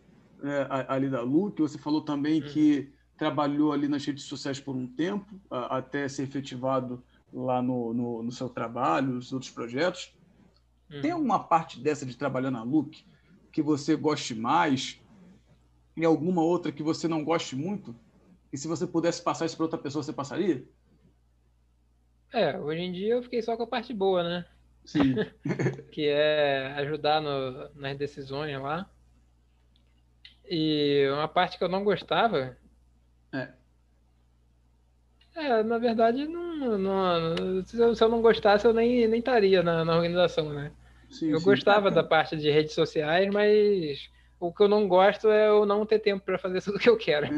[0.42, 2.48] é, ali da Lu, que você falou também uhum.
[2.48, 7.02] que trabalhou ali nas redes sociais por um tempo, a, até ser efetivado
[7.32, 10.14] lá no, no, no, seu trabalho, nos outros projetos.
[10.90, 11.00] Uhum.
[11.00, 13.04] Tem alguma parte dessa de trabalhar na Look
[13.52, 15.00] que você goste mais
[15.96, 17.94] e alguma outra que você não goste muito?
[18.52, 20.64] E se você pudesse passar isso para outra pessoa, você passaria?
[22.32, 24.46] É, hoje em dia eu fiquei só com a parte boa, né?
[24.84, 25.14] Sim.
[25.90, 28.88] que é ajudar no, nas decisões lá.
[30.48, 32.56] E uma parte que eu não gostava.
[35.36, 35.62] É.
[35.62, 39.84] Na verdade, não, não, se, eu, se eu não gostasse, eu nem, nem estaria na,
[39.84, 40.72] na organização, né?
[41.10, 41.44] Sim, eu sim.
[41.44, 44.10] gostava da parte de redes sociais, mas
[44.40, 46.96] o que eu não gosto é eu não ter tempo para fazer tudo que eu
[46.96, 47.28] quero.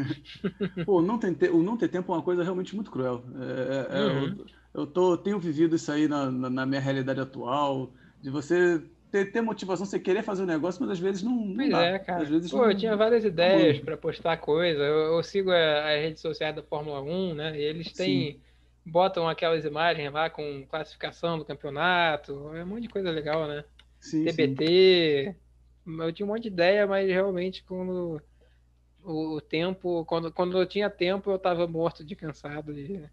[0.86, 3.24] Pô, não ter, o não ter tempo é uma coisa realmente muito cruel.
[3.36, 4.24] É, é, é uhum.
[4.24, 7.92] eu, eu tô, tenho vivido isso aí na, na, na, minha realidade atual,
[8.22, 11.34] de você ter, ter motivação, você querer fazer o um negócio, mas às vezes não,
[11.34, 11.82] não pois dá.
[11.82, 12.22] é, cara.
[12.22, 14.82] Às vezes Pô, não, eu tinha várias ideias para postar coisa.
[14.82, 17.59] Eu, eu sigo as redes sociais da Fórmula 1, né?
[17.59, 18.32] E eles têm...
[18.32, 18.40] Sim
[18.88, 23.64] botam aquelas imagens lá com classificação do campeonato, é um monte de coisa legal, né?
[24.00, 25.34] Sim, TBT.
[25.84, 26.02] Sim.
[26.02, 28.20] Eu tinha um monte de ideia, mas realmente quando
[29.02, 33.09] o tempo, quando, quando eu tinha tempo, eu tava morto de cansado e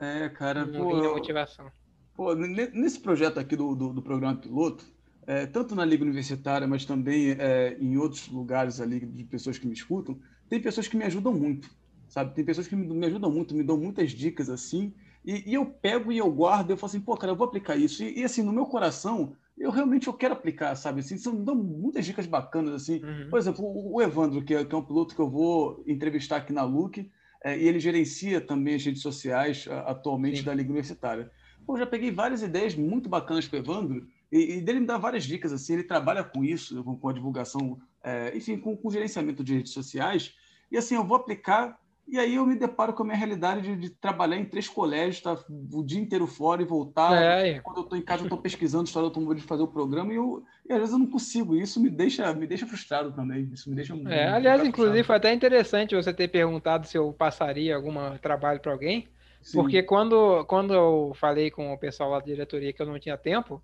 [0.00, 1.70] é, cara, não pô, motivação.
[2.14, 4.84] Pô, nesse projeto aqui do, do, do programa piloto,
[5.30, 9.66] é, tanto na Liga Universitária, mas também é, em outros lugares ali de pessoas que
[9.66, 10.18] me escutam,
[10.48, 11.70] tem pessoas que me ajudam muito,
[12.08, 12.34] sabe?
[12.34, 14.92] Tem pessoas que me, me ajudam muito, me dão muitas dicas assim,
[15.24, 17.76] e, e, eu pego e eu guardo, eu falo assim, pô, cara, eu vou aplicar
[17.76, 18.02] isso.
[18.02, 20.98] E, e, assim, no meu coração, eu realmente eu quero aplicar, sabe?
[20.98, 23.00] Assim, são dão muitas dicas bacanas, assim.
[23.04, 23.30] Uhum.
[23.30, 26.38] Por exemplo, o, o Evandro, que é, que é, um piloto que eu vou entrevistar
[26.38, 27.08] aqui na Luke,
[27.44, 30.44] é, e ele gerencia também as redes sociais a, atualmente Sim.
[30.44, 31.30] da Liga Universitária.
[31.64, 34.96] Pô, já peguei várias ideias muito bacanas com o Evandro, e, e, dele me dá
[34.96, 38.88] várias dicas, assim, ele trabalha com isso, com, com a divulgação, é, enfim, com, com
[38.88, 40.34] o gerenciamento de redes sociais,
[40.70, 41.78] e assim, eu vou aplicar
[42.10, 45.18] e aí eu me deparo com a minha realidade de, de trabalhar em três colégios,
[45.18, 47.22] estar tá, o dia inteiro fora e voltar.
[47.22, 47.60] É, é.
[47.60, 50.12] Quando eu estou em casa, eu estou pesquisando história do automóvel de fazer o programa
[50.12, 51.54] e, eu, e às vezes eu não consigo.
[51.54, 53.48] E isso me deixa, me deixa frustrado também.
[53.52, 57.76] Isso me deixa é, aliás, inclusive, foi até interessante você ter perguntado se eu passaria
[57.76, 59.06] algum trabalho para alguém.
[59.40, 59.58] Sim.
[59.58, 63.16] Porque quando, quando eu falei com o pessoal lá da diretoria que eu não tinha
[63.16, 63.62] tempo,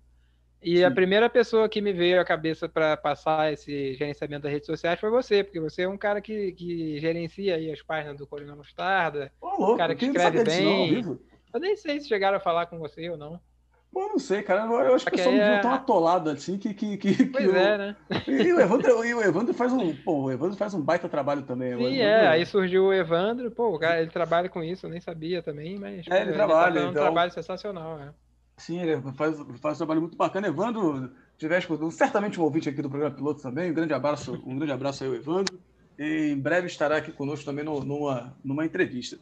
[0.61, 0.83] e Sim.
[0.83, 4.99] a primeira pessoa que me veio à cabeça para passar esse gerenciamento das redes sociais
[4.99, 8.55] foi você, porque você é um cara que, que gerencia aí as páginas do Colina
[8.55, 11.01] Mostarda, Ô, um cara que escreve bem.
[11.03, 11.19] Não,
[11.53, 13.39] eu nem sei se chegaram a falar com você ou não.
[13.91, 14.65] Pô, não sei, cara.
[14.65, 16.73] Eu acho que o pessoal me é tão atolado assim que.
[16.73, 17.77] que, que pois que é, eu...
[17.77, 17.95] né?
[18.27, 19.95] E o, Evandro, e o Evandro faz um.
[19.95, 21.69] Pô, o Evandro faz um baita trabalho também.
[21.69, 22.01] Sim, Evandro...
[22.01, 22.27] é.
[22.27, 25.79] Aí surgiu o Evandro, pô, o cara, ele trabalha com isso, eu nem sabia também,
[25.79, 26.05] mas.
[26.09, 26.73] É, ele, ele trabalha.
[26.73, 26.89] Tá então...
[26.89, 28.09] um trabalho sensacional, é.
[28.57, 30.47] Sim, ele faz, faz um trabalho muito bacana.
[30.47, 33.71] Evandro, tivesse certamente um ouvinte aqui do programa Piloto também.
[33.71, 35.59] Um grande abraço, um grande abraço aí, Evandro.
[35.97, 39.17] E em breve estará aqui conosco também no, numa, numa entrevista.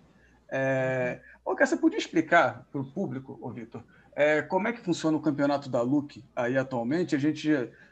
[0.49, 3.83] É, você podia explicar para o público, ô Vitor,
[4.15, 7.15] é, como é que funciona o campeonato da LUC aí atualmente?
[7.15, 7.51] A gente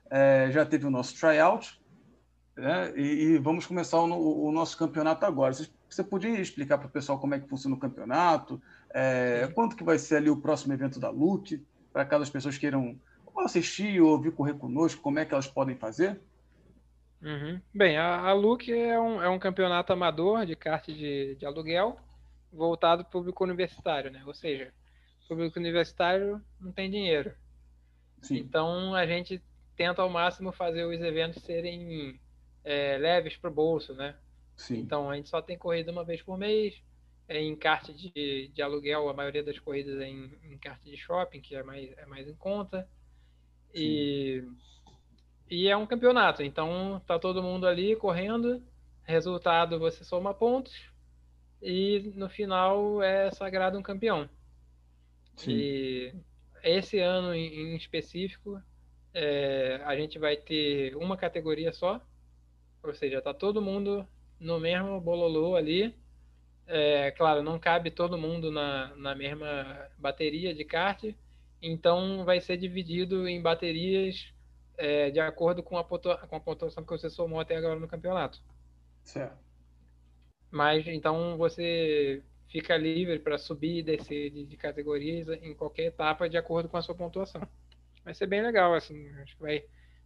[0.09, 1.81] é, já teve o nosso tryout
[2.55, 5.53] né, e, e, vamos começar o, o, nosso campeonato agora.
[5.53, 8.61] Você, você podia explicar para o pessoal como é que funciona o campeonato?
[8.93, 11.65] É, quanto que vai ser ali o próximo evento da LUC?
[11.91, 12.99] Para aquelas pessoas que queiram
[13.37, 16.19] assistir ou ouvir correr conosco, como é que elas podem fazer?
[17.21, 17.59] Uhum.
[17.73, 21.97] Bem, a, a LUC é um, é um campeonato amador de kart de, de aluguel
[22.51, 24.21] voltado para o público universitário, né?
[24.25, 24.71] Ou seja,
[25.27, 27.33] público universitário não tem dinheiro.
[28.21, 28.37] Sim.
[28.37, 29.41] Então a gente
[29.75, 32.19] tenta ao máximo fazer os eventos serem
[32.63, 34.15] é, leves para o bolso, né?
[34.55, 34.79] Sim.
[34.79, 36.81] Então a gente só tem corrida uma vez por mês,
[37.27, 40.97] é em kart de, de aluguel, a maioria das corridas é em, em kart de
[40.97, 42.87] shopping, que é mais, é mais em conta.
[43.73, 44.43] E,
[45.49, 48.61] e é um campeonato, então tá todo mundo ali correndo,
[49.03, 50.91] resultado você soma pontos
[51.61, 54.29] e no final é sagrado um campeão.
[55.35, 55.51] Sim.
[55.51, 56.13] E
[56.61, 58.61] esse ano em, em específico
[59.13, 62.01] é, a gente vai ter uma categoria só,
[62.81, 64.07] ou seja, tá todo mundo
[64.39, 65.95] no mesmo bololô ali.
[66.65, 71.03] É, claro, não cabe todo mundo na, na mesma bateria de kart,
[71.61, 74.33] então vai ser dividido em baterias
[74.77, 78.41] é, de acordo com a, com a pontuação que você somou até agora no campeonato.
[79.03, 79.37] Certo.
[80.49, 86.29] Mas então você fica livre para subir e descer de, de, categorias em qualquer etapa
[86.29, 87.41] de acordo com a sua pontuação.
[88.05, 89.63] Vai ser bem legal, assim, acho que vai,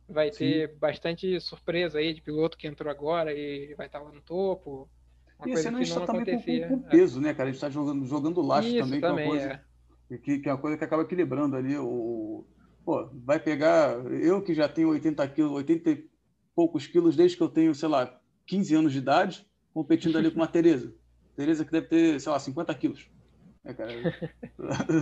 [0.07, 4.21] vai ter bastante surpresa aí de piloto que entrou agora e vai estar lá no
[4.21, 4.89] topo.
[5.39, 7.49] Uma e esse ano a gente está também com, com, peso, né, cara?
[7.49, 9.61] A gente está jogando, jogando laço também, também, que é uma coisa,
[10.09, 10.17] é.
[10.17, 11.77] Que, que, é uma coisa que acaba equilibrando ali.
[11.77, 12.45] O,
[12.83, 13.93] pô, vai pegar.
[14.11, 16.09] Eu que já tenho 80 quilos, 80 e
[16.55, 20.37] poucos quilos desde que eu tenho, sei lá, 15 anos de idade, competindo ali com
[20.37, 20.93] uma Tereza.
[21.35, 23.07] Tereza que deve ter, sei lá, 50 quilos.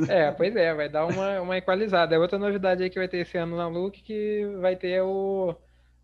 [0.09, 2.15] É, é, pois é, vai dar uma, uma equalizada.
[2.15, 5.55] É outra novidade aí que vai ter esse ano na Luke que vai ter o,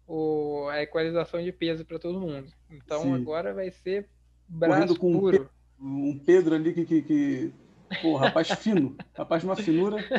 [0.07, 2.51] o, a equalização de peso para todo mundo.
[2.69, 3.15] Então Sim.
[3.15, 4.07] agora vai ser
[4.52, 5.49] braço com puro.
[5.80, 7.53] Um Pedro ali que, que, que
[8.02, 9.98] Pô, rapaz fino, rapaz de uma finura.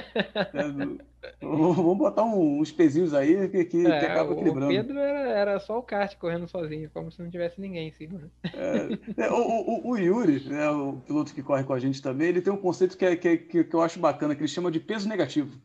[1.41, 4.73] É, vamos botar uns pezinhos aí que, que, é, que acaba equilibrando.
[4.73, 7.93] O Pedro era, era só o kart correndo sozinho, como se não tivesse ninguém em
[7.93, 8.29] cima.
[8.53, 12.29] É, é, o, o, o, Yuri, né, o piloto que corre com a gente também,
[12.29, 14.71] ele tem um conceito que, é, que, que, que eu acho bacana, que ele chama
[14.71, 15.57] de peso negativo.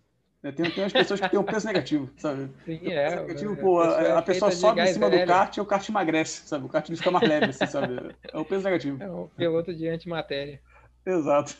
[0.48, 2.50] É, tem, tem umas pessoas que têm um peso negativo, sabe?
[2.66, 3.18] Sim, é.
[3.18, 6.66] Negativo, pô, a, a pessoa sobe em cima do kart e o kart emagrece, sabe?
[6.66, 8.16] O kart fica mais leve, assim, sabe?
[8.32, 9.04] É o peso negativo.
[9.04, 10.62] É o piloto de antimatéria.
[11.06, 11.56] Exato.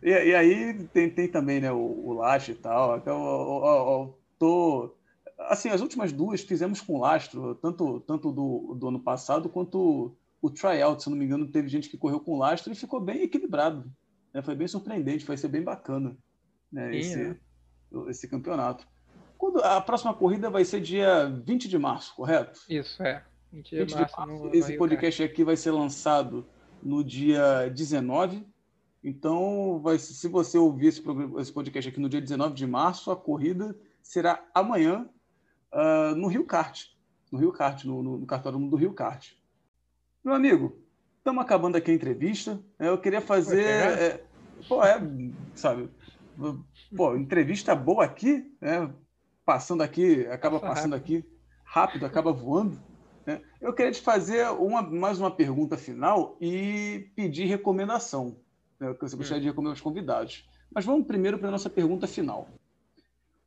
[0.00, 2.98] E, e, aí tem, tem também né, o, o Laje e tal.
[2.98, 4.94] Então, eu, eu, eu, tô.
[5.40, 10.50] Assim, as últimas duas fizemos com lastro, tanto, tanto do, do ano passado quanto o
[10.50, 13.90] tryout, se não me engano, teve gente que correu com lastro e ficou bem equilibrado.
[14.32, 14.40] Né?
[14.40, 16.16] Foi bem surpreendente, vai ser bem bacana
[16.72, 17.36] né, Sim, esse, é.
[18.08, 18.86] Esse campeonato.
[19.36, 22.60] Quando, a próxima corrida vai ser dia 20 de março, correto?
[22.68, 23.24] Isso, é.
[23.52, 24.14] 20 de 20 março.
[24.14, 26.46] De março no, esse no podcast aqui vai ser lançado
[26.82, 28.46] no dia 19.
[29.02, 31.02] Então, vai, se você ouvir esse,
[31.38, 35.08] esse, podcast aqui no dia 19 de março, a corrida será amanhã
[35.72, 36.86] uh, no Rio Kart.
[37.30, 39.32] No Rio Kart, no, no, no cartódromo do Rio Kart.
[40.24, 40.76] Meu amigo,
[41.18, 42.60] estamos acabando aqui a entrevista.
[42.78, 43.64] Eu queria fazer.
[43.64, 44.24] É,
[44.68, 45.00] pô, é,
[45.54, 45.88] sabe?
[46.96, 48.92] Pô, entrevista boa aqui, né?
[49.44, 51.24] Passando aqui, acaba passando aqui
[51.64, 52.80] rápido, acaba voando.
[53.26, 53.42] Né?
[53.60, 58.36] Eu queria te fazer uma, mais uma pergunta final e pedir recomendação.
[58.78, 58.94] Né?
[58.94, 60.48] Que você gostaria de recomendar aos convidados.
[60.72, 62.48] Mas vamos primeiro para a nossa pergunta final.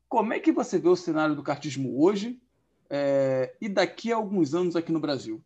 [0.09, 2.41] Como é que você vê o cenário do cartismo hoje
[2.89, 5.41] é, e daqui a alguns anos aqui no Brasil?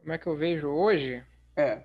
[0.00, 1.22] Como é que eu vejo hoje?
[1.54, 1.84] É.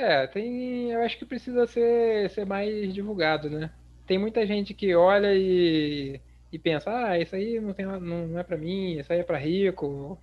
[0.00, 0.90] É, tem.
[0.92, 3.70] Eu acho que precisa ser, ser mais divulgado, né?
[4.06, 6.20] Tem muita gente que olha e
[6.52, 9.22] e pensa, ah, isso aí não, tem, não, não é para mim, isso aí é
[9.22, 10.18] para rico.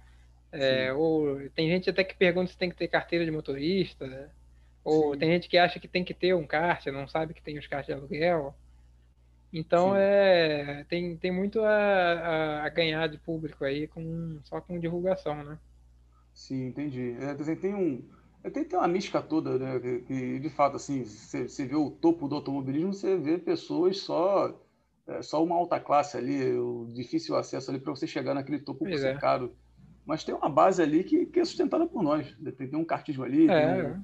[0.51, 4.07] É, ou tem gente até que pergunta se tem que ter carteira de motorista.
[4.07, 4.29] Né?
[4.83, 5.19] Ou Sim.
[5.19, 7.67] tem gente que acha que tem que ter um kart, não sabe que tem os
[7.67, 8.53] karts de aluguel.
[9.53, 14.79] Então é tem, tem muito a, a, a, ganhar de público aí com, só com
[14.79, 15.57] divulgação, né?
[16.33, 17.15] Sim, entendi.
[17.21, 18.03] É, tem um.
[18.51, 19.79] Tem, tem uma mística toda, né?
[19.79, 24.53] Que, que de fato, assim, você, vê o topo do automobilismo, você vê pessoas só
[25.07, 28.83] é só uma alta classe ali, o difícil acesso ali para você chegar naquele topo
[28.83, 29.17] por ser é.
[29.17, 29.55] caro.
[30.05, 32.35] Mas tem uma base ali que, que é sustentada por nós.
[32.57, 33.87] Tem, tem um cartismo ali, é.
[33.87, 34.03] um,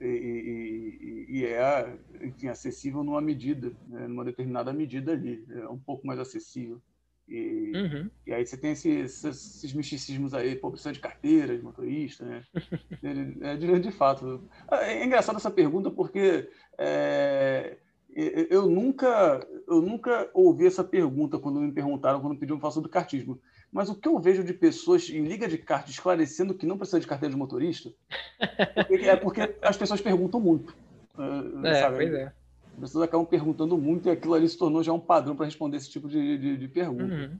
[0.00, 5.44] e, e, e, é enfim, acessível numa medida, né, numa determinada medida ali.
[5.50, 6.80] É um pouco mais acessível.
[7.26, 8.10] E, uhum.
[8.26, 12.44] e aí você tem esses, esses misticismos aí, pô, precisa de carteira, de motorista, né?
[13.42, 14.44] é, de, de, fato.
[14.70, 17.78] É, é engraçado essa pergunta porque é,
[18.14, 23.40] eu nunca, eu nunca ouvi essa pergunta quando me perguntaram, quando pediam falar sobre cartismo.
[23.72, 27.00] Mas o que eu vejo de pessoas em liga de kart esclarecendo que não precisa
[27.00, 27.92] de carteira de motorista
[28.38, 30.74] é porque as pessoas perguntam muito.
[31.16, 31.96] Eh, é, sabe?
[31.98, 32.32] pois é.
[32.74, 35.76] As pessoas acabam perguntando muito e aquilo ali se tornou já um padrão para responder
[35.76, 37.04] esse tipo de, de, de pergunta.
[37.04, 37.38] Uhum.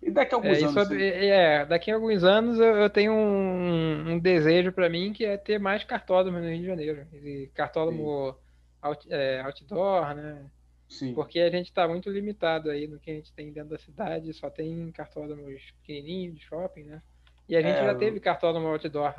[0.00, 0.74] E daqui a alguns é, anos?
[0.74, 5.24] Sobre, é, daqui a alguns anos eu, eu tenho um, um desejo para mim que
[5.24, 7.06] é ter mais cartódromo no Rio de Janeiro.
[7.12, 8.36] E cartódromo
[8.80, 10.46] out, é, outdoor, né?
[10.88, 11.12] Sim.
[11.14, 14.32] Porque a gente está muito limitado aí no que a gente tem dentro da cidade,
[14.32, 17.02] só tem cartódromos pequenininhos de shopping, né?
[17.48, 19.14] E a gente É, já teve cartódromo outdoor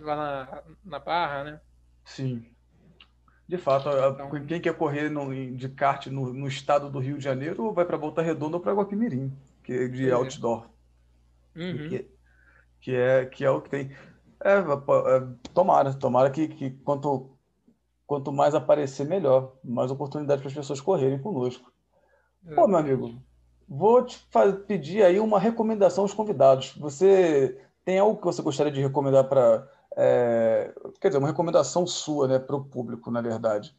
[0.00, 1.60] lá na, na Barra, né?
[2.04, 2.44] Sim.
[3.48, 7.24] De fato, Então- quem quer correr no- de kart no, no estado do Rio de
[7.24, 9.32] Janeiro vai para Volta Redonda ou para Guapimirim,
[9.64, 10.12] que é de é.
[10.12, 10.68] outdoor.
[11.56, 11.88] Uhum.
[11.88, 12.10] que,
[12.80, 13.90] que é, que é o que tem.
[14.40, 17.30] É, pô, é, tomara, tomara que, que quanto,
[18.06, 19.54] quanto mais aparecer, melhor.
[19.64, 21.72] Mais oportunidade para as pessoas correrem conosco.
[22.54, 23.20] Pô, meu amigo,
[23.66, 26.74] vou te fa- pedir aí uma recomendação aos convidados.
[26.76, 29.66] Você tem algo que você gostaria de recomendar para.
[31.00, 33.74] Quer dizer, uma recomendação sua, né, para o público, na verdade.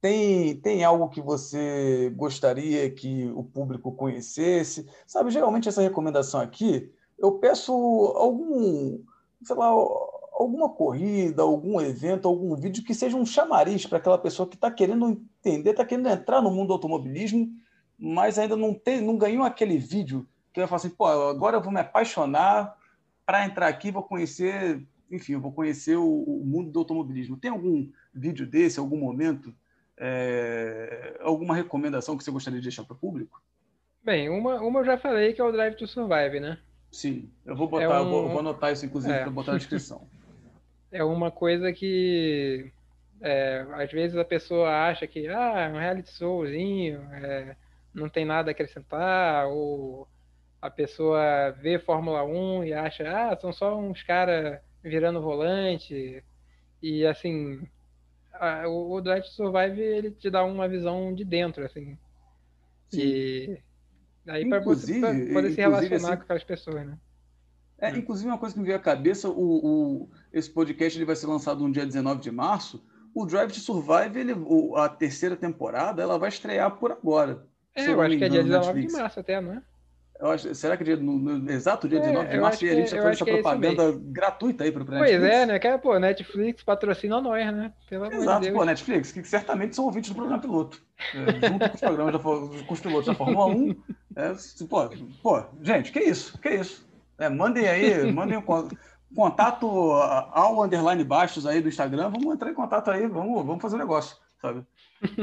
[0.00, 4.88] Tem, tem algo que você gostaria que o público conhecesse?
[5.06, 7.72] Sabe, geralmente essa recomendação aqui, eu peço
[8.16, 8.98] algum,
[9.44, 9.66] sei lá,
[10.32, 14.70] alguma corrida, algum evento, algum vídeo que seja um chamariz para aquela pessoa que está
[14.70, 17.48] querendo entender, está querendo entrar no mundo do automobilismo,
[17.98, 21.62] mas ainda não tem, não ganhou aquele vídeo que vai falar assim, pô, agora eu
[21.62, 22.74] vou me apaixonar
[23.26, 27.36] para entrar aqui, vou conhecer, enfim, eu vou conhecer o, o mundo do automobilismo.
[27.36, 29.54] Tem algum vídeo desse, algum momento,
[29.98, 33.42] é, alguma recomendação que você gostaria de deixar para o público?
[34.02, 36.58] Bem, uma, uma eu já falei que é o Drive to Survive, né?
[36.90, 39.22] Sim, eu vou botar, É eu vou, um- eu vou anotar isso, inclusive, é.
[39.22, 40.06] para botar na descrição.
[40.92, 42.72] É uma coisa que
[43.20, 47.54] é, às vezes a pessoa acha que ah, é um reality showzinho, é,
[47.94, 50.08] não tem nada a acrescentar, ou
[50.60, 56.22] a pessoa vê Fórmula 1 e acha, ah, são só uns caras virando volante.
[56.82, 57.60] E assim,
[58.32, 61.96] a- o, o Drive to Survive ele te dá uma visão de dentro, assim.
[62.92, 63.58] E
[64.26, 64.60] aí para
[65.00, 66.98] pra poder se relacionar assim, com aquelas pessoas, né?
[67.78, 69.32] É, inclusive, uma coisa que me veio à cabeça, o,
[70.02, 72.84] o- esse podcast ele vai ser lançado no dia 19 de março.
[73.14, 77.46] O Drive to Survive, ele, o- a terceira temporada, ela vai estrear por agora.
[77.74, 79.62] É, eu acho que é dia engano, 19 de março até, não é?
[80.20, 82.64] Eu acho- será que é no, no exato dia É, 19 de eu março?
[82.64, 85.34] a gente está eu fazendo acho essa é propaganda gratuita aí para o Pois Netflix?
[85.34, 85.58] é, né?
[85.58, 87.72] Que, pô, Netflix patrocina nós, né?
[87.88, 90.82] Pelo Exato, de pô, Netflix, que certamente são ouvintes do programa piloto.
[91.14, 93.74] É, junto com os programas da, com os pilotos da Fórmula 1.
[94.16, 94.32] É,
[94.68, 94.90] pô,
[95.22, 96.38] pô, gente, que isso?
[96.38, 96.86] Que isso?
[97.18, 98.68] É, mandem aí, mandem um con-
[99.16, 99.66] contato
[100.32, 102.10] ao underline baixos aí do Instagram.
[102.10, 104.64] Vamos entrar em contato aí, vamos, vamos fazer um negócio, sabe?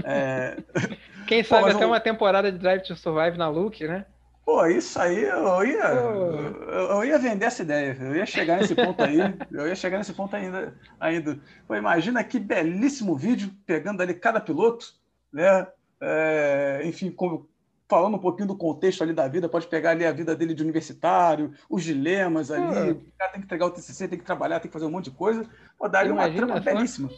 [0.04, 0.58] É,
[1.28, 4.06] Quem sabe mas até o- uma temporada de Drive to Survive na Look, né?
[4.48, 7.98] Pô, isso aí eu ia, eu, ia vender essa ideia.
[8.00, 9.18] Eu ia chegar nesse ponto aí.
[9.52, 10.74] Eu ia chegar nesse ponto ainda.
[10.98, 11.38] ainda.
[11.68, 14.94] Pô, imagina que belíssimo vídeo pegando ali cada piloto,
[15.34, 15.68] né?
[16.00, 17.50] É, enfim, como-
[17.90, 20.64] falando um pouquinho do contexto ali da vida, pode pegar ali a vida dele de
[20.64, 22.92] universitário, os dilemas ali.
[22.92, 25.10] O cara tem que entregar o TCC, tem que trabalhar, tem que fazer um monte
[25.10, 25.46] de coisa.
[25.78, 27.10] Pô, daria uma trama belíssima.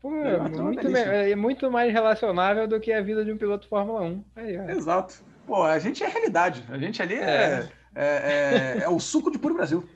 [0.00, 3.36] Pô, É uma trama muito, é muito mais relacionável do que a vida de um
[3.36, 4.24] piloto Fórmula 1.
[4.34, 4.56] Aí.
[4.70, 5.28] Exato.
[5.46, 6.64] Pô, a gente é realidade.
[6.68, 7.68] A gente ali é, É.
[7.94, 9.88] é, é, é o suco de puro Brasil.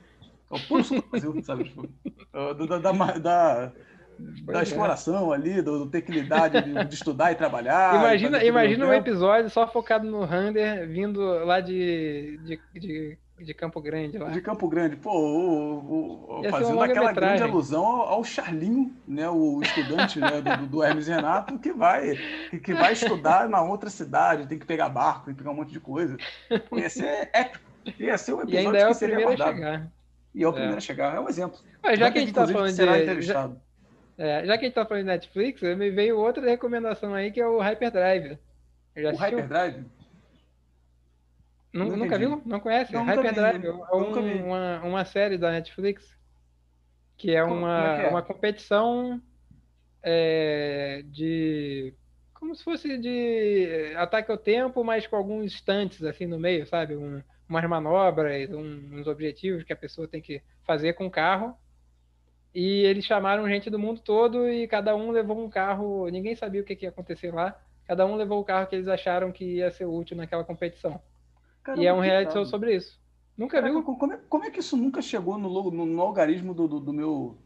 [0.51, 1.63] É o puro suco do Brasil, sabe?
[1.65, 1.89] Tipo,
[2.33, 3.73] é, da, da, da,
[4.17, 4.63] da é.
[4.63, 7.95] exploração ali, do, do ter que lidar de, de estudar e trabalhar.
[7.95, 9.09] imagina imagina um tempo.
[9.09, 14.29] episódio só focado no Rander vindo lá de, de, de, de Campo Grande lá.
[14.29, 19.61] De Campo Grande, pô, o- o- fazendo aquela grande alusão ao, ao Charlinho, né, o
[19.61, 22.15] estudante né, do, do Hermes e Renato, que vai,
[22.63, 25.71] que, vai estudar na outra cidade, tem que pegar barco, tem que pegar um monte
[25.71, 26.15] de coisa.
[26.71, 27.63] Ia ser épico.
[27.99, 29.91] Ia ser um E episódio ainda é que seria guardado.
[30.33, 30.53] E é o É.
[30.53, 31.57] primeiro a chegar, é um exemplo.
[31.83, 33.21] Mas já Vai que a gente tá inclusive, falando será de.
[33.21, 33.51] Já,
[34.17, 37.39] é, já que a gente tá falando de Netflix, me veio outra recomendação aí que
[37.41, 38.37] é o Hyperdrive.
[38.97, 39.15] O?
[39.17, 39.85] Hyperdrive?
[41.75, 42.25] Não Nunca entendi.
[42.25, 42.41] viu?
[42.45, 42.93] Não conhece?
[42.93, 46.15] Não, nunca vi, é nunca um- uma, uma série da Netflix
[47.17, 48.09] que é Como- uma, como é que é?
[48.09, 49.21] uma competição
[50.01, 51.93] é, de.
[52.33, 56.95] Como se fosse de ataque ao tempo, mas com alguns instantes assim no meio, sabe?
[56.95, 61.57] Um, umas manobras, um- uns objetivos que a pessoa tem que fazer com o carro.
[62.53, 66.07] E eles chamaram gente do mundo todo e cada um levou um carro.
[66.09, 67.59] Ninguém sabia o que que ia acontecer lá.
[67.85, 71.01] Cada um levou o carro que eles acharam que ia ser útil naquela competição.
[71.65, 72.99] Caramba, e é um reality show sobre isso.
[73.35, 73.83] Nunca Caraca, viu?
[73.83, 76.93] como, é, como é que isso nunca chegou no, no, no algarismo do, do, do
[76.93, 77.37] meu.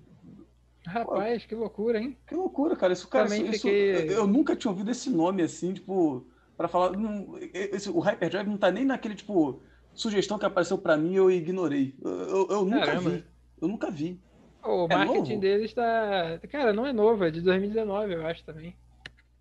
[0.86, 2.18] Rapaz, que loucura, hein?
[2.28, 2.94] Que loucura, cara.
[2.94, 6.28] Isso, cara, Também isso, isso- fiquei- eu nunca tinha ouvido esse nome assim, tipo,
[6.58, 6.92] para falar.
[6.98, 9.62] não, esse- o Hyperdrive não tá nem naquele, tipo,
[9.94, 11.96] sugestão que apareceu para mim e eu ignorei.
[12.02, 13.10] Eu, eu- eu nunca Caramba.
[13.12, 13.26] vi.
[13.62, 14.22] Eu nunca vi.
[14.64, 15.42] O É marketing novo?
[15.42, 16.40] deles tá.
[16.52, 18.76] Cara, não é novo, é de 2019, eu acho também.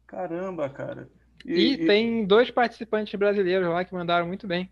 [0.07, 1.09] Caramba, cara.
[1.45, 4.71] E, tem dois participantes brasileiros lá que mandaram muito bem.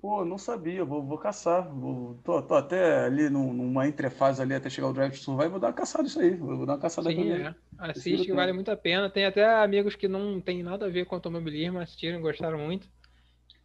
[0.00, 1.68] Pô, não sabia, vou, vou caçar.
[1.68, 5.50] Vou, tô, tô até ali num, numa entrefase ali até chegar o Drive to Survive,
[5.50, 6.34] vou dar uma caçada isso aí.
[6.34, 7.54] Vou dar uma caçada Sim, é.
[7.78, 9.10] Assiste que vale muito a pena.
[9.10, 12.88] Tem até amigos que não tem nada a ver com automobilismo, assistiram e gostaram muito.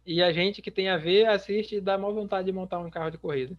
[0.04, 2.90] E a gente que tem a ver, assiste e dá maior vontade de montar um
[2.90, 3.56] carro de corrida.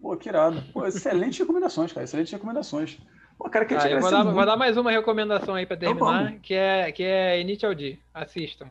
[0.00, 0.60] Pô, que irado.
[0.72, 2.04] Pô, excelentes recomendações, cara.
[2.04, 2.98] Excelentes recomendações.
[3.38, 5.94] Pô, cara, que ah, eu vou dar, vou dar, mais uma recomendação aí para então
[5.94, 7.96] terminar, então, que é que é Initial D.
[8.12, 8.68] Assistam.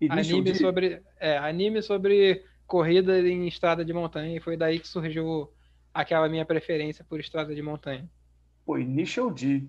[0.00, 0.58] Initial anime D?
[0.58, 5.48] sobre é, anime sobre corrida em estrada de montanha e foi daí que surgiu
[5.94, 8.08] aquela minha preferência por estrada de montanha.
[8.66, 9.62] Pô, Initial D.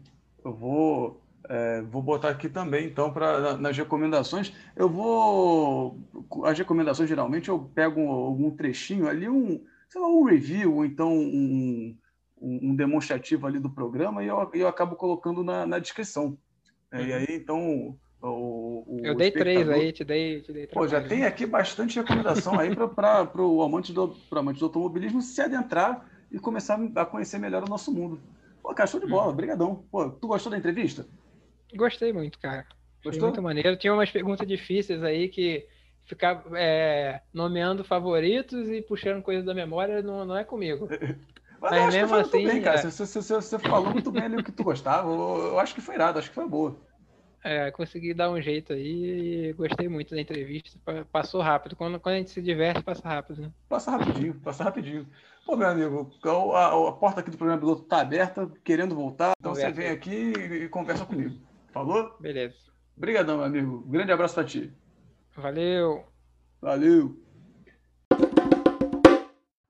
[0.44, 4.52] Eu vou, é, vou botar aqui também, então, para nas recomendações.
[4.76, 6.00] Eu vou.
[6.46, 11.14] As recomendações, geralmente, eu pego algum trechinho ali, um, sei lá, um review, ou então
[11.14, 11.96] um,
[12.42, 16.38] um, demonstrativo ali do programa, e eu, eu acabo colocando na, na descrição.
[16.92, 20.88] É, e aí, então, o, o eu dei três aí, te dei, te dei Pô,
[20.88, 26.06] já tem aqui bastante recomendação aí para o amante do, amante do automobilismo se adentrar
[26.32, 28.20] e começar a conhecer melhor o nosso mundo.
[28.62, 29.86] Pô, cara, show de bola, brigadão.
[29.92, 31.06] Pô, tu gostou da entrevista?
[31.76, 32.66] Gostei muito, cara.
[33.04, 33.30] Gostou?
[33.30, 33.76] muito maneiro.
[33.76, 35.66] Tinha umas perguntas difíceis aí que
[36.06, 40.88] ficar é, nomeando favoritos e puxando coisas da memória não, não é comigo.
[41.62, 42.48] Mas, Mas mesmo assim.
[42.48, 42.80] Bem, cara.
[42.80, 42.90] É...
[42.90, 45.08] Você, você, você, falou muito bem ali o que tu gostava.
[45.08, 46.76] Eu, eu acho que foi irado, acho que foi boa.
[47.44, 50.80] É, consegui dar um jeito aí e gostei muito da entrevista.
[51.12, 51.76] Passou rápido.
[51.76, 53.52] Quando, quando a gente se diverte, passa rápido, né?
[53.70, 55.08] Passa rapidinho, passa rapidinho.
[55.46, 56.12] Pô, meu amigo,
[56.54, 59.34] a, a porta aqui do programa piloto tá aberta, querendo voltar.
[59.40, 59.76] Então Conversa.
[59.76, 61.36] você vem aqui e, e conversa comigo.
[61.72, 62.16] Falou?
[62.20, 62.56] Beleza.
[62.98, 63.82] Obrigadão, meu amigo.
[63.88, 64.72] Grande abraço pra ti.
[65.36, 66.06] Valeu.
[66.60, 67.18] Valeu.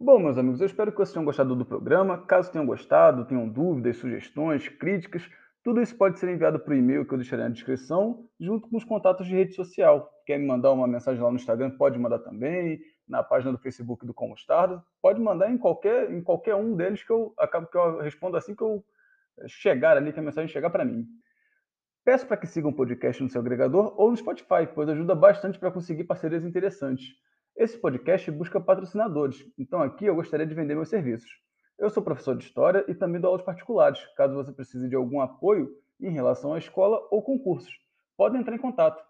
[0.03, 2.25] Bom, meus amigos, eu espero que vocês tenham gostado do programa.
[2.25, 5.29] Caso tenham gostado, tenham dúvidas, sugestões, críticas,
[5.63, 8.77] tudo isso pode ser enviado para o e-mail que eu deixarei na descrição, junto com
[8.77, 10.11] os contatos de rede social.
[10.25, 14.03] Quer me mandar uma mensagem lá no Instagram, pode mandar também, na página do Facebook
[14.03, 17.77] do Como Stars, pode mandar em qualquer, em qualquer um deles que eu acabo que
[17.77, 18.83] eu respondo assim que eu
[19.47, 21.05] chegar ali, que a mensagem chegar para mim.
[22.03, 25.59] Peço para que sigam o podcast no seu agregador ou no Spotify, pois ajuda bastante
[25.59, 27.05] para conseguir parcerias interessantes.
[27.55, 31.29] Esse podcast busca patrocinadores, então aqui eu gostaria de vender meus serviços.
[31.77, 35.19] Eu sou professor de História e também dou aulas particulares, caso você precise de algum
[35.19, 35.69] apoio
[35.99, 37.71] em relação à escola ou concursos.
[38.17, 39.03] Pode entrar em contato.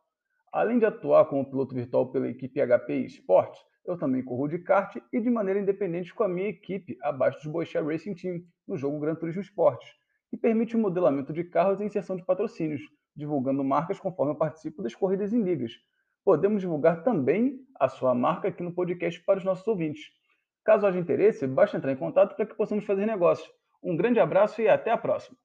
[0.51, 4.97] Além de atuar como piloto virtual pela equipe HPI Esportes, eu também corro de kart
[5.13, 8.99] e de maneira independente com a minha equipe abaixo dos Boixá Racing Team, no jogo
[8.99, 9.87] Gran Turismo Esportes,
[10.29, 12.81] que permite o modelamento de carros e inserção de patrocínios,
[13.15, 15.73] divulgando marcas conforme eu participo das corridas em ligas.
[16.23, 20.03] Podemos divulgar também a sua marca aqui no podcast para os nossos ouvintes.
[20.63, 23.49] Caso haja interesse, basta entrar em contato para que possamos fazer negócios.
[23.81, 25.35] Um grande abraço e até a próxima!